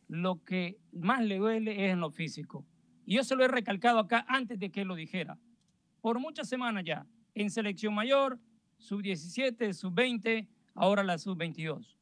lo 0.07 0.43
que 0.43 0.77
más 0.91 1.21
le 1.21 1.37
duele 1.37 1.85
es 1.85 1.93
en 1.93 1.99
lo 1.99 2.09
físico. 2.11 2.65
Y 3.05 3.15
yo 3.15 3.23
se 3.23 3.35
lo 3.35 3.45
he 3.45 3.47
recalcado 3.47 3.99
acá 3.99 4.25
antes 4.27 4.59
de 4.59 4.71
que 4.71 4.81
él 4.81 4.87
lo 4.87 4.95
dijera. 4.95 5.37
Por 6.01 6.19
muchas 6.19 6.49
semanas 6.49 6.83
ya, 6.85 7.05
en 7.35 7.49
selección 7.49 7.93
mayor, 7.93 8.39
sub-17, 8.77 9.73
sub-20, 9.73 10.47
ahora 10.75 11.03
la 11.03 11.17
sub-22. 11.17 11.95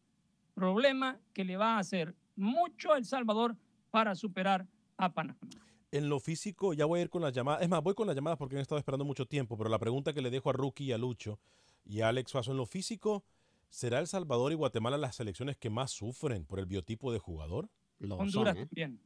Problema 0.53 1.19
que 1.33 1.43
le 1.43 1.57
va 1.57 1.75
a 1.75 1.79
hacer 1.79 2.15
mucho 2.35 2.93
a 2.93 2.97
El 2.97 3.05
Salvador 3.05 3.55
para 3.91 4.15
superar 4.15 4.65
a 4.97 5.11
Panamá. 5.11 5.39
En 5.91 6.07
lo 6.07 6.19
físico, 6.19 6.73
ya 6.73 6.85
voy 6.85 6.99
a 6.99 7.03
ir 7.03 7.09
con 7.09 7.21
las 7.21 7.33
llamadas. 7.33 7.61
Es 7.63 7.69
más, 7.69 7.81
voy 7.83 7.93
con 7.93 8.07
las 8.07 8.15
llamadas 8.15 8.37
porque 8.39 8.55
han 8.55 8.61
estado 8.61 8.79
esperando 8.79 9.03
mucho 9.03 9.25
tiempo, 9.25 9.57
pero 9.57 9.69
la 9.69 9.77
pregunta 9.79 10.13
que 10.13 10.21
le 10.21 10.29
dejo 10.29 10.49
a 10.49 10.53
Rookie 10.53 10.85
y 10.85 10.91
a 10.93 10.97
Lucho 10.97 11.37
y 11.85 12.01
a 12.01 12.07
Alex 12.09 12.31
Faso 12.31 12.51
en 12.51 12.57
lo 12.57 12.65
físico, 12.65 13.23
¿será 13.69 13.99
El 13.99 14.07
Salvador 14.07 14.51
y 14.51 14.55
Guatemala 14.55 14.97
las 14.97 15.15
selecciones 15.17 15.57
que 15.57 15.69
más 15.69 15.91
sufren 15.91 16.45
por 16.45 16.59
el 16.59 16.65
biotipo 16.65 17.11
de 17.11 17.19
jugador? 17.19 17.67
Honduras 18.09 18.55
también. 18.55 18.99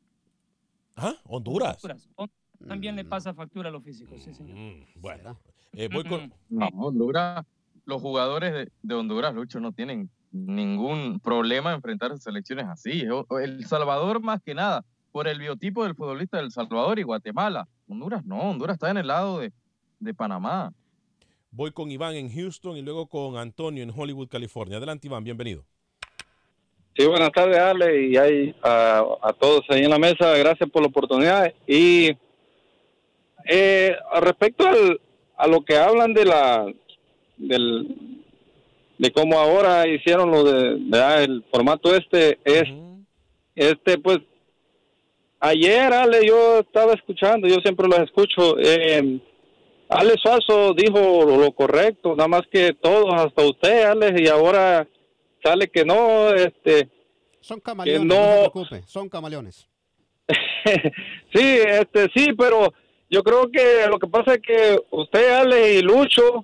¿Ah? 0.95 1.15
¿Honduras? 1.25 1.83
Honduras. 1.83 2.09
Hon- 2.15 2.31
También 2.67 2.95
le 2.95 3.03
pasa 3.03 3.33
factura 3.33 3.69
a 3.69 3.71
lo 3.71 3.81
físico, 3.81 4.15
sí, 4.19 4.33
señor. 4.33 4.55
Mm, 4.57 4.85
bueno, 5.01 5.37
eh, 5.73 5.89
voy 5.91 6.03
con... 6.05 6.33
No, 6.49 6.67
Honduras, 6.67 7.45
los 7.85 8.01
jugadores 8.01 8.53
de, 8.53 8.71
de 8.81 8.95
Honduras, 8.95 9.33
Lucho, 9.33 9.59
no 9.59 9.71
tienen 9.73 10.09
ningún 10.31 11.19
problema 11.19 11.71
en 11.71 11.77
enfrentarse 11.77 12.15
a 12.15 12.17
selecciones 12.19 12.65
así. 12.67 13.03
El 13.41 13.65
Salvador, 13.65 14.21
más 14.21 14.41
que 14.41 14.53
nada, 14.55 14.85
por 15.15 15.29
el 15.29 15.39
biotipo 15.39 15.85
del 15.85 15.95
futbolista 15.95 16.35
del 16.39 16.51
Salvador 16.51 16.99
y 16.99 17.03
Guatemala. 17.03 17.69
Honduras 17.87 18.25
no, 18.25 18.37
Honduras 18.37 18.73
está 18.73 18.91
en 18.91 18.97
el 18.97 19.07
lado 19.07 19.39
de, 19.39 19.53
de 19.97 20.13
Panamá. 20.13 20.73
Voy 21.51 21.71
con 21.71 21.89
Iván 21.89 22.15
en 22.15 22.29
Houston 22.29 22.75
y 22.75 22.81
luego 22.81 23.07
con 23.07 23.37
Antonio 23.37 23.81
en 23.81 23.93
Hollywood, 23.95 24.27
California. 24.27 24.75
Adelante, 24.75 25.07
Iván, 25.07 25.23
bienvenido. 25.23 25.63
Sí, 26.97 27.05
buenas 27.05 27.31
tardes, 27.31 27.57
Ale, 27.57 28.07
y 28.09 28.17
hay, 28.17 28.55
a, 28.61 29.05
a 29.21 29.31
todos 29.31 29.61
ahí 29.69 29.85
en 29.85 29.89
la 29.89 29.99
mesa. 29.99 30.35
Gracias 30.35 30.69
por 30.69 30.81
la 30.81 30.89
oportunidad. 30.89 31.53
Y 31.65 32.11
eh, 33.45 33.95
respecto 34.19 34.67
al, 34.67 34.99
a 35.37 35.47
lo 35.47 35.63
que 35.63 35.77
hablan 35.77 36.13
de 36.13 36.25
la 36.25 36.65
del 37.37 38.21
de 38.97 39.11
cómo 39.13 39.39
ahora 39.39 39.87
hicieron 39.87 40.29
lo 40.29 40.43
de, 40.43 40.77
de, 40.77 41.01
ah, 41.01 41.23
el 41.23 41.45
formato 41.49 41.95
este 41.95 42.37
es 42.43 42.65
este 43.55 43.97
pues 43.97 44.19
ayer 45.39 45.93
Ale 45.93 46.25
yo 46.25 46.59
estaba 46.59 46.93
escuchando 46.93 47.47
yo 47.47 47.55
siempre 47.61 47.87
los 47.87 47.99
escucho 47.99 48.57
eh, 48.59 49.19
Ale 49.89 50.13
Suazo 50.21 50.73
dijo 50.73 51.23
lo, 51.25 51.37
lo 51.37 51.51
correcto 51.51 52.15
nada 52.15 52.27
más 52.27 52.41
que 52.51 52.73
todos 52.73 53.13
hasta 53.13 53.43
usted 53.43 53.83
Ale 53.83 54.15
y 54.23 54.27
ahora 54.27 54.87
sale 55.43 55.67
que 55.67 55.85
no 55.85 56.29
este 56.33 56.89
Son 57.41 57.59
camaleones, 57.59 58.05
no- 58.07 58.15
no 58.15 58.31
se 58.31 58.39
preocupe, 58.49 58.81
son 58.87 59.09
camaleones. 59.09 59.67
Sí, 61.33 61.59
este, 61.63 62.09
sí, 62.15 62.33
pero 62.35 62.73
yo 63.11 63.21
creo 63.21 63.51
que 63.51 63.85
lo 63.87 63.99
que 63.99 64.07
pasa 64.07 64.33
es 64.33 64.39
que 64.41 64.79
usted, 64.89 65.29
Ale 65.35 65.73
y 65.75 65.81
Lucho 65.83 66.43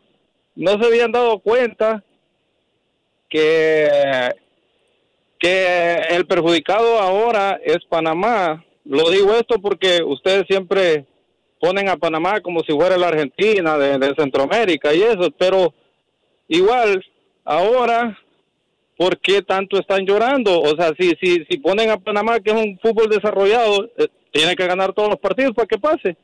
no 0.55 0.71
se 0.79 0.85
habían 0.85 1.11
dado 1.11 1.39
cuenta 1.39 2.03
que, 3.29 3.89
que 5.39 5.95
el 6.11 6.27
perjudicado 6.27 6.99
ahora 6.99 7.59
es 7.63 7.79
Panamá. 7.89 8.63
Lo 8.85 9.09
digo 9.09 9.33
esto 9.35 9.59
porque 9.61 10.01
ustedes 10.03 10.45
siempre 10.47 11.05
ponen 11.59 11.89
a 11.89 11.97
Panamá 11.97 12.41
como 12.41 12.61
si 12.61 12.73
fuera 12.73 12.97
la 12.97 13.09
Argentina 13.09 13.77
de, 13.77 13.97
de 13.99 14.15
Centroamérica 14.17 14.93
y 14.93 15.01
eso, 15.03 15.29
pero 15.37 15.73
igual 16.47 17.03
ahora 17.45 18.17
¿por 18.97 19.19
qué 19.19 19.41
tanto 19.41 19.79
están 19.79 20.05
llorando? 20.05 20.59
O 20.61 20.75
sea, 20.75 20.93
si, 20.99 21.11
si, 21.21 21.43
si 21.49 21.57
ponen 21.57 21.89
a 21.89 21.97
Panamá, 21.97 22.39
que 22.39 22.51
es 22.51 22.55
un 22.55 22.77
fútbol 22.79 23.09
desarrollado, 23.09 23.85
eh, 23.97 24.07
tiene 24.31 24.55
que 24.55 24.67
ganar 24.67 24.93
todos 24.93 25.09
los 25.09 25.19
partidos 25.19 25.53
para 25.55 25.67
que 25.67 25.77
pase. 25.79 26.17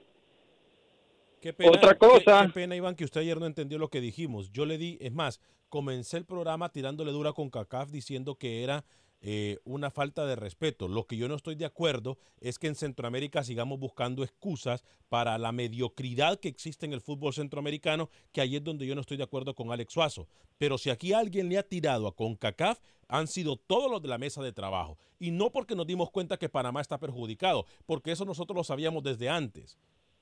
Qué 1.42 1.54
pena, 1.54 1.72
Otra 1.72 1.94
qué- 1.94 2.00
cosa. 2.00 2.46
Qué, 2.48 2.54
pena, 2.54 2.76
Iván, 2.76 2.96
que 2.96 3.04
usted 3.04 3.22
ayer 3.22 3.40
no 3.40 3.46
entendió 3.48 3.78
lo 3.80 3.90
que 3.90 4.00
dijimos. 4.02 4.52
Yo 4.52 4.66
le 4.66 4.78
di, 4.78 4.98
es 5.02 5.12
más, 5.12 5.40
comencé 5.70 6.18
el 6.18 6.26
programa 6.26 6.70
tirándole 6.70 7.12
dura 7.12 7.34
con 7.34 7.50
CACAF 7.50 7.90
diciendo 7.90 8.36
que 8.36 8.64
era 8.64 8.84
eh, 9.22 9.58
una 9.64 9.90
falta 9.90 10.26
de 10.26 10.36
respeto. 10.36 10.88
Lo 10.88 11.08
que 11.08 11.18
yo 11.18 11.28
no 11.28 11.36
estoy 11.36 11.56
de 11.56 11.66
acuerdo 11.66 12.18
es 12.40 12.60
que 12.60 12.68
en 12.68 12.76
Centroamérica 12.76 13.44
sigamos 13.44 13.80
buscando 13.80 14.24
excusas 14.24 14.84
para 15.10 15.38
la 15.38 15.52
mediocridad 15.52 16.40
que 16.40 16.50
existe 16.50 16.86
en 16.86 16.94
el 16.94 17.02
fútbol 17.02 17.34
centroamericano, 17.34 18.10
que 18.32 18.42
ahí 18.42 18.56
es 18.56 18.64
donde 18.64 18.86
yo 18.86 18.94
no 18.94 19.02
estoy 19.02 19.18
de 19.18 19.24
acuerdo 19.24 19.56
con 19.56 19.72
Alex 19.72 19.94
Suazo. 19.94 20.28
Pero 20.58 20.78
si 20.78 20.90
aquí 20.90 21.14
alguien 21.14 21.50
le 21.50 21.58
ha 21.58 21.64
tirado 21.64 22.08
a 22.08 22.16
CONCACAF, 22.16 22.80
han 23.08 23.28
sido 23.28 23.56
todos 23.56 23.90
los 23.90 24.02
de 24.02 24.08
la 24.08 24.18
mesa 24.18 24.44
de 24.44 24.52
trabajo. 24.52 24.98
Y 25.20 25.32
no 25.32 25.52
porque 25.52 25.76
nos 25.76 25.88
dimos 25.88 26.12
cuenta 26.12 26.38
que 26.38 26.50
Panamá 26.50 26.82
está 26.82 27.00
perjudicado, 27.00 27.66
porque 27.86 28.12
eso 28.12 28.26
nosotros 28.26 28.56
lo 28.56 28.64
sabíamos 28.64 29.04
desde 29.04 29.30
antes. 29.30 29.78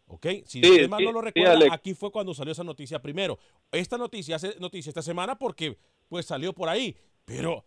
¿Ok? 0.07 0.27
Si 0.45 0.61
Sí, 0.61 0.69
usted 0.69 0.87
más 0.87 0.99
sí, 0.99 1.05
no 1.05 1.11
lo 1.11 1.21
recuerda, 1.21 1.73
aquí 1.73 1.95
fue 1.95 2.11
cuando 2.11 2.33
salió 2.33 2.51
esa 2.51 2.63
noticia 2.63 3.01
primero. 3.01 3.39
Esta 3.71 3.97
noticia 3.97 4.35
hace 4.35 4.55
noticia 4.59 4.89
esta 4.89 5.01
semana 5.01 5.37
porque 5.37 5.77
pues 6.07 6.27
salió 6.27 6.53
por 6.53 6.69
ahí. 6.69 6.95
Pero 7.25 7.65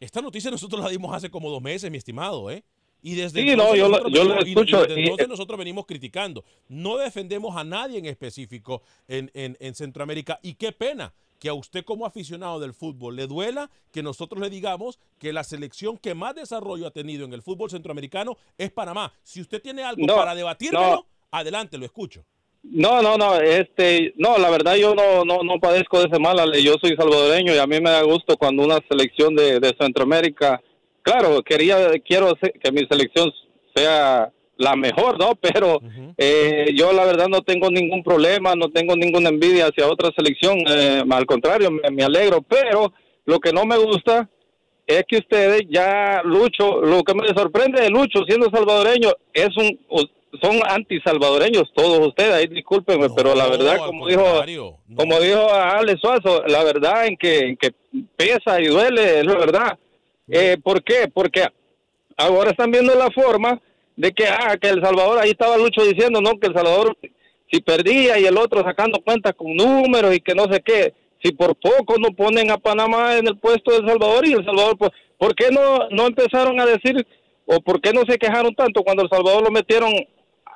esta 0.00 0.20
noticia 0.20 0.50
nosotros 0.50 0.82
la 0.82 0.88
dimos 0.90 1.14
hace 1.14 1.30
como 1.30 1.50
dos 1.50 1.62
meses, 1.62 1.90
mi 1.90 1.98
estimado, 1.98 2.50
¿eh? 2.50 2.64
Y 3.02 3.14
desde 3.14 3.40
Sí, 3.42 3.56
no, 3.56 3.74
yo 3.76 3.84
lo- 3.88 3.98
nosotros 4.00 4.12
yo 4.12 4.24
lo 4.24 4.40
y- 4.46 5.00
y- 5.00 5.02
entonces 5.04 5.28
nosotros 5.28 5.58
venimos 5.58 5.86
criticando. 5.86 6.44
No 6.68 6.96
defendemos 6.96 7.56
a 7.56 7.62
nadie 7.62 7.98
en 7.98 8.06
específico 8.06 8.82
en, 9.06 9.30
en- 9.34 9.56
en 9.60 9.74
Centroamérica. 9.74 10.40
Y 10.42 10.54
qué 10.54 10.72
pena 10.72 11.14
que 11.38 11.48
a 11.50 11.54
usted 11.54 11.84
como 11.84 12.06
aficionado 12.06 12.58
del 12.58 12.72
fútbol 12.72 13.14
le 13.14 13.26
duela 13.26 13.70
que 13.92 14.02
nosotros 14.02 14.40
le 14.40 14.48
digamos 14.50 14.98
que 15.18 15.32
la 15.32 15.44
selección 15.44 15.98
que 15.98 16.14
más 16.14 16.34
desarrollo 16.34 16.86
ha 16.86 16.90
tenido 16.90 17.24
en 17.26 17.32
el 17.34 17.42
fútbol 17.42 17.70
centroamericano 17.70 18.36
es 18.58 18.72
Panamá. 18.72 19.12
Si 19.22 19.40
usted 19.40 19.60
tiene 19.62 19.82
algo 19.84 20.04
No, 20.06 20.16
para 20.16 20.34
debatírmelo, 20.34 20.90
no. 20.94 21.06
adelante, 21.30 21.76
lo 21.78 21.84
escucho. 21.84 22.24
No, 22.72 23.00
no, 23.00 23.16
no, 23.16 23.40
este, 23.40 24.12
no, 24.16 24.38
la 24.38 24.50
verdad 24.50 24.76
yo 24.76 24.94
no, 24.94 25.24
no, 25.24 25.42
no 25.42 25.60
padezco 25.60 25.98
de 26.00 26.06
ese 26.06 26.18
mal, 26.18 26.52
yo 26.54 26.74
soy 26.80 26.96
salvadoreño 26.96 27.54
y 27.54 27.58
a 27.58 27.66
mí 27.66 27.80
me 27.80 27.90
da 27.90 28.02
gusto 28.02 28.36
cuando 28.36 28.64
una 28.64 28.78
selección 28.88 29.34
de, 29.34 29.60
de 29.60 29.74
Centroamérica, 29.78 30.60
claro, 31.02 31.42
quería, 31.42 31.92
quiero 32.04 32.34
que 32.36 32.72
mi 32.72 32.86
selección 32.88 33.30
sea 33.74 34.30
la 34.56 34.74
mejor, 34.74 35.18
¿no? 35.18 35.34
Pero 35.40 35.80
eh, 36.16 36.66
yo 36.74 36.92
la 36.92 37.04
verdad 37.04 37.28
no 37.28 37.42
tengo 37.42 37.70
ningún 37.70 38.02
problema, 38.02 38.54
no 38.54 38.70
tengo 38.70 38.96
ninguna 38.96 39.28
envidia 39.28 39.66
hacia 39.66 39.86
otra 39.86 40.10
selección, 40.16 40.58
eh, 40.68 41.02
al 41.08 41.26
contrario, 41.26 41.70
me, 41.70 41.90
me 41.90 42.04
alegro, 42.04 42.42
pero 42.42 42.92
lo 43.24 43.38
que 43.38 43.52
no 43.52 43.64
me 43.64 43.76
gusta 43.76 44.28
es 44.86 45.04
que 45.08 45.18
ustedes 45.18 45.62
ya, 45.68 46.22
Lucho, 46.24 46.80
lo 46.80 47.02
que 47.02 47.14
me 47.14 47.26
sorprende 47.28 47.82
de 47.82 47.90
Lucho 47.90 48.20
siendo 48.26 48.50
salvadoreño 48.50 49.10
es 49.32 49.48
un, 49.56 49.78
son 50.40 50.60
antisalvadoreños 50.68 51.72
todos 51.74 52.06
ustedes, 52.08 52.32
ahí 52.32 52.46
discúlpenme, 52.46 53.08
pero 53.14 53.34
la 53.34 53.48
verdad, 53.48 53.78
como 53.78 54.06
dijo, 54.06 54.22
contrario, 54.22 54.76
como 54.94 55.20
dijo 55.20 55.50
Ale 55.50 55.96
Suazo, 55.98 56.42
la 56.46 56.62
verdad 56.64 57.06
en 57.06 57.16
que, 57.16 57.38
en 57.40 57.56
que 57.56 57.72
pesa 58.16 58.60
y 58.60 58.66
duele, 58.66 59.20
es 59.20 59.26
la 59.26 59.38
verdad. 59.38 59.78
Eh, 60.28 60.56
¿Por 60.62 60.82
qué? 60.82 61.08
Porque 61.12 61.46
ahora 62.16 62.50
están 62.50 62.70
viendo 62.70 62.94
la 62.94 63.10
forma 63.10 63.60
de 63.96 64.12
que, 64.12 64.26
ah, 64.26 64.56
que 64.60 64.68
El 64.68 64.82
Salvador, 64.82 65.18
ahí 65.18 65.30
estaba 65.30 65.56
Lucho 65.56 65.82
diciendo, 65.84 66.20
¿no? 66.20 66.38
Que 66.38 66.48
El 66.48 66.54
Salvador 66.54 66.96
si 67.50 67.60
perdía 67.60 68.18
y 68.18 68.24
el 68.24 68.36
otro 68.38 68.62
sacando 68.62 69.00
cuentas 69.00 69.34
con 69.34 69.54
números 69.54 70.14
y 70.14 70.20
que 70.20 70.34
no 70.34 70.44
sé 70.52 70.60
qué. 70.64 70.94
Si 71.22 71.32
por 71.32 71.56
poco 71.56 71.94
no 71.98 72.10
ponen 72.10 72.50
a 72.50 72.58
Panamá 72.58 73.16
en 73.16 73.26
el 73.26 73.38
puesto 73.38 73.70
de 73.70 73.78
El 73.78 73.86
Salvador 73.86 74.26
y 74.26 74.32
El 74.32 74.44
Salvador, 74.44 74.76
pues, 74.76 74.90
¿por 75.18 75.34
qué 75.34 75.50
no, 75.50 75.88
no 75.90 76.06
empezaron 76.06 76.60
a 76.60 76.66
decir 76.66 77.06
o 77.46 77.60
por 77.60 77.80
qué 77.80 77.92
no 77.92 78.02
se 78.08 78.18
quejaron 78.18 78.54
tanto 78.54 78.82
cuando 78.82 79.04
El 79.04 79.08
Salvador 79.08 79.42
lo 79.44 79.50
metieron 79.50 79.92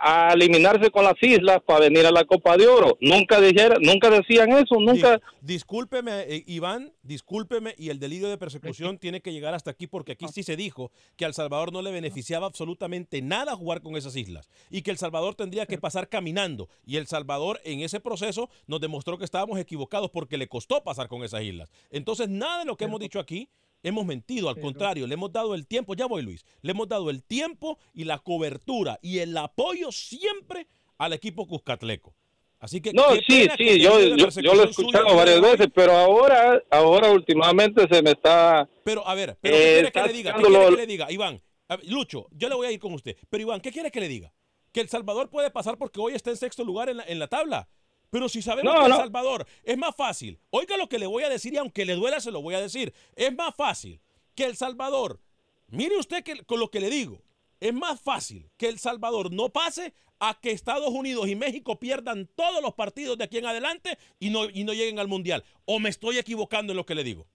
a 0.03 0.33
eliminarse 0.33 0.91
con 0.91 1.05
las 1.05 1.15
islas 1.23 1.59
para 1.67 1.81
venir 1.81 2.07
a 2.07 2.11
la 2.11 2.25
Copa 2.25 2.57
de 2.57 2.67
Oro? 2.67 2.97
Nunca 3.01 3.41
dijeron, 3.41 3.79
nunca 3.83 4.09
decían 4.09 4.51
eso, 4.53 4.77
nunca. 4.81 5.17
Dis- 5.17 5.23
discúlpeme, 5.43 6.21
eh, 6.23 6.45
Iván, 6.47 6.93
discúlpeme, 7.03 7.75
y 7.77 7.91
el 7.91 7.99
delirio 7.99 8.29
de 8.29 8.39
persecución 8.39 8.99
tiene 8.99 9.21
que 9.21 9.33
llegar 9.33 9.55
hasta 9.55 9.71
aquí 9.71 9.87
porque 9.87 10.13
aquí 10.13 10.27
sí 10.33 10.43
se 10.43 10.57
dijo 10.57 10.91
que 11.17 11.25
al 11.25 11.35
Salvador 11.35 11.73
no 11.73 11.83
le 11.83 11.93
beneficiaba 11.93 12.47
absolutamente 12.47 13.21
nada 13.21 13.55
jugar 13.57 13.83
con 13.83 13.97
esas 13.97 14.17
islas 14.17 14.49
y 14.71 14.83
que 14.83 14.91
El 14.91 14.97
Salvador 14.99 15.35
tendría 15.35 15.67
que 15.67 15.79
pasar 15.79 16.09
caminando. 16.09 16.69
Y 16.87 16.97
El 16.97 17.07
Salvador 17.07 17.61
en 17.65 17.81
ese 17.81 18.01
proceso 18.01 18.49
nos 18.67 18.81
demostró 18.81 19.19
que 19.19 19.25
estábamos 19.25 19.59
equivocados 19.59 20.11
porque 20.11 20.39
le 20.39 20.49
costó 20.49 20.83
pasar 20.83 21.09
con 21.09 21.23
esas 21.25 21.43
islas. 21.43 21.71
Entonces, 21.91 22.29
nada 22.29 22.61
de 22.61 22.65
lo 22.65 22.77
que 22.77 22.85
hemos 22.87 23.01
dicho 23.01 23.21
aquí 23.21 23.49
hemos 23.83 24.05
mentido, 24.07 24.49
al 24.49 24.61
contrario, 24.61 25.07
le 25.07 25.15
hemos 25.15 25.33
dado 25.33 25.55
el 25.55 25.67
tiempo, 25.67 25.95
ya 25.95 26.07
voy 26.07 26.23
Luis, 26.23 26.45
le 26.63 26.73
hemos 26.73 26.89
dado 26.89 27.11
el 27.11 27.23
tiempo 27.23 27.79
y 27.95 28.05
la 28.05 28.19
cobertura 28.19 28.99
y 29.03 29.19
el 29.19 29.37
apoyo 29.37 29.91
siempre 29.93 30.67
al 30.99 31.13
equipo 31.13 31.47
Cuscatleco. 31.47 32.15
Así 32.59 32.83
que 32.83 32.93
No, 32.93 33.05
sí, 33.27 33.49
sí, 33.57 33.81
yo, 33.81 33.99
yo, 34.01 34.29
yo 34.29 34.55
lo 34.55 34.65
he 34.65 34.69
escuchado 34.71 35.17
varias 35.17 35.41
veces, 35.41 35.69
pero 35.75 35.93
ahora, 35.93 36.63
ahora 36.71 37.11
últimamente 37.11 37.87
se 37.91 38.03
me 38.03 38.11
está... 38.11 38.69
Pero 38.85 39.07
a 39.09 39.15
ver, 39.15 39.39
pero 39.41 39.57
Eh, 39.57 39.61
¿qué 39.61 39.91
quiere 39.91 39.93
que 39.93 40.03
le 40.09 40.13
diga? 40.13 40.31
¿Qué 40.33 40.37
sacando 40.37 40.49
quiere 40.49 40.65
lo- 40.65 40.71
que 40.77 40.83
le 40.83 40.87
diga, 40.87 41.11
Iván? 41.11 41.43
Ver, 41.71 41.81
Lucho, 41.89 42.27
yo 42.33 42.49
le 42.51 42.55
voy 42.57 42.67
a 42.67 42.71
ir 42.73 42.79
con 42.79 42.93
usted. 42.93 43.17
Pero 43.31 43.43
Iván, 43.43 43.61
¿qué 43.63 43.73
quiere 43.73 43.91
que 43.91 44.01
le 44.01 44.09
diga? 44.09 44.33
Que 44.73 44.83
El 44.83 44.91
Salvador 44.91 45.31
puede 45.31 45.51
pasar 45.51 45.79
porque 45.79 46.01
hoy 46.01 46.13
está 46.15 46.29
en 46.31 46.37
sexto 46.37 46.63
lugar 46.63 46.91
en 46.91 46.99
la, 46.99 47.05
en 47.05 47.19
la 47.19 47.29
tabla. 47.29 47.67
Pero 48.11 48.29
si 48.29 48.43
sabemos 48.43 48.75
No, 48.75 48.81
que 48.81 48.87
El. 48.87 48.93
Salvador 48.97 49.47
es 49.63 49.79
más 49.79 49.95
fácil, 49.95 50.39
oiga 50.51 50.77
lo 50.77 50.89
que 50.89 50.99
le 50.99 51.07
voy 51.07 51.23
a 51.23 51.29
decir 51.29 51.55
y 51.55 51.57
aunque 51.59 51.85
le 51.85 51.95
duela 51.95 52.21
se 52.21 52.31
lo 52.33 52.43
voy 52.43 52.55
a 52.55 52.61
decir, 52.61 52.93
es 53.17 53.35
más 53.35 53.55
fácil 53.55 54.01
que 54.35 54.45
El 54.45 54.57
Salvador, 54.57 55.21
mire 55.69 55.97
usted 55.97 56.23
que, 56.25 56.43
con 56.45 56.59
lo 56.61 56.71
que 56.71 56.81
le 56.81 56.91
digo, 56.91 57.23
es 57.61 57.73
más 57.73 58.01
fácil 58.01 58.49
que 58.57 58.69
El 58.69 58.79
Salvador 58.79 59.33
no 59.33 59.49
pase 59.51 59.93
a 60.19 60.39
que 60.41 60.51
Estados 60.51 60.89
Unidos 60.91 61.29
y 61.29 61.37
México 61.37 61.79
pierdan 61.79 62.29
todos 62.35 62.61
los 62.63 62.75
partidos 62.75 63.17
de 63.17 63.25
aquí 63.25 63.39
en 63.39 63.47
adelante 63.47 63.97
y 64.19 64.31
no, 64.31 64.45
y 64.51 64.65
no 64.65 64.73
lleguen 64.75 64.99
al 64.99 65.09
Mundial. 65.09 65.45
¿O 65.65 65.79
me 65.79 65.89
estoy 65.89 66.19
equivocando 66.19 66.73
en 66.73 66.77
lo 66.79 66.85
que 66.85 66.95
le 66.95 67.05
digo? 67.05 67.27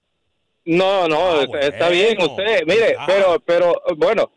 No, 0.65 1.07
no, 1.07 1.41
está, 1.41 1.59
está 1.61 1.89
bien 1.89 2.19
usted. 2.21 2.63
Mire, 2.65 2.95
Ah. 2.97 3.05
pero, 3.07 3.39
pero, 3.39 3.81
bueno, 3.97 4.31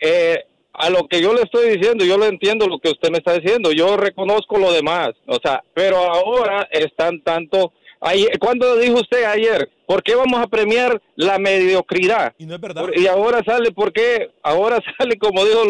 eh, 0.00 0.44
a 0.74 0.90
lo 0.90 1.06
que 1.06 1.20
yo 1.20 1.32
le 1.34 1.42
estoy 1.42 1.76
diciendo, 1.76 2.04
yo 2.04 2.16
lo 2.18 2.26
entiendo 2.26 2.66
lo 2.66 2.78
que 2.78 2.90
usted 2.90 3.10
me 3.10 3.18
está 3.18 3.34
diciendo. 3.38 3.72
Yo 3.72 3.96
reconozco 3.96 4.58
lo 4.58 4.72
demás, 4.72 5.10
o 5.26 5.38
sea, 5.42 5.62
pero 5.74 5.96
ahora 5.98 6.66
están 6.70 7.20
tanto. 7.22 7.72
Ayer, 8.00 8.36
¿Cuándo 8.40 8.76
dijo 8.76 8.94
usted 8.96 9.22
ayer? 9.24 9.70
¿Por 9.86 10.02
qué 10.02 10.14
vamos 10.16 10.40
a 10.40 10.46
premiar 10.48 11.00
la 11.14 11.38
mediocridad? 11.38 12.32
Y 12.38 12.46
no 12.46 12.54
es 12.56 12.60
verdad. 12.60 12.82
Por- 12.82 12.98
y 12.98 13.06
ahora 13.06 13.42
sale, 13.46 13.70
¿por 13.70 13.92
qué? 13.92 14.30
Ahora 14.42 14.78
sale, 14.98 15.16
como 15.18 15.44
dijo, 15.44 15.62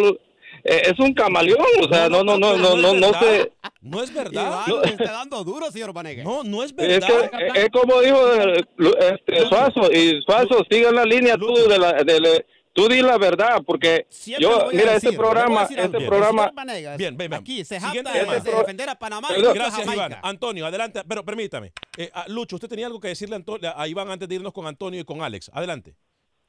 eh, 0.64 0.82
es 0.84 0.98
un 0.98 1.12
camaleón, 1.12 1.66
o 1.82 1.92
sea, 1.92 2.08
no, 2.08 2.22
no, 2.24 2.38
no, 2.38 2.56
no, 2.56 2.76
no, 2.76 2.94
no, 2.94 3.12
sé. 3.20 3.52
No 3.82 4.02
es 4.02 4.14
verdad. 4.14 4.60
No. 4.66 4.82
está 4.82 5.12
dando 5.12 5.44
duro, 5.44 5.70
señor 5.70 5.92
Vanegas. 5.92 6.24
No, 6.24 6.42
no 6.44 6.62
es 6.62 6.70
Es, 6.70 6.76
verdad. 6.76 7.30
que, 7.52 7.60
es 7.60 7.68
como 7.70 8.00
dijo 8.00 8.32
eh, 8.34 8.62
este, 9.10 9.46
Suazo, 9.48 9.92
y 9.92 10.22
Suazo, 10.22 10.64
siga 10.70 10.90
la 10.92 11.04
línea 11.04 11.36
tú 11.36 11.52
de 11.68 11.78
la, 11.78 11.92
de 12.04 12.20
la- 12.20 12.42
tú 12.72 12.88
di 12.88 13.02
la 13.02 13.18
verdad, 13.18 13.62
porque 13.64 14.06
Siempre 14.08 14.42
yo, 14.42 14.68
a 14.68 14.72
mira, 14.72 14.92
decir, 14.92 15.08
este 15.10 15.16
a 15.16 15.18
programa, 15.18 15.62
este 15.62 15.80
El 15.82 16.06
programa, 16.06 16.50
Vanegas, 16.54 16.98
Bien, 16.98 17.16
bien, 17.16 17.30
bien. 17.30 17.40
Aquí 17.40 17.64
se 17.64 17.78
jacta 17.80 18.12
de, 18.12 18.40
de 18.40 18.50
defender 18.50 18.88
a 18.88 18.98
Panamá 18.98 19.28
y 19.36 19.44
a 19.44 19.52
Gracias, 19.52 19.84
Jamaica. 19.84 20.06
Iván. 20.06 20.20
Antonio, 20.22 20.66
adelante. 20.66 21.02
Pero 21.06 21.24
permítame. 21.24 21.72
Eh, 21.96 22.10
a 22.12 22.28
Lucho, 22.28 22.56
usted 22.56 22.68
tenía 22.68 22.86
algo 22.86 23.00
que 23.00 23.08
decirle 23.08 23.36
a, 23.36 23.82
a 23.82 23.88
Iván 23.88 24.10
antes 24.10 24.28
de 24.28 24.34
irnos 24.34 24.52
con 24.52 24.66
Antonio 24.66 25.00
y 25.00 25.04
con 25.04 25.22
Alex. 25.22 25.50
Adelante. 25.52 25.94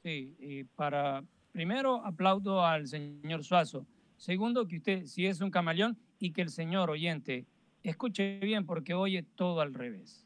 Sí, 0.01 0.35
y 0.39 0.63
para, 0.63 1.23
primero 1.51 2.05
aplaudo 2.05 2.65
al 2.65 2.87
señor 2.87 3.43
Suazo. 3.43 3.85
Segundo, 4.17 4.67
que 4.67 4.77
usted 4.77 5.05
sí 5.05 5.25
es 5.25 5.41
un 5.41 5.51
camaleón 5.51 5.97
y 6.19 6.31
que 6.31 6.41
el 6.41 6.49
señor 6.49 6.89
oyente 6.89 7.45
escuche 7.83 8.39
bien 8.39 8.65
porque 8.65 8.93
oye 8.93 9.23
todo 9.35 9.61
al 9.61 9.73
revés. 9.73 10.25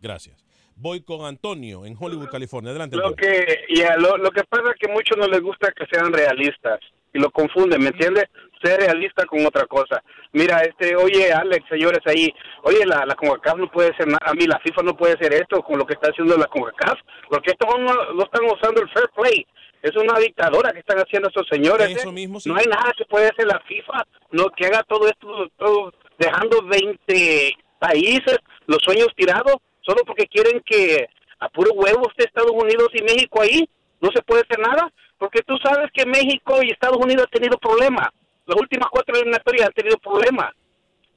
Gracias. 0.00 0.44
Voy 0.76 1.02
con 1.02 1.24
Antonio 1.24 1.84
en 1.84 1.96
Hollywood, 1.98 2.28
California. 2.28 2.70
Adelante. 2.70 2.96
Lo 2.96 3.08
Antonio. 3.08 3.30
que, 3.30 3.74
ya, 3.74 3.96
lo, 3.96 4.16
lo 4.16 4.30
que 4.30 4.44
pasa 4.44 4.70
es 4.70 4.76
que 4.80 4.90
a 4.90 4.94
muchos 4.94 5.16
no 5.16 5.26
les 5.26 5.40
gusta 5.40 5.72
que 5.72 5.86
sean 5.90 6.12
realistas 6.12 6.80
y 7.14 7.18
lo 7.18 7.30
confunden, 7.30 7.80
¿me 7.80 7.88
entiendes? 7.88 8.24
Ser 8.62 8.80
realista 8.80 9.24
con 9.26 9.44
otra 9.44 9.66
cosa. 9.66 10.02
Mira, 10.32 10.60
este, 10.60 10.96
oye, 10.96 11.32
Alex, 11.32 11.66
señores 11.68 12.00
ahí, 12.06 12.32
oye, 12.62 12.86
la, 12.86 13.04
la 13.04 13.14
CONCACAF 13.14 13.58
no 13.58 13.70
puede 13.70 13.94
ser 13.96 14.06
nada, 14.06 14.20
a 14.24 14.34
mí 14.34 14.46
la 14.46 14.58
FIFA 14.60 14.82
no 14.82 14.96
puede 14.96 15.14
hacer 15.14 15.32
esto 15.34 15.62
con 15.62 15.78
lo 15.78 15.86
que 15.86 15.94
está 15.94 16.10
haciendo 16.10 16.36
la 16.36 16.46
CONCACAF, 16.46 16.98
porque 17.28 17.50
estos 17.50 17.68
no, 17.78 18.14
no 18.14 18.24
están 18.24 18.44
usando 18.44 18.80
el 18.80 18.88
fair 18.90 19.10
play. 19.14 19.46
Es 19.82 19.96
una 19.96 20.18
dictadura 20.18 20.72
que 20.72 20.78
están 20.78 20.98
haciendo 20.98 21.28
estos 21.28 21.46
señores. 21.48 21.90
Eso 21.90 22.10
¿eh? 22.10 22.12
mismo, 22.12 22.38
sí. 22.38 22.48
No 22.48 22.56
hay 22.56 22.66
nada 22.66 22.92
que 22.96 23.04
puede 23.04 23.26
hacer 23.26 23.46
la 23.46 23.60
FIFA, 23.66 24.06
no 24.30 24.48
que 24.50 24.66
haga 24.66 24.84
todo 24.84 25.08
esto, 25.08 25.48
todo 25.58 25.92
dejando 26.18 26.62
20 26.62 27.56
países 27.80 28.38
los 28.66 28.78
sueños 28.84 29.08
tirados, 29.16 29.56
solo 29.82 30.02
porque 30.06 30.26
quieren 30.26 30.62
que 30.64 31.06
a 31.38 31.48
puro 31.48 31.72
huevo 31.74 32.08
esté 32.08 32.24
Estados 32.24 32.52
Unidos 32.52 32.88
y 32.94 33.02
México 33.02 33.42
ahí. 33.42 33.68
no 34.00 34.10
se 34.12 34.22
puede 34.22 34.42
hacer 34.42 34.58
nada, 34.58 34.92
porque 35.18 35.42
tú 35.42 35.56
sabes 35.62 35.90
que 35.92 36.04
México 36.06 36.60
y 36.62 36.70
Estados 36.70 36.98
Unidos 36.98 37.26
han 37.26 37.40
tenido 37.40 37.58
problemas. 37.58 38.08
Las 38.46 38.56
últimas 38.60 38.88
cuatro 38.90 39.14
eliminatorias 39.14 39.68
han 39.68 39.72
tenido 39.72 39.96
problemas. 39.98 40.52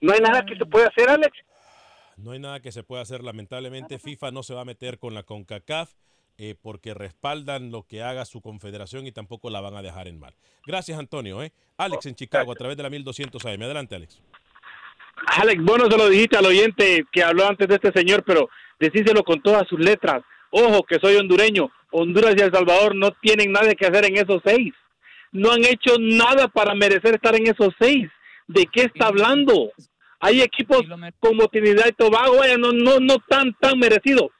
No 0.01 0.13
hay 0.13 0.19
nada 0.19 0.45
que 0.45 0.55
se 0.55 0.65
pueda 0.65 0.87
hacer, 0.87 1.09
Alex. 1.09 1.35
No 2.17 2.31
hay 2.31 2.39
nada 2.39 2.59
que 2.59 2.71
se 2.71 2.83
pueda 2.83 3.01
hacer. 3.01 3.23
Lamentablemente, 3.23 3.99
FIFA 3.99 4.31
no 4.31 4.43
se 4.43 4.53
va 4.53 4.61
a 4.61 4.65
meter 4.65 4.99
con 4.99 5.13
la 5.13 5.23
CONCACAF 5.23 5.93
eh, 6.37 6.55
porque 6.61 6.93
respaldan 6.93 7.71
lo 7.71 7.83
que 7.83 8.03
haga 8.03 8.25
su 8.25 8.41
confederación 8.41 9.07
y 9.07 9.11
tampoco 9.11 9.49
la 9.49 9.61
van 9.61 9.75
a 9.75 9.81
dejar 9.81 10.07
en 10.07 10.19
mal. 10.19 10.35
Gracias, 10.65 10.99
Antonio. 10.99 11.41
¿eh? 11.41 11.53
Alex 11.77 12.05
en 12.05 12.15
Chicago, 12.15 12.51
a 12.51 12.55
través 12.55 12.77
de 12.77 12.83
la 12.83 12.89
1200 12.89 13.45
AM. 13.45 13.63
Adelante, 13.63 13.95
Alex. 13.95 14.21
Alex, 15.27 15.63
bueno, 15.63 15.89
se 15.89 15.97
lo 15.97 16.09
dijiste 16.09 16.37
al 16.37 16.45
oyente 16.45 17.05
que 17.11 17.23
habló 17.23 17.47
antes 17.47 17.67
de 17.67 17.75
este 17.75 17.91
señor, 17.93 18.23
pero 18.23 18.49
decíselo 18.79 19.23
con 19.23 19.41
todas 19.41 19.67
sus 19.67 19.79
letras. 19.79 20.23
Ojo, 20.51 20.83
que 20.83 20.99
soy 20.99 21.15
hondureño. 21.15 21.71
Honduras 21.91 22.35
y 22.37 22.41
El 22.41 22.51
Salvador 22.51 22.95
no 22.95 23.11
tienen 23.21 23.51
nada 23.51 23.73
que 23.73 23.85
hacer 23.85 24.05
en 24.05 24.17
esos 24.17 24.41
seis. 24.45 24.73
No 25.31 25.51
han 25.51 25.63
hecho 25.63 25.95
nada 25.99 26.47
para 26.47 26.75
merecer 26.75 27.15
estar 27.15 27.35
en 27.35 27.47
esos 27.47 27.73
seis. 27.79 28.07
¿De 28.47 28.65
qué 28.71 28.83
está 28.83 29.07
hablando? 29.07 29.71
Hay 30.19 30.41
equipos 30.41 30.83
como 31.19 31.47
Trinidad 31.47 31.87
y 31.89 31.93
Tobago, 31.93 32.37
vaya, 32.37 32.57
no, 32.57 32.71
no, 32.71 32.99
no 32.99 33.17
tan, 33.27 33.53
tan 33.59 33.77
merecidos. 33.79 34.31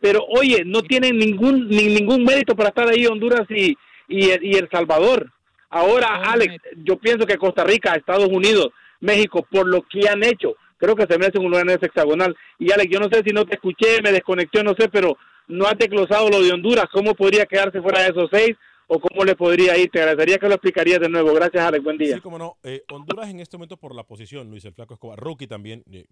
Pero 0.00 0.24
oye, 0.28 0.62
no 0.64 0.82
tienen 0.82 1.18
ningún, 1.18 1.68
ni, 1.68 1.86
ningún 1.86 2.24
mérito 2.24 2.56
para 2.56 2.70
estar 2.70 2.88
ahí 2.88 3.06
Honduras 3.06 3.46
y, 3.50 3.76
y, 4.08 4.30
y 4.40 4.56
El 4.56 4.68
Salvador. 4.70 5.30
Ahora, 5.70 6.22
Alex, 6.24 6.56
yo 6.84 6.98
pienso 6.98 7.26
que 7.26 7.38
Costa 7.38 7.64
Rica, 7.64 7.94
Estados 7.94 8.28
Unidos, 8.28 8.68
México, 9.02 9.46
por 9.50 9.66
lo 9.66 9.82
que 9.82 10.08
han 10.08 10.22
hecho, 10.22 10.54
creo 10.78 10.96
que 10.96 11.06
se 11.06 11.18
merecen 11.18 11.44
un 11.44 11.50
lugar 11.50 11.68
en 11.68 11.76
ese 11.76 11.86
hexagonal. 11.86 12.34
Y 12.58 12.72
Alex, 12.72 12.90
yo 12.90 12.98
no 12.98 13.08
sé 13.12 13.22
si 13.24 13.32
no 13.32 13.44
te 13.44 13.56
escuché, 13.56 14.00
me 14.02 14.12
desconecté, 14.12 14.64
no 14.64 14.74
sé, 14.78 14.88
pero 14.88 15.16
no 15.48 15.66
has 15.66 15.76
desglosado 15.76 16.30
lo 16.30 16.40
de 16.42 16.52
Honduras. 16.52 16.86
¿Cómo 16.92 17.14
podría 17.14 17.44
quedarse 17.46 17.82
fuera 17.82 18.00
de 18.02 18.08
esos 18.08 18.30
seis? 18.32 18.56
¿O 18.86 19.00
cómo 19.00 19.24
le 19.24 19.36
podría 19.36 19.76
ir? 19.76 19.90
Te 19.90 20.00
agradecería 20.00 20.38
que 20.38 20.48
lo 20.48 20.54
explicarías 20.54 21.00
de 21.00 21.08
nuevo. 21.08 21.32
Gracias, 21.34 21.62
Alex. 21.62 21.84
Buen 21.84 21.98
día. 21.98 22.16
Sí, 22.16 22.20
como 22.20 22.38
no. 22.38 22.56
Eh, 22.62 22.84
Honduras 22.90 23.28
en 23.28 23.40
este 23.40 23.56
momento 23.56 23.76
por 23.76 23.94
la 23.94 24.04
posición, 24.04 24.50
Luis 24.50 24.64
el 24.64 24.72
Flaco 24.74 24.94
Escobar. 24.94 25.18
Rookie 25.18 25.46
también. 25.46 25.84
Eh, 25.90 26.06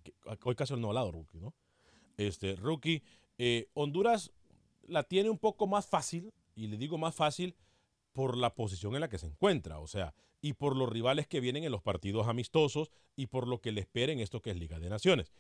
hoy 0.45 0.55
casi 0.55 0.75
no 0.75 0.87
ha 0.87 0.91
hablado 0.91 1.13
Rookie, 1.13 1.41
¿no? 1.41 1.55
Este, 2.17 2.57
Rookie. 2.57 3.03
eh, 3.39 3.69
Honduras 3.75 4.33
la 4.87 5.03
tiene 5.05 5.31
un 5.31 5.39
poco 5.39 5.67
más 5.67 5.87
fácil, 5.87 6.33
y 6.55 6.67
le 6.67 6.77
digo 6.77 6.99
más 6.99 7.15
fácil 7.15 7.55
por 8.13 8.37
la 8.37 8.55
posición 8.55 8.95
en 8.95 9.01
la 9.01 9.09
que 9.09 9.19
se 9.19 9.27
encuentra, 9.27 9.79
o 9.79 9.87
sea, 9.87 10.13
y 10.43 10.55
por 10.55 10.77
los 10.77 10.89
rivales 10.89 11.27
que 11.27 11.41
vienen 11.41 11.65
en 11.65 11.73
los 11.73 11.83
partidos 11.83 12.29
amistosos 12.29 12.91
y 13.17 13.27
por 13.27 13.47
lo 13.47 13.61
que 13.61 13.73
le 13.73 13.81
esperen 13.81 14.21
esto 14.21 14.41
que 14.41 14.51
es 14.51 14.57
Liga 14.57 14.79
de 14.79 14.89
Naciones. 14.89 15.33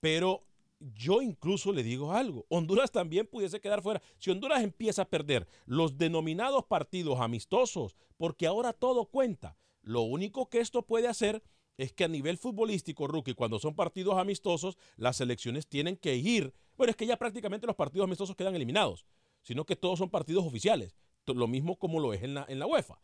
Pero 0.00 0.44
yo 0.80 1.22
incluso 1.22 1.72
le 1.72 1.82
digo 1.82 2.12
algo, 2.12 2.46
Honduras 2.48 2.92
también 2.92 3.26
pudiese 3.26 3.60
quedar 3.60 3.82
fuera. 3.82 4.02
Si 4.18 4.30
Honduras 4.30 4.62
empieza 4.62 5.02
a 5.02 5.08
perder 5.08 5.48
los 5.66 5.98
denominados 5.98 6.64
partidos 6.64 7.20
amistosos, 7.20 7.96
porque 8.16 8.46
ahora 8.46 8.72
todo 8.72 9.06
cuenta, 9.06 9.56
lo 9.82 10.02
único 10.02 10.48
que 10.48 10.60
esto 10.60 10.82
puede 10.82 11.08
hacer 11.08 11.42
es 11.76 11.92
que 11.92 12.04
a 12.04 12.08
nivel 12.08 12.38
futbolístico, 12.38 13.06
rookie, 13.06 13.34
cuando 13.34 13.58
son 13.60 13.74
partidos 13.74 14.18
amistosos, 14.18 14.76
las 14.96 15.16
selecciones 15.16 15.68
tienen 15.68 15.96
que 15.96 16.16
ir. 16.16 16.52
Bueno, 16.76 16.90
es 16.90 16.96
que 16.96 17.06
ya 17.06 17.16
prácticamente 17.16 17.66
los 17.66 17.76
partidos 17.76 18.04
amistosos 18.04 18.34
quedan 18.34 18.56
eliminados, 18.56 19.06
sino 19.42 19.64
que 19.64 19.76
todos 19.76 19.98
son 19.98 20.10
partidos 20.10 20.44
oficiales, 20.44 20.96
lo 21.34 21.46
mismo 21.46 21.76
como 21.76 22.00
lo 22.00 22.12
es 22.12 22.22
en 22.22 22.34
la, 22.34 22.46
en 22.48 22.58
la 22.58 22.66
UEFA. 22.66 22.98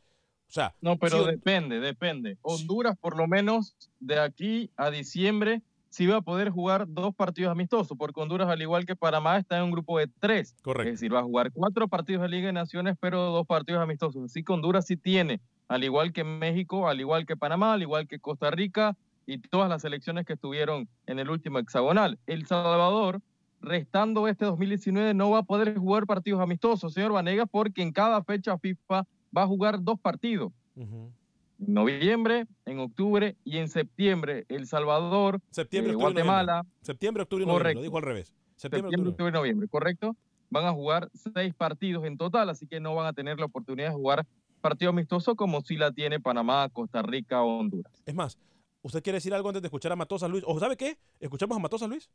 O 0.49 0.53
sea, 0.55 0.75
No, 0.81 0.97
pero 0.99 1.25
si- 1.25 1.31
depende, 1.33 1.81
depende. 1.81 2.39
Honduras, 2.43 2.97
por 3.01 3.17
lo 3.17 3.27
menos 3.27 3.77
de 4.01 4.21
aquí 4.21 4.71
a 4.77 4.91
diciembre, 4.91 5.63
sí 5.91 6.07
va 6.07 6.17
a 6.19 6.23
poder 6.23 6.51
jugar 6.51 6.87
dos 6.89 7.15
partidos 7.15 7.51
amistosos, 7.53 7.97
porque 7.99 8.21
Honduras, 8.21 8.49
al 8.49 8.61
igual 8.63 8.85
que 8.87 8.95
Panamá, 8.97 9.39
está 9.39 9.59
en 9.59 9.65
un 9.65 9.71
grupo 9.73 9.99
de 9.99 10.09
tres. 10.21 10.57
Correcto. 10.63 10.89
Es 10.93 11.01
decir, 11.01 11.15
va 11.15 11.21
a 11.21 11.25
jugar 11.25 11.51
cuatro 11.53 11.89
partidos 11.89 12.23
de 12.23 12.29
Liga 12.29 12.47
de 12.49 12.53
Naciones, 12.53 12.97
pero 13.01 13.31
dos 13.31 13.47
partidos 13.47 13.81
amistosos. 13.83 14.23
Así 14.25 14.43
que 14.45 14.53
Honduras 14.53 14.87
sí 14.87 14.97
tiene, 14.97 15.41
al 15.69 15.83
igual 15.85 16.13
que 16.13 16.25
México, 16.25 16.89
al 16.89 17.01
igual 17.01 17.27
que 17.27 17.37
Panamá, 17.37 17.75
al 17.75 17.83
igual 17.83 18.07
que 18.07 18.19
Costa 18.21 18.51
Rica 18.51 18.97
y 19.27 19.39
todas 19.39 19.69
las 19.69 19.83
selecciones 19.83 20.27
que 20.27 20.35
estuvieron 20.35 20.89
en 21.07 21.19
el 21.19 21.31
último 21.31 21.59
hexagonal. 21.59 22.19
El 22.27 22.47
Salvador, 22.47 23.21
restando 23.61 24.29
este 24.29 24.45
2019, 24.45 25.15
no 25.15 25.31
va 25.31 25.39
a 25.39 25.43
poder 25.45 25.77
jugar 25.79 26.07
partidos 26.07 26.41
amistosos, 26.41 26.93
señor 26.93 27.13
Vanegas, 27.13 27.49
porque 27.51 27.83
en 27.83 27.93
cada 27.93 28.23
fecha 28.23 28.59
FIFA 28.59 29.07
va 29.37 29.43
a 29.43 29.47
jugar 29.47 29.83
dos 29.83 29.99
partidos 30.01 30.53
en 30.77 31.13
noviembre, 31.59 32.47
en 32.67 32.79
octubre 32.81 33.37
y 33.45 33.59
en 33.59 33.69
septiembre. 33.69 34.45
El 34.49 34.67
Salvador, 34.67 35.41
Septiembre, 35.51 35.93
eh, 35.93 35.97
octubre 35.97 36.13
Guatemala. 36.13 36.53
noviembre. 36.57 36.79
Septiembre, 36.83 37.23
octubre 37.23 37.43
y 37.45 37.47
noviembre, 37.47 37.63
Correcto. 37.65 37.79
lo 37.79 37.83
dijo 37.83 37.97
al 37.99 38.03
revés. 38.03 38.33
Septiembre, 38.57 38.91
Septiembre, 38.91 39.11
octubre. 39.11 39.33
noviembre, 39.33 39.69
¿correcto? 39.69 40.17
Van 40.51 40.67
a 40.67 40.73
jugar 40.73 41.11
seis 41.35 41.55
partidos 41.55 42.05
en 42.05 42.17
total, 42.17 42.49
así 42.51 42.67
que 42.67 42.81
no 42.81 42.95
van 42.95 43.07
a 43.07 43.13
tener 43.13 43.39
la 43.39 43.47
oportunidad 43.47 43.89
de 43.89 43.95
jugar 43.95 44.27
partido 44.61 44.91
amistoso 44.91 45.35
como 45.37 45.61
si 45.63 45.77
la 45.77 45.93
tiene 45.93 46.21
Panamá, 46.21 46.69
Costa 46.71 47.03
Rica 47.03 47.43
o 47.43 47.59
Honduras. 47.59 47.93
Es 48.07 48.15
más, 48.15 48.39
¿usted 48.83 49.03
quiere 49.03 49.17
decir 49.17 49.35
algo 49.35 49.49
antes 49.49 49.63
de 49.63 49.67
escuchar 49.69 49.93
a 49.93 49.97
Matosas 49.97 50.31
Luis? 50.31 50.45
¿O 50.47 50.59
sabe 50.59 50.77
qué? 50.77 50.97
¿Escuchamos 51.21 51.57
a 51.57 51.61
Matosas 51.61 51.89
Luis? 51.89 52.09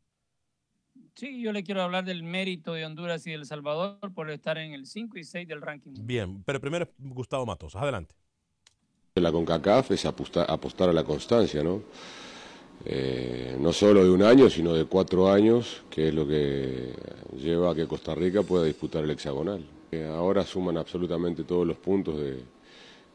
Sí, 1.14 1.42
yo 1.42 1.52
le 1.52 1.62
quiero 1.62 1.82
hablar 1.82 2.04
del 2.04 2.22
mérito 2.22 2.72
de 2.72 2.86
Honduras 2.86 3.26
y 3.26 3.32
El 3.32 3.44
Salvador 3.44 3.98
por 4.14 4.30
estar 4.30 4.56
en 4.58 4.72
el 4.72 4.86
5 4.86 5.18
y 5.18 5.24
6 5.24 5.46
del 5.46 5.60
ranking. 5.60 5.92
Bien, 6.00 6.42
pero 6.44 6.60
primero 6.60 6.88
Gustavo 6.98 7.44
Matosas. 7.46 7.82
Adelante. 7.82 8.14
La 9.16 9.30
CONCACAF 9.32 9.90
es 9.90 10.06
aposta- 10.06 10.44
apostar 10.48 10.88
a 10.88 10.92
la 10.92 11.04
constancia, 11.04 11.62
¿no? 11.62 11.82
Eh, 12.86 13.56
no 13.60 13.72
solo 13.72 14.02
de 14.02 14.10
un 14.10 14.22
año, 14.22 14.48
sino 14.48 14.72
de 14.72 14.86
cuatro 14.86 15.30
años, 15.30 15.82
que 15.90 16.08
es 16.08 16.14
lo 16.14 16.26
que 16.26 16.94
lleva 17.36 17.72
a 17.72 17.74
que 17.74 17.86
Costa 17.86 18.14
Rica 18.14 18.42
pueda 18.42 18.64
disputar 18.64 19.04
el 19.04 19.10
hexagonal. 19.10 19.62
Eh, 19.92 20.06
ahora 20.06 20.44
suman 20.44 20.78
absolutamente 20.78 21.44
todos 21.44 21.66
los 21.66 21.76
puntos 21.76 22.18
de, 22.18 22.42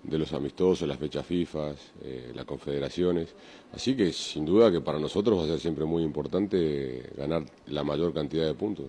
de 0.09 0.17
los 0.17 0.31
amistosos, 0.33 0.87
las 0.87 0.97
fechas 0.97 1.25
FIFA, 1.25 1.73
eh, 2.03 2.31
las 2.35 2.45
confederaciones. 2.45 3.33
Así 3.73 3.95
que 3.95 4.11
sin 4.13 4.45
duda 4.45 4.71
que 4.71 4.81
para 4.81 4.99
nosotros 4.99 5.39
va 5.39 5.43
a 5.43 5.47
ser 5.47 5.59
siempre 5.59 5.85
muy 5.85 6.03
importante 6.03 7.09
ganar 7.17 7.43
la 7.67 7.83
mayor 7.83 8.13
cantidad 8.13 8.45
de 8.45 8.53
puntos. 8.53 8.87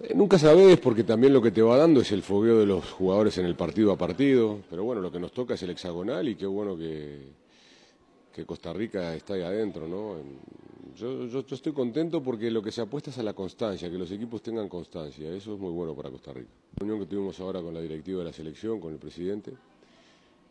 Eh, 0.00 0.12
Nunca 0.14 0.38
sabes 0.38 0.78
porque 0.78 1.04
también 1.04 1.32
lo 1.32 1.40
que 1.42 1.50
te 1.50 1.62
va 1.62 1.76
dando 1.76 2.00
es 2.00 2.12
el 2.12 2.22
fogueo 2.22 2.58
de 2.58 2.66
los 2.66 2.90
jugadores 2.92 3.36
en 3.38 3.46
el 3.46 3.54
partido 3.54 3.92
a 3.92 3.96
partido, 3.98 4.58
pero 4.70 4.84
bueno, 4.84 5.00
lo 5.00 5.10
que 5.12 5.18
nos 5.20 5.32
toca 5.32 5.54
es 5.54 5.62
el 5.62 5.70
hexagonal 5.70 6.28
y 6.28 6.34
qué 6.36 6.46
bueno 6.46 6.76
que, 6.76 7.46
Costa 8.44 8.70
Rica 8.74 9.14
está 9.14 9.32
ahí 9.32 9.40
adentro, 9.42 9.88
¿no? 9.88 10.16
Yo- 10.94 11.26
yo 11.26 11.42
estoy 11.50 11.72
contento 11.72 12.22
porque 12.22 12.50
lo 12.50 12.60
que 12.62 12.70
se 12.70 12.82
apuesta 12.82 13.08
es 13.10 13.16
a 13.18 13.22
la 13.22 13.32
constancia, 13.32 13.90
que 13.90 13.96
los 13.96 14.10
equipos 14.10 14.42
tengan 14.42 14.68
constancia, 14.68 15.30
eso 15.32 15.54
es 15.54 15.58
muy 15.60 15.70
bueno 15.72 15.94
para 15.94 16.10
Costa 16.10 16.32
Rica. 16.34 16.48
La 16.74 16.80
reunión 16.80 17.00
que 17.00 17.06
tuvimos 17.06 17.40
ahora 17.40 17.62
con 17.62 17.72
la 17.72 17.80
directiva 17.80 18.18
de 18.18 18.26
la 18.26 18.32
selección, 18.34 18.78
con 18.78 18.92
el 18.92 18.98
presidente, 18.98 19.52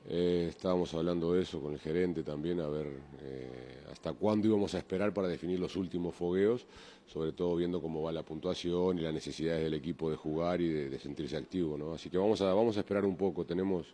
eh, 0.08 0.48
estábamos 0.50 0.94
hablando 0.94 1.34
de 1.34 1.42
eso 1.42 1.60
con 1.60 1.74
el 1.74 1.80
gerente 1.80 2.22
también, 2.22 2.60
a 2.60 2.68
ver 2.68 2.88
eh, 3.22 3.84
hasta 3.92 4.14
cuándo 4.14 4.48
íbamos 4.48 4.76
a 4.76 4.78
esperar 4.78 5.14
para 5.14 5.28
definir 5.28 5.60
los 5.60 5.76
últimos 5.76 6.14
fogueos, 6.14 6.68
sobre 7.08 7.32
todo 7.32 7.56
viendo 7.56 7.82
cómo 7.82 8.04
va 8.04 8.12
la 8.12 8.22
puntuación 8.22 9.00
y 9.00 9.02
las 9.02 9.14
necesidades 9.14 9.64
del 9.64 9.74
equipo 9.74 10.12
de 10.12 10.16
jugar 10.16 10.62
y 10.62 10.70
de, 10.70 11.00
sentirse 11.00 11.38
activo. 11.38 11.94
Así 11.94 12.12
que 12.12 12.20
vamos 12.20 12.40
a, 12.42 12.54
vamos 12.54 12.78
a 12.78 12.82
esperar 12.82 13.04
un 13.04 13.18
poco. 13.18 13.46
Tenemos 13.46 13.88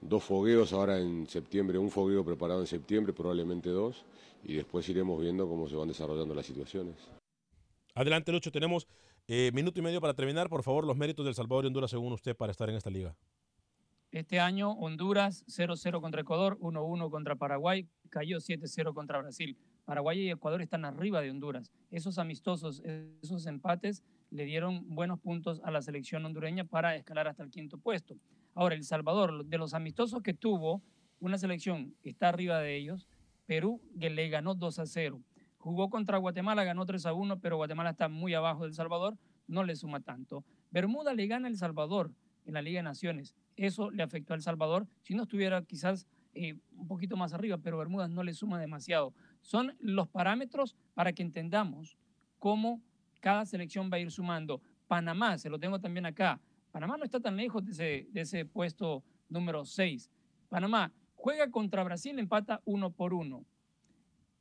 dos 0.00 0.22
fogueos 0.22 0.72
ahora 0.72 1.00
en 1.00 1.26
septiembre, 1.26 1.78
un 1.78 1.90
fogueo 1.90 2.24
preparado 2.24 2.60
en 2.60 2.68
septiembre, 2.68 3.12
probablemente 3.12 3.70
dos, 3.70 4.04
y 4.44 4.54
después 4.54 4.88
iremos 4.88 5.20
viendo 5.20 5.48
cómo 5.48 5.68
se 5.68 5.74
van 5.74 5.88
desarrollando 5.88 6.32
las 6.32 6.46
situaciones. 6.46 6.94
Adelante, 7.94 8.30
Lucho. 8.30 8.52
Tenemos 8.52 8.86
eh, 9.26 9.50
minuto 9.52 9.80
y 9.80 9.82
medio 9.82 10.00
para 10.00 10.14
terminar. 10.14 10.48
Por 10.48 10.62
favor, 10.62 10.86
los 10.86 10.96
méritos 10.96 11.24
del 11.24 11.34
Salvador 11.34 11.64
y 11.64 11.66
Honduras 11.66 11.90
según 11.90 12.12
usted 12.12 12.36
para 12.36 12.52
estar 12.52 12.70
en 12.70 12.76
esta 12.76 12.90
liga. 12.90 13.16
Este 14.10 14.40
año 14.40 14.72
Honduras 14.72 15.44
0-0 15.48 16.00
contra 16.00 16.22
Ecuador, 16.22 16.58
1-1 16.60 17.10
contra 17.10 17.36
Paraguay, 17.36 17.86
cayó 18.08 18.38
7-0 18.38 18.94
contra 18.94 19.18
Brasil. 19.18 19.58
Paraguay 19.84 20.20
y 20.20 20.30
Ecuador 20.30 20.62
están 20.62 20.86
arriba 20.86 21.20
de 21.20 21.30
Honduras. 21.30 21.70
Esos 21.90 22.18
amistosos, 22.18 22.82
esos 23.22 23.44
empates 23.44 24.02
le 24.30 24.46
dieron 24.46 24.94
buenos 24.94 25.20
puntos 25.20 25.60
a 25.62 25.70
la 25.70 25.82
selección 25.82 26.24
hondureña 26.24 26.64
para 26.64 26.96
escalar 26.96 27.28
hasta 27.28 27.42
el 27.42 27.50
quinto 27.50 27.76
puesto. 27.76 28.16
Ahora, 28.54 28.74
El 28.74 28.84
Salvador, 28.84 29.44
de 29.44 29.58
los 29.58 29.74
amistosos 29.74 30.22
que 30.22 30.32
tuvo, 30.32 30.82
una 31.20 31.36
selección 31.36 31.94
está 32.02 32.30
arriba 32.30 32.60
de 32.60 32.76
ellos, 32.76 33.06
Perú 33.44 33.82
que 34.00 34.08
le 34.08 34.30
ganó 34.30 34.54
2 34.54 34.78
a 34.78 34.86
0. 34.86 35.20
Jugó 35.58 35.90
contra 35.90 36.16
Guatemala, 36.16 36.64
ganó 36.64 36.86
3 36.86 37.04
a 37.04 37.12
1, 37.12 37.40
pero 37.40 37.56
Guatemala 37.56 37.90
está 37.90 38.08
muy 38.08 38.32
abajo 38.32 38.64
del 38.64 38.72
Salvador, 38.72 39.18
no 39.46 39.64
le 39.64 39.76
suma 39.76 40.00
tanto. 40.00 40.44
Bermuda 40.70 41.12
le 41.12 41.26
gana 41.26 41.48
El 41.48 41.58
Salvador 41.58 42.10
en 42.48 42.54
la 42.54 42.62
Liga 42.62 42.78
de 42.80 42.84
Naciones. 42.84 43.34
Eso 43.56 43.90
le 43.90 44.02
afectó 44.02 44.32
a 44.32 44.36
El 44.36 44.42
Salvador. 44.42 44.88
Si 45.02 45.14
no 45.14 45.22
estuviera 45.24 45.62
quizás 45.62 46.06
eh, 46.34 46.56
un 46.76 46.88
poquito 46.88 47.16
más 47.16 47.32
arriba, 47.32 47.58
pero 47.58 47.78
Bermudas 47.78 48.10
no 48.10 48.22
le 48.22 48.32
suma 48.32 48.58
demasiado. 48.58 49.14
Son 49.42 49.76
los 49.78 50.08
parámetros 50.08 50.74
para 50.94 51.12
que 51.12 51.22
entendamos 51.22 51.96
cómo 52.38 52.82
cada 53.20 53.44
selección 53.44 53.90
va 53.92 53.96
a 53.96 54.00
ir 54.00 54.10
sumando. 54.10 54.62
Panamá, 54.86 55.38
se 55.38 55.50
lo 55.50 55.58
tengo 55.58 55.78
también 55.78 56.06
acá. 56.06 56.40
Panamá 56.72 56.96
no 56.96 57.04
está 57.04 57.20
tan 57.20 57.36
lejos 57.36 57.64
de 57.64 57.72
ese, 57.72 58.08
de 58.10 58.20
ese 58.22 58.44
puesto 58.44 59.04
número 59.28 59.64
6. 59.64 60.10
Panamá 60.48 60.92
juega 61.14 61.50
contra 61.50 61.84
Brasil, 61.84 62.18
empata 62.18 62.62
uno 62.64 62.90
por 62.90 63.12
uno. 63.12 63.44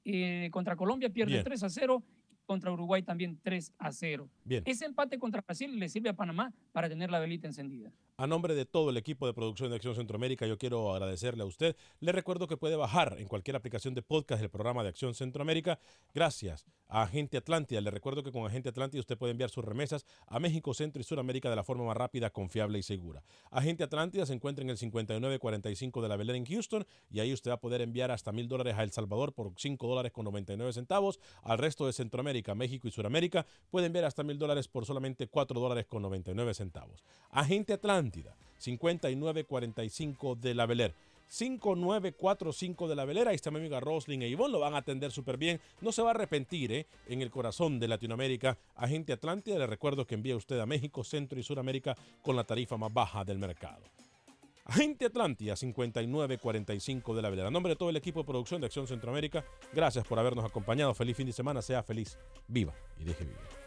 Eh, 0.05 0.49
contra 0.51 0.77
Colombia 0.77 1.09
pierde 1.09 1.33
Bien. 1.33 1.43
3 1.43 1.63
a 1.63 1.69
0 1.69 2.03
contra 2.47 2.71
Uruguay 2.71 3.03
también 3.03 3.37
3 3.43 3.73
a 3.77 3.91
0. 3.91 4.27
Bien. 4.43 4.63
Ese 4.65 4.85
empate 4.85 5.19
contra 5.19 5.41
Brasil 5.41 5.77
le 5.77 5.89
sirve 5.89 6.09
a 6.09 6.15
Panamá 6.15 6.51
para 6.71 6.89
tener 6.89 7.11
la 7.11 7.19
velita 7.19 7.45
encendida. 7.45 7.91
A 8.19 8.25
nombre 8.25 8.55
de 8.55 8.65
todo 8.65 8.89
el 8.89 8.97
equipo 8.97 9.27
de 9.27 9.33
producción 9.35 9.69
de 9.69 9.75
Acción 9.75 9.93
Centroamérica, 9.93 10.47
yo 10.47 10.57
quiero 10.57 10.91
agradecerle 10.91 11.43
a 11.43 11.45
usted. 11.45 11.75
Le 11.99 12.11
recuerdo 12.11 12.47
que 12.47 12.57
puede 12.57 12.75
bajar 12.75 13.17
en 13.19 13.27
cualquier 13.27 13.55
aplicación 13.55 13.93
de 13.93 14.01
podcast 14.01 14.41
el 14.41 14.49
programa 14.49 14.81
de 14.81 14.89
Acción 14.89 15.13
Centroamérica. 15.13 15.77
Gracias 16.15 16.65
a 16.87 17.03
Agente 17.03 17.37
Atlántida. 17.37 17.79
Le 17.79 17.91
recuerdo 17.91 18.23
que 18.23 18.31
con 18.31 18.43
Agente 18.43 18.69
Atlántida 18.69 19.01
usted 19.01 19.19
puede 19.19 19.33
enviar 19.33 19.51
sus 19.51 19.63
remesas 19.63 20.03
a 20.25 20.39
México, 20.39 20.73
Centro 20.73 20.99
y 20.99 21.03
Sudamérica 21.03 21.51
de 21.51 21.57
la 21.57 21.63
forma 21.63 21.85
más 21.85 21.95
rápida, 21.95 22.31
confiable 22.31 22.79
y 22.79 22.81
segura. 22.81 23.21
Agente 23.51 23.83
Atlántida 23.83 24.25
se 24.25 24.33
encuentra 24.33 24.63
en 24.63 24.71
el 24.71 24.79
5945 24.79 26.01
de 26.01 26.09
la 26.09 26.17
Belén 26.17 26.37
en 26.37 26.45
Houston 26.45 26.87
y 27.11 27.19
ahí 27.19 27.31
usted 27.31 27.51
va 27.51 27.55
a 27.55 27.59
poder 27.59 27.81
enviar 27.81 28.09
hasta 28.09 28.31
mil 28.31 28.47
dólares 28.47 28.77
a 28.79 28.83
El 28.83 28.91
Salvador 28.91 29.33
por 29.33 29.53
5 29.55 29.87
dólares 29.87 30.11
con 30.11 30.25
99 30.25 30.73
centavos. 30.73 31.19
Al 31.43 31.59
resto 31.59 31.85
de 31.85 31.93
Centroamérica, 31.93 32.55
México 32.55 32.87
y 32.87 32.91
Sudamérica 32.91 33.45
puede 33.69 33.85
enviar 33.85 34.05
hasta 34.05 34.23
mil 34.23 34.39
dólares 34.39 34.67
por 34.67 34.87
solamente 34.87 35.27
4 35.27 35.59
dólares 35.59 35.85
con 35.85 36.01
99 36.01 36.55
centavos. 36.55 37.03
Agente 37.29 37.73
Atlántida 37.73 38.06
5945 38.57 40.35
de 40.35 40.53
la 40.55 40.65
Beler. 40.65 40.93
5945 41.29 42.87
de 42.87 42.95
la 42.95 43.05
Velera. 43.05 43.31
Ahí 43.31 43.35
está 43.35 43.51
mi 43.51 43.57
amiga 43.57 43.79
Roslyn 43.79 44.21
e 44.21 44.27
Ivonne. 44.29 44.53
Lo 44.53 44.59
van 44.59 44.75
a 44.75 44.77
atender 44.77 45.11
súper 45.11 45.37
bien. 45.37 45.59
No 45.81 45.91
se 45.91 46.01
va 46.01 46.09
a 46.09 46.13
arrepentir, 46.13 46.71
¿eh? 46.71 46.87
En 47.07 47.21
el 47.21 47.29
corazón 47.29 47.79
de 47.79 47.87
Latinoamérica. 47.87 48.57
Agente 48.75 49.13
Atlántida, 49.13 49.57
le 49.57 49.67
recuerdo 49.67 50.05
que 50.05 50.15
envía 50.15 50.35
usted 50.35 50.59
a 50.59 50.65
México, 50.65 51.03
Centro 51.03 51.39
y 51.39 51.43
Sudamérica 51.43 51.95
con 52.21 52.35
la 52.35 52.43
tarifa 52.43 52.77
más 52.77 52.93
baja 52.93 53.25
del 53.25 53.39
mercado. 53.39 53.83
Agente 54.65 55.05
Atlántida 55.05 55.55
5945 55.55 57.15
de 57.15 57.21
la 57.21 57.29
Velera. 57.29 57.47
A 57.47 57.51
nombre 57.51 57.71
de 57.71 57.77
todo 57.77 57.89
el 57.89 57.95
equipo 57.95 58.19
de 58.19 58.25
producción 58.25 58.59
de 58.59 58.67
Acción 58.67 58.87
Centroamérica, 58.87 59.45
gracias 59.73 60.05
por 60.05 60.19
habernos 60.19 60.43
acompañado. 60.43 60.93
Feliz 60.93 61.15
fin 61.15 61.27
de 61.27 61.33
semana. 61.33 61.61
Sea 61.61 61.83
feliz, 61.83 62.17
viva 62.47 62.73
y 62.99 63.05
deje 63.05 63.23
vivir. 63.23 63.66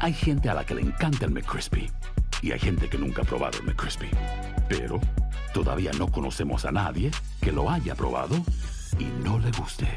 Hay 0.00 0.12
gente 0.12 0.50
a 0.50 0.54
la 0.54 0.64
que 0.64 0.74
le 0.74 0.82
encanta 0.82 1.24
el 1.24 1.30
McCrispy 1.30 1.90
y 2.42 2.52
hay 2.52 2.58
gente 2.58 2.88
que 2.88 2.98
nunca 2.98 3.22
ha 3.22 3.24
probado 3.24 3.58
el 3.58 3.64
McCrispy. 3.64 4.10
Pero 4.68 5.00
todavía 5.54 5.90
no 5.98 6.08
conocemos 6.08 6.66
a 6.66 6.70
nadie 6.70 7.10
que 7.40 7.50
lo 7.50 7.70
haya 7.70 7.94
probado 7.94 8.36
y 8.98 9.04
no 9.24 9.38
le 9.38 9.50
guste. 9.52 9.88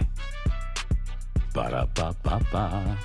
Para 1.54 1.86
pa 1.88 2.14
pa 2.14 2.40
pa. 2.52 2.98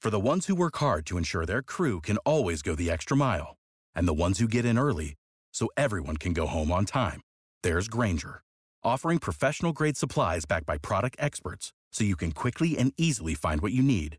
For 0.00 0.10
the 0.10 0.18
ones 0.18 0.46
who 0.46 0.54
work 0.54 0.76
hard 0.78 1.04
to 1.06 1.18
ensure 1.18 1.44
their 1.44 1.62
crew 1.62 2.00
can 2.00 2.16
always 2.24 2.62
go 2.62 2.74
the 2.74 2.90
extra 2.90 3.16
mile, 3.16 3.56
and 3.94 4.08
the 4.08 4.14
ones 4.14 4.38
who 4.38 4.48
get 4.48 4.64
in 4.64 4.78
early 4.78 5.16
so 5.52 5.68
everyone 5.76 6.16
can 6.16 6.32
go 6.32 6.46
home 6.46 6.72
on 6.72 6.86
time, 6.86 7.20
there's 7.62 7.88
Granger, 7.88 8.40
offering 8.82 9.18
professional 9.18 9.72
grade 9.72 9.96
supplies 9.96 10.46
backed 10.46 10.66
by 10.66 10.78
product 10.78 11.16
experts 11.18 11.72
so 11.92 12.04
you 12.04 12.16
can 12.16 12.32
quickly 12.32 12.78
and 12.78 12.92
easily 12.96 13.34
find 13.34 13.60
what 13.60 13.72
you 13.72 13.82
need. 13.82 14.18